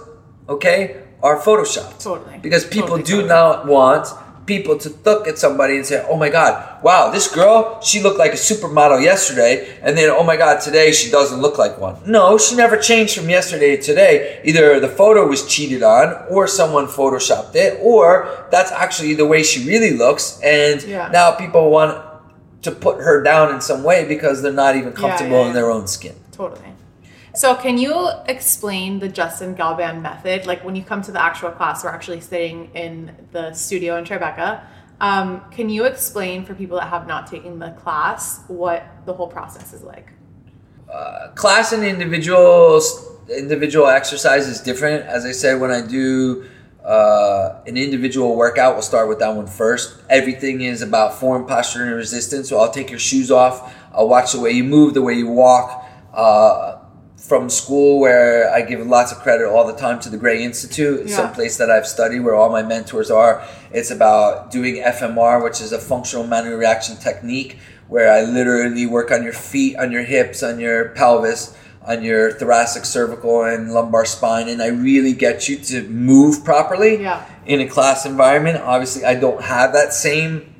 okay, 0.49 1.03
are 1.23 1.38
photoshopped. 1.40 2.03
Totally. 2.03 2.38
Because 2.38 2.64
people 2.66 2.99
Totally, 2.99 3.03
do 3.05 3.12
totally. 3.23 3.29
not 3.29 3.66
want 3.66 4.07
people 4.47 4.77
to 4.79 4.93
look 5.05 5.29
at 5.29 5.39
somebody 5.39 5.77
and 5.77 5.87
say, 5.87 6.05
"Oh 6.11 6.17
my 6.17 6.29
God, 6.29 6.83
wow, 6.83 7.11
this 7.11 7.29
girl, 7.33 7.81
she 7.81 8.03
looked 8.03 8.19
like 8.19 8.33
a 8.33 8.37
supermodel 8.37 9.01
yesterday," 9.03 9.69
and 9.83 9.97
then, 9.97 10.11
"Oh 10.11 10.25
my 10.25 10.37
God, 10.37 10.61
today 10.61 10.91
she 10.91 11.11
doesn't 11.11 11.41
look 11.41 11.59
like 11.59 11.79
one." 11.81 11.97
No, 12.07 12.37
she 12.39 12.57
never 12.57 12.77
changed 12.77 13.17
from 13.17 13.31
yesterday 13.31 13.77
to 13.77 13.93
today. 13.93 14.41
Either 14.45 14.81
the 14.81 14.89
photo 14.89 15.27
was 15.27 15.47
cheated 15.47 15.83
on, 15.83 16.17
or 16.31 16.47
someone 16.47 16.87
photoshopped 16.87 17.55
it, 17.55 17.79
or 17.83 18.27
that's 18.51 18.73
actually 18.73 19.15
the 19.15 19.27
way 19.27 19.43
she 19.43 19.59
really 19.69 19.93
looks, 19.97 20.39
and 20.43 20.83
Yeah. 20.83 21.09
now 21.13 21.31
people 21.33 21.71
want 21.71 21.99
to 22.63 22.71
put 22.71 22.97
her 23.01 23.23
down 23.23 23.55
in 23.55 23.61
some 23.61 23.83
way 23.85 24.05
because 24.05 24.41
they're 24.43 24.61
not 24.67 24.77
even 24.77 24.93
Yeah, 24.93 25.01
comfortable 25.05 25.41
yeah, 25.43 25.49
in 25.49 25.53
their 25.53 25.71
own 25.71 25.87
skin. 25.87 26.15
Totally. 26.37 26.61
So, 27.35 27.55
can 27.55 27.79
you 27.79 28.11
explain 28.27 28.99
the 28.99 29.09
Justin 29.09 29.55
Gelband 29.55 30.03
method? 30.03 30.47
Like 30.47 30.64
when 30.64 30.77
you 30.77 30.83
come 30.83 31.01
to 31.03 31.12
the 31.12 31.23
actual 31.23 31.51
class, 31.51 31.83
we're 31.83 31.90
actually 31.90 32.21
sitting 32.21 32.71
in 32.75 33.14
the 33.33 33.55
studio 33.55 33.97
in 33.97 34.05
Tribeca. 34.05 34.64
Um, 35.01 35.42
can 35.51 35.71
you 35.71 35.85
explain 35.85 36.45
for 36.45 36.55
people 36.55 36.79
that 36.79 36.88
have 36.88 37.07
not 37.07 37.27
taken 37.27 37.59
the 37.59 37.71
class 37.71 38.45
what 38.49 38.87
the 39.07 39.12
whole 39.14 39.29
process 39.29 39.73
is 39.73 39.83
like? 39.83 40.09
class 41.35 41.73
and 41.73 41.83
individual 41.83 42.81
individual 43.29 43.87
exercise 43.87 44.47
is 44.47 44.61
different. 44.61 45.07
As 45.07 45.25
I 45.25 45.33
said, 45.33 45.61
when 45.61 45.71
I 45.71 45.81
do 45.87 46.47
uh, 46.85 47.62
an 47.66 47.77
individual 47.77 48.37
workout, 48.37 48.75
we'll 48.75 48.83
start 48.83 49.09
with 49.09 49.21
that 49.21 49.35
one 49.35 49.47
first. 49.47 50.03
Everything 50.11 50.61
is 50.61 50.83
about 50.83 51.14
form, 51.14 51.47
posture, 51.47 51.85
and 51.85 51.95
resistance. 51.95 52.49
So 52.49 52.59
I'll 52.59 52.71
take 52.71 52.90
your 52.90 52.99
shoes 52.99 53.31
off. 53.31 53.75
I'll 53.92 54.09
watch 54.09 54.33
the 54.33 54.40
way 54.40 54.51
you 54.51 54.64
move, 54.64 54.95
the 54.95 55.03
way 55.03 55.14
you 55.14 55.29
walk. 55.29 55.88
Uh, 56.12 56.82
from 57.23 57.49
school, 57.49 58.01
where 58.01 58.53
I 58.53 58.63
give 58.63 58.85
lots 58.85 59.13
of 59.13 59.19
credit 59.19 59.47
all 59.47 59.65
the 59.65 59.73
time 59.77 60.01
to 60.01 60.09
the 60.11 60.17
Gray 60.17 60.43
Institute, 60.43 61.07
Yeah. 61.07 61.17
some 61.17 61.33
place 61.33 61.57
that 61.57 61.71
I've 61.71 61.87
studied 61.87 62.21
where 62.21 62.35
all 62.35 62.51
my 62.51 62.63
mentors 62.63 63.11
are. 63.13 63.43
It's 63.73 63.93
about 63.93 64.51
doing 64.51 64.83
FMR, 64.83 65.41
which 65.43 65.61
is 65.61 65.73
a 65.73 65.79
functional 65.79 66.27
manual 66.27 66.57
reaction 66.59 66.97
technique, 66.97 67.59
where 67.89 68.11
I 68.13 68.23
literally 68.23 68.87
work 68.87 69.13
on 69.13 69.23
your 69.23 69.33
feet, 69.33 69.77
on 69.79 69.93
your 69.93 70.03
hips, 70.03 70.43
on 70.43 70.59
your 70.59 70.89
pelvis, 70.91 71.55
on 71.87 72.03
your 72.03 72.33
thoracic, 72.33 72.85
cervical, 72.85 73.45
and 73.45 73.73
lumbar 73.73 74.05
spine, 74.05 74.49
and 74.49 74.61
I 74.61 74.69
really 74.69 75.13
get 75.13 75.49
you 75.49 75.57
to 75.59 75.83
move 75.89 76.45
properly 76.45 77.03
Yeah. 77.03 77.21
in 77.47 77.61
a 77.61 77.69
class 77.69 78.05
environment. 78.05 78.61
Obviously, 78.65 79.05
I 79.05 79.15
don't 79.15 79.43
have 79.43 79.73
that 79.75 79.95
same. 79.95 80.52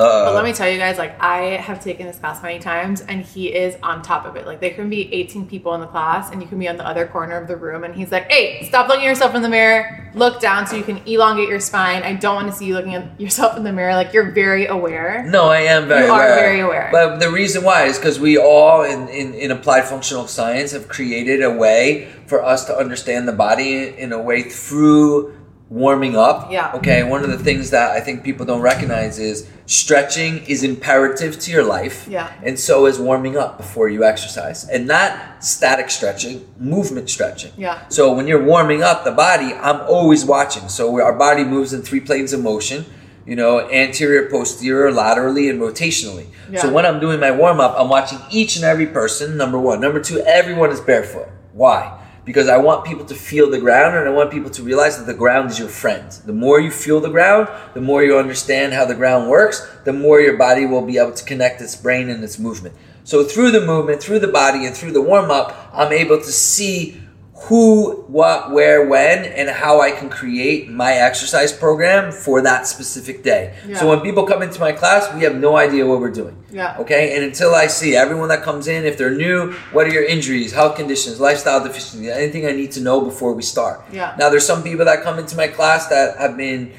But 0.00 0.28
Uh, 0.28 0.32
let 0.32 0.44
me 0.44 0.52
tell 0.54 0.68
you 0.68 0.78
guys, 0.78 0.96
like 0.96 1.20
I 1.22 1.56
have 1.56 1.82
taken 1.82 2.06
this 2.06 2.18
class 2.18 2.42
many 2.42 2.58
times, 2.58 3.02
and 3.02 3.22
he 3.22 3.48
is 3.54 3.76
on 3.82 4.00
top 4.00 4.24
of 4.24 4.34
it. 4.36 4.46
Like 4.46 4.60
there 4.60 4.70
can 4.70 4.88
be 4.88 5.12
18 5.12 5.46
people 5.46 5.74
in 5.74 5.80
the 5.82 5.86
class, 5.86 6.30
and 6.30 6.40
you 6.40 6.48
can 6.48 6.58
be 6.58 6.68
on 6.68 6.78
the 6.78 6.86
other 6.86 7.06
corner 7.06 7.36
of 7.36 7.46
the 7.48 7.56
room, 7.56 7.84
and 7.84 7.94
he's 7.94 8.10
like, 8.10 8.30
"Hey, 8.30 8.64
stop 8.66 8.88
looking 8.88 9.04
at 9.04 9.08
yourself 9.08 9.34
in 9.34 9.42
the 9.42 9.48
mirror. 9.48 10.10
Look 10.14 10.40
down 10.40 10.66
so 10.66 10.76
you 10.76 10.84
can 10.84 10.98
elongate 11.06 11.48
your 11.48 11.60
spine. 11.60 12.02
I 12.02 12.14
don't 12.14 12.34
want 12.34 12.48
to 12.48 12.54
see 12.56 12.66
you 12.66 12.74
looking 12.74 12.94
at 12.94 13.20
yourself 13.20 13.56
in 13.58 13.64
the 13.64 13.72
mirror. 13.72 13.94
Like 13.94 14.14
you're 14.14 14.30
very 14.30 14.66
aware." 14.66 15.22
No, 15.26 15.48
I 15.48 15.60
am 15.60 15.86
very 15.86 16.08
aware. 16.08 16.24
You 16.24 16.32
are 16.32 16.40
very 16.40 16.60
aware. 16.60 16.88
But 16.90 17.20
the 17.20 17.30
reason 17.30 17.62
why 17.62 17.84
is 17.84 17.98
because 17.98 18.18
we 18.18 18.38
all 18.38 18.82
in, 18.84 19.08
in, 19.08 19.34
in 19.34 19.50
applied 19.50 19.84
functional 19.84 20.26
science 20.26 20.72
have 20.72 20.88
created 20.88 21.42
a 21.42 21.50
way 21.50 22.08
for 22.26 22.42
us 22.42 22.64
to 22.64 22.76
understand 22.76 23.28
the 23.28 23.32
body 23.32 23.88
in 23.88 24.12
a 24.12 24.18
way 24.18 24.42
through 24.42 25.34
warming 25.70 26.16
up. 26.16 26.50
Yeah. 26.50 26.72
Okay. 26.74 27.02
One 27.04 27.22
of 27.24 27.30
the 27.30 27.38
things 27.38 27.70
that 27.70 27.92
I 27.92 28.00
think 28.00 28.24
people 28.24 28.44
don't 28.44 28.60
recognize 28.60 29.18
is 29.20 29.48
stretching 29.66 30.44
is 30.46 30.64
imperative 30.64 31.38
to 31.38 31.50
your 31.52 31.62
life. 31.64 32.06
Yeah. 32.08 32.30
And 32.42 32.58
so 32.58 32.86
is 32.86 32.98
warming 32.98 33.36
up 33.36 33.56
before 33.56 33.88
you 33.88 34.04
exercise. 34.04 34.68
And 34.68 34.86
not 34.88 35.44
static 35.44 35.88
stretching, 35.90 36.44
movement 36.58 37.08
stretching. 37.08 37.52
Yeah. 37.56 37.86
So 37.88 38.12
when 38.12 38.26
you're 38.26 38.42
warming 38.44 38.82
up 38.82 39.04
the 39.04 39.12
body, 39.12 39.54
I'm 39.54 39.80
always 39.82 40.24
watching. 40.24 40.68
So 40.68 41.00
our 41.00 41.16
body 41.16 41.44
moves 41.44 41.72
in 41.72 41.82
three 41.82 42.00
planes 42.00 42.32
of 42.32 42.42
motion. 42.42 42.84
you 43.26 43.36
know, 43.36 43.60
anterior, 43.70 44.28
posterior, 44.28 44.90
laterally, 44.90 45.48
and 45.50 45.60
rotationally. 45.60 46.26
Yeah. 46.50 46.62
So 46.62 46.72
when 46.72 46.84
I'm 46.84 46.98
doing 46.98 47.20
my 47.20 47.30
warm 47.30 47.60
up, 47.60 47.76
I'm 47.78 47.88
watching 47.88 48.18
each 48.30 48.56
and 48.56 48.64
every 48.64 48.86
person. 48.86 49.36
Number 49.36 49.58
one, 49.58 49.80
number 49.80 50.00
two, 50.00 50.18
everyone 50.26 50.70
is 50.72 50.80
barefoot. 50.80 51.28
Why? 51.52 51.99
Because 52.24 52.48
I 52.48 52.58
want 52.58 52.84
people 52.84 53.04
to 53.06 53.14
feel 53.14 53.50
the 53.50 53.58
ground, 53.58 53.96
and 53.96 54.06
I 54.08 54.12
want 54.12 54.30
people 54.30 54.50
to 54.50 54.62
realize 54.62 54.98
that 54.98 55.06
the 55.06 55.18
ground 55.18 55.50
is 55.50 55.58
your 55.58 55.68
friend. 55.68 56.10
The 56.26 56.32
more 56.32 56.60
you 56.60 56.70
feel 56.70 57.00
the 57.00 57.08
ground, 57.08 57.48
the 57.74 57.80
more 57.80 58.02
you 58.04 58.18
understand 58.18 58.72
how 58.72 58.84
the 58.84 58.94
ground 58.94 59.30
works, 59.30 59.66
the 59.84 59.92
more 59.92 60.20
your 60.20 60.36
body 60.36 60.66
will 60.66 60.82
be 60.82 60.98
able 60.98 61.12
to 61.12 61.24
connect 61.24 61.60
its 61.60 61.74
brain 61.76 62.10
and 62.10 62.22
its 62.22 62.38
movement. 62.38 62.74
So 63.04 63.24
through 63.24 63.52
the 63.52 63.64
movement, 63.64 64.02
through 64.02 64.18
the 64.18 64.28
body, 64.28 64.66
and 64.66 64.76
through 64.76 64.92
the 64.92 65.00
warm 65.00 65.30
up, 65.30 65.70
I'm 65.72 65.92
able 65.92 66.18
to 66.18 66.32
see 66.32 67.00
who, 67.44 68.02
what, 68.02 68.50
where, 68.50 68.86
when, 68.86 69.24
and 69.24 69.48
how 69.48 69.80
I 69.80 69.92
can 69.92 70.10
create 70.10 70.68
my 70.68 70.92
exercise 70.92 71.52
program 71.52 72.12
for 72.12 72.42
that 72.42 72.66
specific 72.66 73.22
day. 73.22 73.54
Yeah. 73.66 73.78
So 73.78 73.88
when 73.88 74.00
people 74.00 74.26
come 74.26 74.42
into 74.42 74.60
my 74.60 74.72
class, 74.72 75.12
we 75.14 75.22
have 75.22 75.36
no 75.36 75.56
idea 75.56 75.86
what 75.86 76.00
we're 76.00 76.10
doing. 76.10 76.36
Yeah. 76.52 76.76
Okay. 76.78 77.16
And 77.16 77.24
until 77.24 77.54
I 77.54 77.66
see 77.66 77.96
everyone 77.96 78.28
that 78.28 78.42
comes 78.42 78.68
in, 78.68 78.84
if 78.84 78.98
they're 78.98 79.14
new, 79.14 79.52
what 79.72 79.86
are 79.86 79.90
your 79.90 80.04
injuries, 80.04 80.52
health 80.52 80.76
conditions, 80.76 81.18
lifestyle 81.18 81.64
deficiencies, 81.64 82.10
anything 82.10 82.44
I 82.44 82.52
need 82.52 82.72
to 82.72 82.80
know 82.82 83.00
before 83.00 83.32
we 83.32 83.42
start. 83.42 83.80
Yeah. 83.90 84.14
Now 84.18 84.28
there's 84.28 84.46
some 84.46 84.62
people 84.62 84.84
that 84.84 85.02
come 85.02 85.18
into 85.18 85.34
my 85.34 85.48
class 85.48 85.86
that 85.88 86.18
have 86.18 86.36
been 86.36 86.72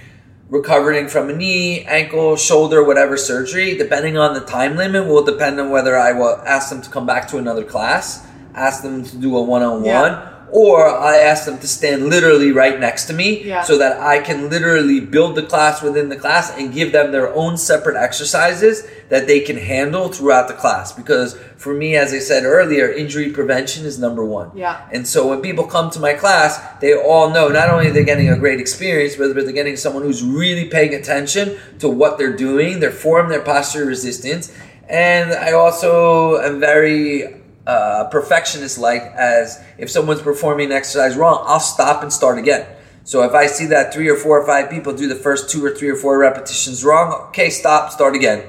recovering 0.49 1.07
from 1.07 1.29
a 1.29 1.35
knee, 1.35 1.85
ankle, 1.85 2.35
shoulder, 2.35 2.83
whatever 2.83 3.17
surgery. 3.17 3.77
Depending 3.77 4.15
on 4.15 4.35
the 4.35 4.41
time 4.41 4.75
limit, 4.75 5.07
will 5.07 5.23
depend 5.23 5.59
on 5.59 5.71
whether 5.71 5.97
I 5.97 6.11
will 6.11 6.37
ask 6.45 6.69
them 6.69 6.83
to 6.83 6.89
come 6.89 7.07
back 7.07 7.27
to 7.29 7.37
another 7.37 7.63
class, 7.63 8.27
ask 8.53 8.83
them 8.83 9.03
to 9.03 9.17
do 9.17 9.35
a 9.37 9.41
one-on-one. 9.41 9.85
Yeah. 9.85 10.27
Or 10.53 10.85
I 10.87 11.17
ask 11.17 11.45
them 11.45 11.59
to 11.59 11.67
stand 11.67 12.09
literally 12.09 12.51
right 12.51 12.77
next 12.77 13.05
to 13.05 13.13
me 13.13 13.41
Yeah. 13.45 13.63
so 13.63 13.77
that 13.77 14.01
I 14.01 14.19
can 14.19 14.49
literally 14.49 14.99
build 14.99 15.35
the 15.35 15.43
class 15.43 15.81
within 15.81 16.09
the 16.09 16.17
class 16.17 16.51
and 16.57 16.73
give 16.73 16.91
them 16.91 17.11
their 17.13 17.33
own 17.33 17.55
separate 17.57 17.95
exercises 17.95 18.83
that 19.09 19.27
they 19.27 19.39
can 19.39 19.57
handle 19.57 20.09
throughout 20.09 20.47
the 20.49 20.53
class. 20.53 20.91
Because 20.91 21.37
for 21.55 21.73
me, 21.73 21.95
as 21.95 22.13
I 22.13 22.19
said 22.19 22.43
earlier, 22.43 22.91
injury 22.91 23.29
prevention 23.29 23.85
is 23.85 23.97
number 23.97 24.25
one. 24.25 24.51
Yeah. 24.53 24.81
And 24.91 25.07
so 25.07 25.27
when 25.27 25.41
people 25.41 25.65
come 25.65 25.89
to 25.91 25.99
my 25.99 26.13
class, 26.13 26.59
they 26.81 26.93
all 26.95 27.29
know 27.29 27.47
not 27.47 27.69
only 27.69 27.89
they're 27.89 28.03
getting 28.03 28.29
a 28.29 28.37
great 28.37 28.59
experience, 28.59 29.15
but 29.15 29.33
they're 29.33 29.51
getting 29.53 29.77
someone 29.77 30.03
who's 30.03 30.21
really 30.23 30.65
paying 30.65 30.93
attention 30.93 31.57
to 31.79 31.87
what 31.87 32.17
they're 32.17 32.35
doing, 32.35 32.81
their 32.81 32.91
form, 32.91 33.29
their 33.29 33.41
posture, 33.41 33.85
resistance. 33.85 34.51
And 34.89 35.31
I 35.31 35.53
also 35.53 36.41
am 36.41 36.59
very 36.59 37.40
uh, 37.67 38.05
perfectionist 38.11 38.77
like, 38.77 39.01
as 39.03 39.63
if 39.77 39.89
someone's 39.89 40.21
performing 40.21 40.67
an 40.67 40.71
exercise 40.71 41.15
wrong, 41.15 41.43
I'll 41.47 41.59
stop 41.59 42.03
and 42.03 42.11
start 42.11 42.37
again. 42.37 42.65
So 43.03 43.23
if 43.23 43.33
I 43.33 43.47
see 43.47 43.65
that 43.67 43.93
three 43.93 44.09
or 44.09 44.15
four 44.15 44.39
or 44.39 44.45
five 44.45 44.69
people 44.69 44.93
do 44.93 45.07
the 45.07 45.15
first 45.15 45.49
two 45.49 45.63
or 45.65 45.71
three 45.71 45.89
or 45.89 45.95
four 45.95 46.17
repetitions 46.19 46.83
wrong, 46.83 47.13
okay, 47.29 47.49
stop, 47.49 47.91
start 47.91 48.15
again. 48.15 48.43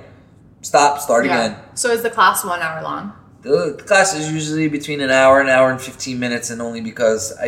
Stop, 0.60 1.00
start 1.00 1.24
Yeah. 1.26 1.44
again. 1.46 1.56
So 1.74 1.90
is 1.90 2.02
the 2.02 2.10
class 2.10 2.44
one 2.44 2.60
hour 2.60 2.82
long? 2.82 3.12
The 3.42 3.82
class 3.86 4.14
is 4.14 4.30
usually 4.30 4.68
between 4.68 5.00
an 5.00 5.10
hour, 5.10 5.40
an 5.40 5.48
hour 5.48 5.70
and 5.70 5.80
15 5.80 6.20
minutes, 6.20 6.50
and 6.50 6.62
only 6.62 6.80
because 6.80 7.34
I 7.42 7.46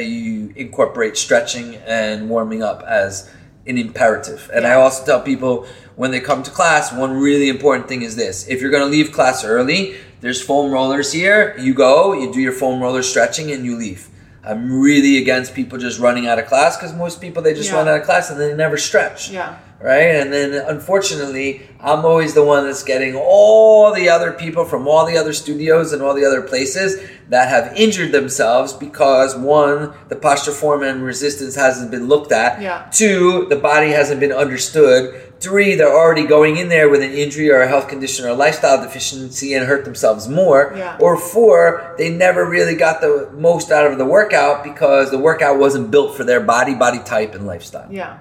incorporate 0.57 1.17
stretching 1.17 1.77
and 1.87 2.29
warming 2.29 2.65
up 2.65 2.83
as 2.83 3.31
an 3.67 3.79
imperative. 3.79 4.51
And 4.53 4.67
I 4.67 4.73
also 4.75 5.05
tell 5.05 5.21
people 5.21 5.67
when 5.95 6.11
they 6.11 6.19
come 6.19 6.43
to 6.43 6.51
class, 6.51 6.93
one 6.93 7.13
really 7.13 7.49
important 7.49 7.87
thing 7.89 8.03
is 8.03 8.17
this. 8.17 8.49
If 8.49 8.61
you're 8.61 8.73
going 8.73 8.83
to 8.83 8.91
leave 8.91 9.13
class 9.13 9.45
early, 9.45 9.95
there's 10.25 10.41
foam 10.43 10.71
rollers 10.73 11.13
here. 11.13 11.55
You 11.59 11.75
go, 11.75 12.13
you 12.15 12.33
do 12.33 12.41
your 12.41 12.53
foam 12.53 12.81
roller 12.81 13.03
stretching, 13.03 13.51
and 13.53 13.65
you 13.65 13.77
leave. 13.77 14.09
I'm 14.47 14.81
really 14.81 15.17
against 15.19 15.55
people 15.55 15.79
just 15.79 15.99
running 16.01 16.27
out 16.27 16.39
of 16.39 16.47
class 16.47 16.77
because 16.77 16.93
most 16.95 17.21
people, 17.21 17.43
they 17.43 17.55
just 17.55 17.71
Yeah. 17.71 17.77
run 17.77 17.89
out 17.89 18.01
of 18.01 18.05
class 18.05 18.29
and 18.31 18.39
they 18.39 18.53
never 18.55 18.77
stretch 18.77 19.31
Yeah. 19.31 19.55
right? 19.83 20.17
And 20.21 20.31
then 20.31 20.53
unfortunately, 20.53 21.63
I'm 21.81 22.05
always 22.05 22.35
the 22.35 22.45
one 22.45 22.67
that's 22.67 22.83
getting 22.83 23.15
all 23.17 23.91
the 23.95 24.11
other 24.11 24.33
people 24.33 24.67
from 24.67 24.87
all 24.87 25.07
the 25.07 25.17
other 25.17 25.33
studios 25.33 25.95
and 25.95 26.03
all 26.03 26.13
the 26.13 26.27
other 26.27 26.43
places 26.43 27.01
that 27.31 27.49
have 27.49 27.73
injured 27.75 28.13
themselves 28.13 28.75
because 28.75 29.35
one, 29.35 29.93
the 30.11 30.17
posture 30.17 30.53
form 30.53 30.83
and 30.83 31.03
resistance 31.03 31.55
hasn't 31.55 31.91
been 31.91 32.07
looked 32.07 32.31
at. 32.31 32.61
Yeah. 32.61 32.83
Two, 32.93 33.47
the 33.49 33.57
body 33.57 33.93
hasn't 33.93 34.21
been 34.21 34.33
understood. 34.33 35.15
Three, 35.45 35.75
they're 35.75 35.95
already 35.95 36.27
going 36.27 36.57
in 36.57 36.69
there 36.69 36.89
with 36.89 37.03
an 37.03 37.13
injury 37.13 37.51
or 37.51 37.61
a 37.61 37.69
health 37.69 37.89
condition 37.89 38.25
or 38.25 38.29
a 38.29 38.35
lifestyle 38.35 38.83
deficiency 38.83 39.53
and 39.53 39.67
hurt 39.67 39.85
themselves 39.85 40.27
more. 40.27 40.73
Yeah. 40.75 40.97
Or 40.99 41.19
four, 41.19 41.95
they 41.99 42.09
never 42.09 42.49
really 42.49 42.75
got 42.75 43.03
the 43.03 43.31
most 43.35 43.71
out 43.71 43.87
of 43.93 43.99
the 43.99 44.07
workout 44.07 44.65
because 44.65 45.11
the 45.11 45.19
workout 45.19 45.59
wasn't 45.59 45.91
built 45.91 46.17
for 46.17 46.25
their 46.25 46.41
body, 46.41 46.75
body 46.75 47.01
type, 47.05 47.35
and 47.35 47.47
lifestyle. 47.47 47.93
Yeah. 47.93 48.19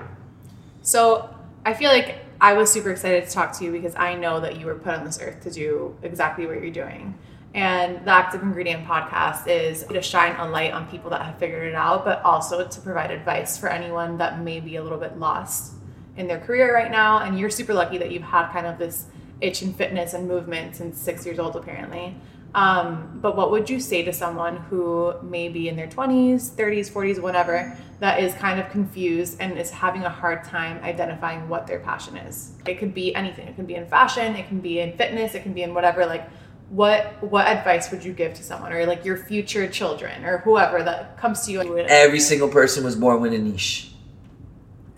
So 0.82 1.34
I 1.66 1.74
feel 1.74 1.90
like 1.92 2.18
I 2.42 2.54
was 2.54 2.70
super 2.70 2.92
excited 2.92 3.26
to 3.26 3.32
talk 3.32 3.58
to 3.60 3.64
you 3.64 3.72
because 3.72 3.96
I 3.96 4.16
know 4.16 4.42
that 4.42 4.60
you 4.60 4.66
were 4.66 4.76
put 4.76 4.94
on 4.94 5.06
this 5.06 5.18
earth 5.22 5.42
to 5.44 5.50
do 5.50 5.96
exactly 6.04 6.46
what 6.46 6.62
you're 6.62 6.72
doing. 6.72 7.18
And 7.54 8.06
the 8.06 8.12
Active 8.12 8.42
Ingredient 8.42 8.86
podcast 8.86 9.48
is 9.48 9.86
to 9.86 10.02
shine 10.02 10.36
a 10.36 10.50
light 10.50 10.74
on 10.74 10.88
people 10.88 11.10
that 11.12 11.22
have 11.22 11.38
figured 11.38 11.70
it 11.70 11.76
out, 11.76 12.04
but 12.04 12.22
also 12.24 12.68
to 12.68 12.82
provide 12.82 13.12
advice 13.12 13.58
for 13.58 13.70
anyone 13.70 14.18
that 14.18 14.42
may 14.42 14.60
be 14.60 14.76
a 14.76 14.84
little 14.84 14.98
bit 14.98 15.18
lost 15.18 15.76
in 16.18 16.28
their 16.28 16.40
career 16.40 16.74
right 16.74 16.92
now. 16.92 17.20
And 17.20 17.40
you're 17.40 17.50
super 17.50 17.74
lucky 17.74 17.98
that 17.98 18.12
you've 18.12 18.24
had 18.24 18.52
kind 18.52 18.68
of 18.68 18.78
this 18.78 19.08
itch 19.42 19.62
in 19.62 19.74
fitness 19.74 20.14
and 20.14 20.28
movement 20.28 20.76
since 20.76 21.00
six 21.00 21.26
years 21.26 21.40
old, 21.40 21.56
apparently. 21.56 22.16
Um, 22.56 23.20
but 23.22 23.36
what 23.36 23.50
would 23.50 23.70
you 23.70 23.80
say 23.80 24.04
to 24.04 24.14
someone 24.14 24.58
who 24.58 25.14
may 25.24 25.50
be 25.50 25.70
in 25.70 25.76
their 25.76 25.88
20s, 25.88 26.52
30s, 26.52 26.92
40s, 26.92 27.20
whatever, 27.20 27.76
that 28.00 28.22
is 28.22 28.34
kind 28.36 28.60
of 28.60 28.70
confused 28.70 29.38
and 29.40 29.58
is 29.58 29.72
having 29.72 30.04
a 30.04 30.10
hard 30.10 30.44
time 30.44 30.84
identifying 30.84 31.50
what 31.50 31.66
their 31.66 31.80
passion 31.80 32.16
is? 32.16 32.54
It 32.68 32.78
could 32.78 32.94
be 32.94 33.16
anything. 33.16 33.48
It 33.48 33.56
can 33.56 33.66
be 33.66 33.76
in 33.76 33.88
fashion, 33.88 34.36
it 34.36 34.48
can 34.48 34.60
be 34.60 34.80
in 34.80 34.96
fitness, 34.98 35.34
it 35.34 35.42
can 35.42 35.54
be 35.54 35.64
in 35.64 35.74
whatever. 35.74 36.06
Like, 36.06 36.30
what 36.70 37.22
what 37.24 37.46
advice 37.48 37.92
would 37.92 38.04
you 38.04 38.14
give 38.14 38.34
to 38.36 38.44
someone, 38.44 38.72
or 38.72 38.86
like 38.86 39.04
your 39.04 39.18
future 39.18 39.68
children, 39.68 40.24
or 40.24 40.40
whoever 40.40 40.84
that 40.84 41.18
comes 41.18 41.46
to 41.46 41.52
you? 41.52 41.78
Every 41.80 42.20
single 42.20 42.50
person 42.50 42.84
was 42.84 42.96
born 42.96 43.22
with 43.22 43.34
a 43.34 43.38
niche. 43.38 43.93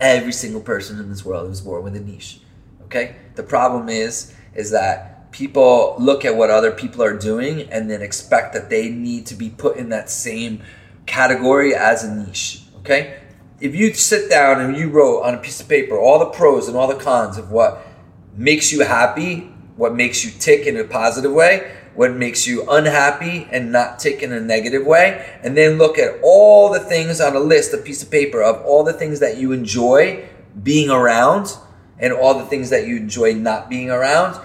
Every 0.00 0.32
single 0.32 0.60
person 0.60 0.98
in 0.98 1.08
this 1.08 1.24
world 1.24 1.48
was 1.48 1.60
born 1.60 1.84
with 1.84 1.96
a 1.96 2.00
niche. 2.00 2.40
Okay? 2.84 3.16
The 3.34 3.42
problem 3.42 3.88
is 3.88 4.34
is 4.54 4.70
that 4.70 5.30
people 5.32 5.96
look 5.98 6.24
at 6.24 6.34
what 6.34 6.48
other 6.48 6.72
people 6.72 7.02
are 7.02 7.16
doing 7.16 7.62
and 7.70 7.90
then 7.90 8.00
expect 8.00 8.54
that 8.54 8.70
they 8.70 8.88
need 8.88 9.26
to 9.26 9.34
be 9.34 9.50
put 9.50 9.76
in 9.76 9.90
that 9.90 10.08
same 10.08 10.62
category 11.04 11.74
as 11.74 12.04
a 12.04 12.14
niche. 12.14 12.62
Okay? 12.78 13.20
If 13.60 13.74
you 13.74 13.92
sit 13.94 14.30
down 14.30 14.60
and 14.60 14.76
you 14.76 14.88
wrote 14.88 15.22
on 15.22 15.34
a 15.34 15.38
piece 15.38 15.60
of 15.60 15.68
paper 15.68 15.98
all 15.98 16.18
the 16.18 16.26
pros 16.26 16.68
and 16.68 16.76
all 16.76 16.88
the 16.88 17.02
cons 17.02 17.38
of 17.38 17.50
what 17.50 17.86
makes 18.34 18.72
you 18.72 18.84
happy, 18.84 19.50
what 19.76 19.94
makes 19.94 20.24
you 20.24 20.30
tick 20.30 20.66
in 20.66 20.76
a 20.76 20.84
positive 20.84 21.32
way, 21.32 21.70
what 21.96 22.14
makes 22.14 22.46
you 22.46 22.64
unhappy 22.70 23.48
and 23.50 23.72
not 23.72 23.98
tick 23.98 24.22
in 24.22 24.32
a 24.32 24.40
negative 24.40 24.86
way, 24.86 25.38
and 25.42 25.56
then 25.56 25.78
look 25.78 25.98
at 25.98 26.20
all 26.22 26.70
the 26.70 26.80
things 26.80 27.20
on 27.20 27.34
a 27.34 27.40
list, 27.40 27.72
a 27.72 27.78
piece 27.78 28.02
of 28.02 28.10
paper 28.10 28.42
of 28.42 28.62
all 28.64 28.84
the 28.84 28.92
things 28.92 29.18
that 29.20 29.38
you 29.38 29.52
enjoy 29.52 30.28
being 30.62 30.90
around 30.90 31.56
and 31.98 32.12
all 32.12 32.38
the 32.38 32.44
things 32.44 32.70
that 32.70 32.86
you 32.86 32.96
enjoy 32.96 33.32
not 33.32 33.70
being 33.70 33.90
around. 33.90 34.38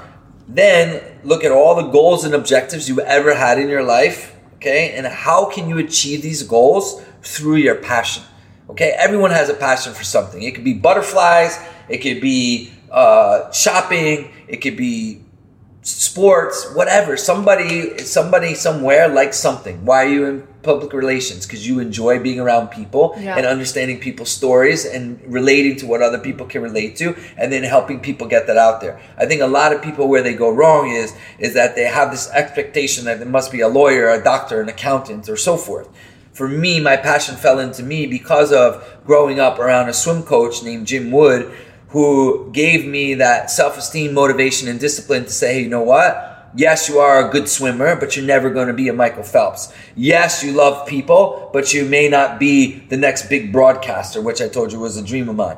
Then 0.47 1.03
look 1.23 1.43
at 1.43 1.51
all 1.51 1.75
the 1.75 1.89
goals 1.89 2.23
and 2.23 2.33
objectives 2.33 2.87
you 2.89 3.01
ever 3.01 3.35
had 3.35 3.59
in 3.59 3.67
your 3.67 3.83
life, 3.83 4.35
okay? 4.55 4.93
And 4.93 5.05
how 5.05 5.49
can 5.49 5.69
you 5.69 5.77
achieve 5.77 6.21
these 6.21 6.43
goals 6.43 7.03
through 7.21 7.57
your 7.57 7.75
passion? 7.75 8.23
Okay, 8.69 8.95
everyone 8.97 9.31
has 9.31 9.49
a 9.49 9.53
passion 9.53 9.93
for 9.93 10.05
something. 10.05 10.41
It 10.41 10.55
could 10.55 10.63
be 10.63 10.73
butterflies, 10.73 11.59
it 11.89 11.97
could 11.97 12.21
be 12.21 12.71
uh, 12.89 13.51
shopping, 13.51 14.31
it 14.47 14.57
could 14.57 14.77
be 14.77 15.23
sports, 15.83 16.71
whatever. 16.75 17.17
Somebody, 17.17 17.97
somebody 17.99 18.53
somewhere 18.53 19.07
likes 19.07 19.37
something. 19.37 19.83
Why 19.83 20.05
are 20.05 20.09
you 20.09 20.25
in 20.25 20.47
public 20.61 20.93
relations? 20.93 21.47
Because 21.47 21.67
you 21.67 21.79
enjoy 21.79 22.19
being 22.19 22.39
around 22.39 22.67
people 22.69 23.15
Yeah. 23.19 23.35
and 23.35 23.45
understanding 23.47 23.99
people's 23.99 24.29
stories 24.29 24.85
and 24.85 25.19
relating 25.25 25.75
to 25.77 25.87
what 25.87 26.03
other 26.03 26.19
people 26.19 26.45
can 26.45 26.61
relate 26.61 26.95
to, 26.97 27.15
and 27.37 27.51
then 27.51 27.63
helping 27.63 27.99
people 27.99 28.27
get 28.27 28.45
that 28.47 28.57
out 28.57 28.79
there. 28.81 28.99
I 29.17 29.25
think 29.25 29.41
a 29.41 29.47
lot 29.47 29.73
of 29.73 29.81
people 29.81 30.07
where 30.07 30.21
they 30.21 30.33
go 30.35 30.49
wrong 30.51 30.89
is 30.91 31.13
is 31.39 31.53
that 31.55 31.75
they 31.75 31.85
have 31.85 32.11
this 32.11 32.29
expectation 32.31 33.05
that 33.05 33.17
there 33.19 33.27
must 33.27 33.51
be 33.51 33.61
a 33.61 33.67
lawyer, 33.67 34.09
a 34.09 34.23
doctor, 34.23 34.61
an 34.61 34.69
accountant, 34.69 35.27
or 35.29 35.37
so 35.37 35.57
forth. 35.57 35.87
For 36.31 36.47
me, 36.47 36.79
my 36.79 36.95
passion 36.95 37.35
fell 37.35 37.59
into 37.59 37.83
me 37.83 38.05
because 38.07 38.53
of 38.53 38.81
growing 39.05 39.39
up 39.39 39.59
around 39.59 39.89
a 39.89 39.93
swim 39.93 40.23
coach 40.23 40.63
named 40.63 40.87
Jim 40.87 41.11
Wood, 41.11 41.51
who 41.91 42.49
gave 42.51 42.85
me 42.85 43.15
that 43.15 43.51
self 43.51 43.77
esteem, 43.77 44.13
motivation, 44.13 44.67
and 44.67 44.79
discipline 44.79 45.25
to 45.25 45.29
say, 45.29 45.55
hey, 45.55 45.61
you 45.63 45.69
know 45.69 45.83
what? 45.83 46.49
Yes, 46.53 46.89
you 46.89 46.99
are 46.99 47.25
a 47.25 47.31
good 47.31 47.47
swimmer, 47.47 47.95
but 47.95 48.15
you're 48.15 48.25
never 48.25 48.49
going 48.49 48.67
to 48.67 48.73
be 48.73 48.89
a 48.89 48.93
Michael 48.93 49.23
Phelps. 49.23 49.73
Yes, 49.95 50.43
you 50.43 50.51
love 50.51 50.85
people, 50.87 51.49
but 51.53 51.73
you 51.73 51.85
may 51.85 52.09
not 52.09 52.39
be 52.39 52.79
the 52.89 52.97
next 52.97 53.29
big 53.29 53.53
broadcaster, 53.53 54.21
which 54.21 54.41
I 54.41 54.49
told 54.49 54.73
you 54.73 54.79
was 54.79 54.97
a 54.97 55.03
dream 55.03 55.29
of 55.29 55.37
mine. 55.37 55.57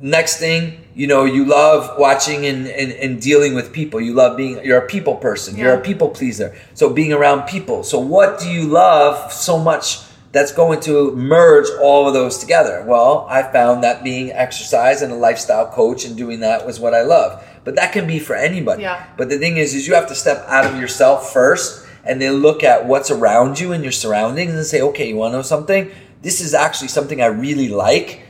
Next 0.00 0.38
thing, 0.38 0.84
you 0.94 1.06
know, 1.06 1.24
you 1.24 1.44
love 1.44 1.98
watching 1.98 2.46
and, 2.46 2.66
and, 2.68 2.92
and 2.92 3.20
dealing 3.20 3.54
with 3.54 3.72
people. 3.72 4.00
You 4.00 4.14
love 4.14 4.36
being, 4.36 4.64
you're 4.64 4.78
a 4.78 4.86
people 4.86 5.16
person. 5.16 5.56
You're 5.56 5.74
a 5.74 5.80
people 5.80 6.08
pleaser. 6.08 6.56
So 6.74 6.88
being 6.88 7.12
around 7.12 7.46
people. 7.46 7.82
So 7.82 7.98
what 7.98 8.38
do 8.38 8.48
you 8.48 8.64
love 8.66 9.32
so 9.32 9.58
much 9.58 9.98
that's 10.32 10.52
going 10.52 10.80
to 10.80 11.14
merge 11.16 11.66
all 11.80 12.06
of 12.06 12.14
those 12.14 12.38
together? 12.38 12.84
Well, 12.86 13.26
I 13.30 13.42
found 13.42 13.82
that 13.82 14.04
being 14.04 14.30
exercise 14.30 15.02
and 15.02 15.12
a 15.12 15.16
lifestyle 15.16 15.70
coach 15.70 16.04
and 16.04 16.16
doing 16.16 16.40
that 16.40 16.66
was 16.66 16.78
what 16.78 16.94
I 16.94 17.02
love. 17.02 17.42
But 17.64 17.76
that 17.76 17.92
can 17.92 18.06
be 18.06 18.18
for 18.18 18.34
anybody. 18.34 18.82
Yeah. 18.82 19.06
But 19.16 19.28
the 19.28 19.38
thing 19.38 19.56
is, 19.56 19.74
is 19.74 19.86
you 19.86 19.94
have 19.94 20.08
to 20.08 20.14
step 20.14 20.44
out 20.46 20.66
of 20.66 20.80
yourself 20.80 21.32
first 21.32 21.86
and 22.04 22.20
then 22.20 22.34
look 22.34 22.62
at 22.62 22.86
what's 22.86 23.10
around 23.10 23.60
you 23.60 23.72
and 23.72 23.82
your 23.82 23.92
surroundings 23.92 24.52
and 24.52 24.64
say, 24.64 24.80
okay, 24.80 25.08
you 25.08 25.16
want 25.16 25.32
to 25.32 25.38
know 25.38 25.42
something? 25.42 25.90
This 26.22 26.40
is 26.40 26.54
actually 26.54 26.88
something 26.88 27.22
I 27.22 27.26
really 27.26 27.68
like. 27.68 28.22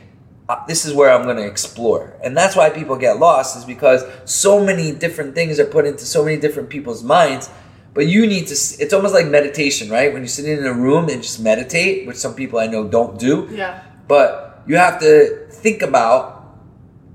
Uh, 0.47 0.65
this 0.67 0.83
is 0.85 0.93
where 0.93 1.11
I'm 1.11 1.23
going 1.23 1.37
to 1.37 1.45
explore. 1.45 2.17
And 2.23 2.35
that's 2.35 2.55
why 2.55 2.69
people 2.71 2.97
get 2.97 3.19
lost 3.19 3.55
is 3.55 3.65
because 3.65 4.03
so 4.25 4.63
many 4.63 4.91
different 4.91 5.35
things 5.35 5.59
are 5.59 5.65
put 5.65 5.85
into 5.85 6.05
so 6.05 6.25
many 6.25 6.39
different 6.39 6.69
people's 6.69 7.03
minds. 7.03 7.49
But 7.93 8.07
you 8.07 8.27
need 8.27 8.47
to, 8.47 8.53
it's 8.53 8.93
almost 8.93 9.13
like 9.13 9.27
meditation, 9.27 9.89
right? 9.89 10.13
When 10.13 10.21
you 10.21 10.27
sit 10.27 10.45
in 10.45 10.65
a 10.65 10.73
room 10.73 11.09
and 11.09 11.21
just 11.21 11.39
meditate, 11.39 12.07
which 12.07 12.17
some 12.17 12.35
people 12.35 12.59
I 12.59 12.67
know 12.67 12.87
don't 12.87 13.19
do. 13.19 13.47
Yeah. 13.51 13.83
But 14.07 14.63
you 14.67 14.75
have 14.77 14.99
to 14.99 15.47
think 15.49 15.81
about 15.81 16.39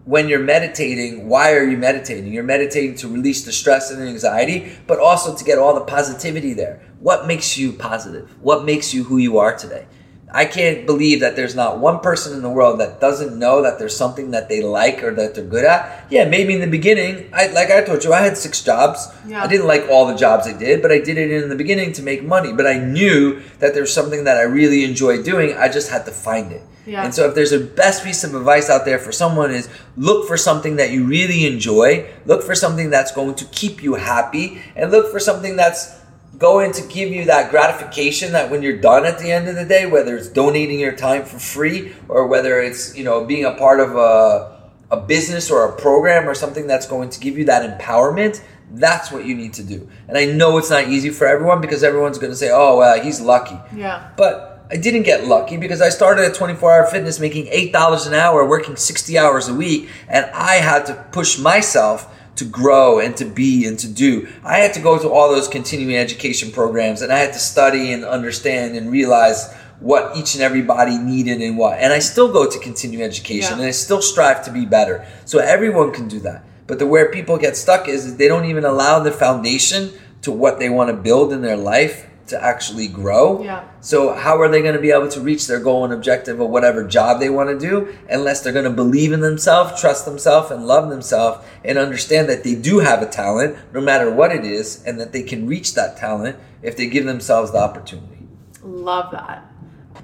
when 0.04 0.28
you're 0.28 0.40
meditating, 0.40 1.28
why 1.28 1.54
are 1.54 1.64
you 1.64 1.78
meditating? 1.78 2.32
You're 2.32 2.42
meditating 2.42 2.96
to 2.96 3.08
release 3.08 3.44
the 3.44 3.52
stress 3.52 3.90
and 3.90 4.02
anxiety, 4.02 4.72
but 4.86 4.98
also 4.98 5.34
to 5.34 5.44
get 5.44 5.58
all 5.58 5.74
the 5.74 5.84
positivity 5.84 6.52
there. 6.52 6.82
What 7.00 7.26
makes 7.26 7.56
you 7.56 7.72
positive? 7.72 8.34
What 8.42 8.64
makes 8.64 8.92
you 8.92 9.04
who 9.04 9.16
you 9.16 9.38
are 9.38 9.56
today? 9.56 9.86
I 10.34 10.46
can't 10.46 10.84
believe 10.84 11.20
that 11.20 11.36
there's 11.36 11.54
not 11.54 11.78
one 11.78 12.00
person 12.00 12.34
in 12.34 12.42
the 12.42 12.50
world 12.50 12.80
that 12.80 13.00
doesn't 13.00 13.38
know 13.38 13.62
that 13.62 13.78
there's 13.78 13.96
something 13.96 14.32
that 14.32 14.48
they 14.48 14.62
like 14.62 15.04
or 15.04 15.14
that 15.14 15.36
they're 15.36 15.44
good 15.44 15.64
at. 15.64 16.06
Yeah, 16.10 16.24
maybe 16.24 16.54
in 16.54 16.60
the 16.60 16.66
beginning, 16.66 17.30
I 17.32 17.46
like 17.52 17.70
I 17.70 17.84
told 17.84 18.02
you, 18.02 18.12
I 18.12 18.20
had 18.20 18.36
six 18.36 18.60
jobs. 18.60 19.06
Yeah. 19.28 19.44
I 19.44 19.46
didn't 19.46 19.68
like 19.68 19.86
all 19.88 20.06
the 20.06 20.16
jobs 20.16 20.48
I 20.48 20.52
did, 20.52 20.82
but 20.82 20.90
I 20.90 20.98
did 20.98 21.18
it 21.18 21.30
in 21.30 21.48
the 21.48 21.54
beginning 21.54 21.92
to 21.92 22.02
make 22.02 22.24
money. 22.24 22.52
But 22.52 22.66
I 22.66 22.78
knew 22.78 23.42
that 23.60 23.74
there's 23.74 23.92
something 23.92 24.24
that 24.24 24.36
I 24.36 24.42
really 24.42 24.82
enjoy 24.82 25.22
doing. 25.22 25.56
I 25.56 25.68
just 25.68 25.88
had 25.88 26.04
to 26.06 26.10
find 26.10 26.50
it. 26.50 26.62
Yeah. 26.84 27.04
And 27.04 27.14
so 27.14 27.28
if 27.28 27.36
there's 27.36 27.52
a 27.52 27.60
best 27.60 28.02
piece 28.02 28.24
of 28.24 28.34
advice 28.34 28.68
out 28.68 28.84
there 28.84 28.98
for 28.98 29.12
someone 29.12 29.52
is 29.52 29.68
look 29.96 30.26
for 30.26 30.36
something 30.36 30.76
that 30.76 30.90
you 30.90 31.06
really 31.06 31.46
enjoy, 31.46 32.10
look 32.26 32.42
for 32.42 32.56
something 32.56 32.90
that's 32.90 33.12
going 33.12 33.36
to 33.36 33.44
keep 33.46 33.84
you 33.84 33.94
happy, 33.94 34.60
and 34.74 34.90
look 34.90 35.12
for 35.12 35.20
something 35.20 35.54
that's 35.54 36.03
going 36.38 36.72
to 36.72 36.82
give 36.88 37.10
you 37.10 37.26
that 37.26 37.50
gratification 37.50 38.32
that 38.32 38.50
when 38.50 38.62
you're 38.62 38.80
done 38.80 39.04
at 39.04 39.18
the 39.18 39.30
end 39.30 39.48
of 39.48 39.54
the 39.54 39.64
day, 39.64 39.86
whether 39.86 40.16
it's 40.16 40.28
donating 40.28 40.78
your 40.78 40.94
time 40.94 41.24
for 41.24 41.38
free 41.38 41.92
or 42.08 42.26
whether 42.26 42.60
it's, 42.60 42.96
you 42.96 43.04
know, 43.04 43.24
being 43.24 43.44
a 43.44 43.52
part 43.52 43.80
of 43.80 43.96
a, 43.96 44.70
a 44.90 45.00
business 45.00 45.50
or 45.50 45.68
a 45.68 45.76
program 45.76 46.28
or 46.28 46.34
something 46.34 46.66
that's 46.66 46.86
going 46.86 47.10
to 47.10 47.20
give 47.20 47.38
you 47.38 47.44
that 47.46 47.78
empowerment, 47.78 48.42
that's 48.72 49.12
what 49.12 49.24
you 49.24 49.34
need 49.34 49.54
to 49.54 49.62
do. 49.62 49.88
And 50.08 50.18
I 50.18 50.24
know 50.24 50.58
it's 50.58 50.70
not 50.70 50.88
easy 50.88 51.10
for 51.10 51.26
everyone 51.26 51.60
because 51.60 51.84
everyone's 51.84 52.18
going 52.18 52.32
to 52.32 52.36
say, 52.36 52.50
oh, 52.52 52.78
well, 52.78 53.00
he's 53.00 53.20
lucky. 53.20 53.58
Yeah. 53.76 54.10
But 54.16 54.66
I 54.70 54.76
didn't 54.76 55.02
get 55.02 55.26
lucky 55.26 55.56
because 55.56 55.80
I 55.80 55.90
started 55.90 56.24
at 56.24 56.34
24 56.34 56.72
Hour 56.72 56.86
Fitness 56.86 57.20
making 57.20 57.46
$8 57.46 58.06
an 58.06 58.14
hour, 58.14 58.46
working 58.46 58.76
60 58.76 59.18
hours 59.18 59.48
a 59.48 59.54
week, 59.54 59.88
and 60.08 60.26
I 60.32 60.54
had 60.54 60.86
to 60.86 60.94
push 61.12 61.38
myself 61.38 62.10
to 62.36 62.44
grow 62.44 62.98
and 62.98 63.16
to 63.16 63.24
be 63.24 63.66
and 63.66 63.78
to 63.78 63.88
do. 63.88 64.28
I 64.44 64.58
had 64.58 64.74
to 64.74 64.80
go 64.80 64.98
to 64.98 65.08
all 65.08 65.30
those 65.30 65.48
continuing 65.48 65.96
education 65.96 66.50
programs 66.50 67.00
and 67.02 67.12
I 67.12 67.18
had 67.18 67.32
to 67.32 67.38
study 67.38 67.92
and 67.92 68.04
understand 68.04 68.76
and 68.76 68.90
realize 68.90 69.52
what 69.80 70.16
each 70.16 70.34
and 70.34 70.42
everybody 70.42 70.98
needed 70.98 71.40
and 71.40 71.56
what. 71.58 71.78
And 71.78 71.92
I 71.92 71.98
still 71.98 72.32
go 72.32 72.48
to 72.48 72.58
continuing 72.58 73.04
education 73.04 73.52
Yeah. 73.52 73.58
and 73.58 73.66
I 73.66 73.70
still 73.72 74.02
strive 74.02 74.44
to 74.46 74.50
be 74.52 74.64
better. 74.66 75.06
So 75.24 75.38
everyone 75.38 75.92
can 75.92 76.08
do 76.08 76.20
that. 76.20 76.44
But 76.66 76.78
the 76.78 76.86
where 76.86 77.10
people 77.10 77.36
get 77.36 77.56
stuck 77.56 77.88
is, 77.88 78.06
is 78.06 78.16
they 78.16 78.28
don't 78.28 78.46
even 78.46 78.64
allow 78.64 79.00
the 79.00 79.12
foundation 79.12 79.92
to 80.22 80.32
what 80.32 80.58
they 80.58 80.70
want 80.70 80.88
to 80.90 80.96
build 80.96 81.32
in 81.32 81.42
their 81.42 81.56
life 81.56 82.06
to 82.26 82.42
actually 82.42 82.88
grow. 82.88 83.42
Yeah. 83.42 83.68
So 83.80 84.14
how 84.14 84.40
are 84.40 84.48
they 84.48 84.62
going 84.62 84.74
to 84.74 84.80
be 84.80 84.90
able 84.90 85.08
to 85.08 85.20
reach 85.20 85.46
their 85.46 85.60
goal 85.60 85.84
and 85.84 85.92
objective 85.92 86.40
of 86.40 86.48
whatever 86.48 86.86
job 86.86 87.20
they 87.20 87.30
want 87.30 87.50
to 87.50 87.58
do 87.58 87.94
unless 88.08 88.40
they're 88.40 88.52
going 88.52 88.64
to 88.64 88.70
believe 88.70 89.12
in 89.12 89.20
themselves, 89.20 89.80
trust 89.80 90.04
themselves, 90.04 90.50
and 90.50 90.66
love 90.66 90.88
themselves, 90.88 91.44
and 91.64 91.76
understand 91.76 92.28
that 92.28 92.42
they 92.42 92.54
do 92.54 92.78
have 92.78 93.02
a 93.02 93.06
talent, 93.06 93.56
no 93.72 93.80
matter 93.80 94.10
what 94.10 94.32
it 94.32 94.44
is, 94.44 94.82
and 94.84 94.98
that 94.98 95.12
they 95.12 95.22
can 95.22 95.46
reach 95.46 95.74
that 95.74 95.96
talent 95.96 96.36
if 96.62 96.76
they 96.76 96.86
give 96.86 97.04
themselves 97.04 97.52
the 97.52 97.58
opportunity. 97.58 98.26
Love 98.62 99.10
that. 99.12 99.50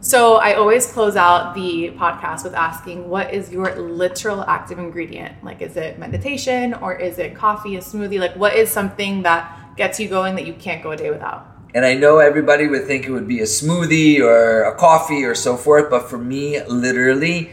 So 0.02 0.36
I 0.36 0.54
always 0.54 0.86
close 0.86 1.16
out 1.16 1.54
the 1.54 1.90
podcast 1.90 2.44
with 2.44 2.54
asking, 2.54 3.08
what 3.08 3.34
is 3.34 3.50
your 3.50 3.74
literal 3.74 4.42
active 4.42 4.78
ingredient? 4.78 5.42
Like, 5.44 5.60
is 5.60 5.76
it 5.76 5.98
meditation 5.98 6.74
or 6.74 6.94
is 6.94 7.18
it 7.18 7.34
coffee, 7.34 7.76
a 7.76 7.80
smoothie? 7.80 8.18
Like, 8.18 8.34
what 8.36 8.54
is 8.54 8.70
something 8.70 9.22
that 9.24 9.76
gets 9.76 10.00
you 10.00 10.08
going 10.08 10.36
that 10.36 10.46
you 10.46 10.54
can't 10.54 10.82
go 10.82 10.92
a 10.92 10.96
day 10.96 11.10
without? 11.10 11.49
And 11.74 11.84
I 11.84 11.94
know 11.94 12.18
everybody 12.18 12.66
would 12.66 12.86
think 12.86 13.06
it 13.06 13.12
would 13.12 13.28
be 13.28 13.40
a 13.40 13.44
smoothie 13.44 14.20
or 14.20 14.64
a 14.64 14.74
coffee 14.76 15.24
or 15.24 15.34
so 15.34 15.56
forth, 15.56 15.88
but 15.88 16.10
for 16.10 16.18
me, 16.18 16.62
literally, 16.64 17.50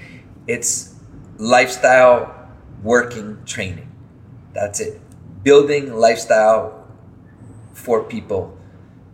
it's 0.48 0.96
lifestyle 1.38 2.50
working 2.82 3.38
training. 3.46 3.92
That's 4.54 4.80
it. 4.80 5.00
Building 5.44 5.94
lifestyle 5.94 6.88
for 7.74 8.04
people 8.04 8.58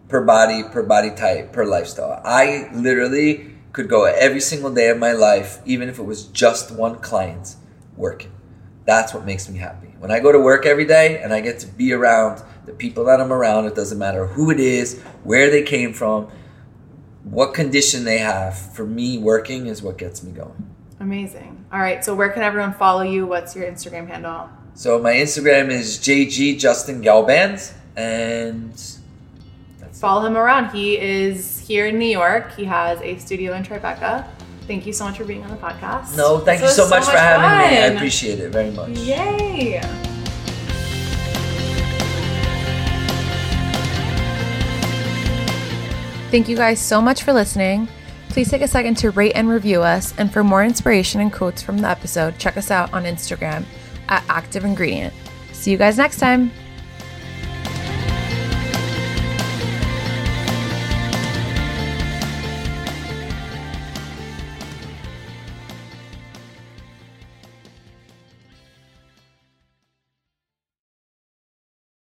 per 0.08 0.24
body, 0.24 0.64
per 0.64 0.84
body 0.84 1.12
type, 1.12 1.52
per 1.52 1.66
lifestyle. 1.66 2.22
I 2.24 2.70
literally 2.74 3.52
could 3.74 3.90
go 3.90 4.06
every 4.06 4.40
single 4.40 4.74
day 4.74 4.90
of 4.90 5.00
my 5.00 5.12
life, 5.12 5.60
even 5.66 5.90
if 5.90 6.00
it 6.00 6.04
was 6.04 6.26
just 6.28 6.72
one 6.72 7.00
client 7.00 7.56
working. 7.98 8.32
That's 8.86 9.14
what 9.14 9.26
makes 9.26 9.50
me 9.50 9.60
happy. 9.60 9.96
When 10.00 10.12
I 10.12 10.20
go 10.20 10.32
to 10.32 10.40
work 10.40 10.66
every 10.66 10.86
day 10.86 11.22
and 11.22 11.34
I 11.34 11.42
get 11.42 11.60
to 11.60 11.68
be 11.68 11.94
around 11.94 12.42
the 12.66 12.74
people 12.74 13.06
that 13.06 13.20
I'm 13.20 13.32
around, 13.32 13.66
it 13.66 13.76
doesn't 13.76 13.98
matter 13.98 14.28
who 14.28 14.52
it 14.52 14.60
is, 14.60 15.02
where 15.24 15.50
they 15.50 15.64
came 15.64 15.94
from, 15.94 16.30
what 17.24 17.54
condition 17.54 18.04
they 18.04 18.20
have. 18.20 18.58
For 18.74 18.86
me, 18.86 19.18
working 19.18 19.68
is 19.68 19.82
what 19.82 19.98
gets 19.98 20.24
me 20.24 20.32
going. 20.32 20.70
Amazing. 21.00 21.66
All 21.72 21.80
right. 21.80 22.04
So, 22.04 22.16
where 22.16 22.30
can 22.30 22.44
everyone 22.44 22.74
follow 22.74 23.02
you? 23.02 23.26
What's 23.26 23.56
your 23.56 23.66
Instagram 23.66 24.08
handle? 24.08 24.50
So 24.76 25.00
my 25.00 25.14
Instagram 25.14 25.70
is 25.70 26.00
JG 26.00 26.60
Justin 26.60 27.02
Gelbands, 27.04 27.74
and 27.96 28.72
that's 29.80 30.00
Follow 30.00 30.26
him 30.26 30.36
around. 30.36 30.72
He 30.72 31.00
is 31.00 31.60
here 31.60 31.88
in 31.88 32.00
New 32.00 32.08
York. 32.08 32.56
He 32.56 32.66
has 32.66 33.00
a 33.02 33.18
studio 33.20 33.54
in 33.54 33.64
Tribeca. 33.64 34.28
Thank 34.66 34.88
you 34.88 34.94
so 34.94 35.06
much 35.06 35.18
for 35.18 35.26
being 35.26 35.44
on 35.44 35.52
the 35.52 35.58
podcast. 35.58 36.18
No, 36.18 36.40
thank 36.40 36.62
This 36.62 36.76
you 36.78 36.84
was 36.84 36.90
so 36.90 36.96
much 36.96 37.06
for 37.06 37.18
having 37.18 37.76
me. 37.76 37.84
I 37.84 37.86
appreciate 37.88 38.40
it 38.40 38.52
very 38.52 38.72
much. 38.72 38.90
Yay! 38.92 40.13
Thank 46.34 46.50
you 46.50 46.56
guys 46.56 46.80
so 46.80 47.00
much 47.00 47.22
for 47.22 47.32
listening. 47.32 47.88
Please 48.30 48.50
take 48.50 48.64
a 48.64 48.68
second 48.68 48.98
to 48.98 49.12
rate 49.12 49.34
and 49.36 49.48
review 49.48 49.84
us. 49.84 50.18
And 50.18 50.34
for 50.34 50.44
more 50.44 50.64
inspiration 50.64 51.22
and 51.22 51.32
quotes 51.32 51.62
from 51.62 51.78
the 51.78 51.88
episode, 51.88 52.40
check 52.40 52.58
us 52.58 52.72
out 52.72 52.92
on 52.92 53.04
Instagram 53.04 53.66
at 54.10 54.24
Active 54.30 54.66
Ingredient. 54.66 55.14
See 55.52 55.70
you 55.70 55.78
guys 55.78 55.96
next 55.96 56.18
time. 56.18 56.52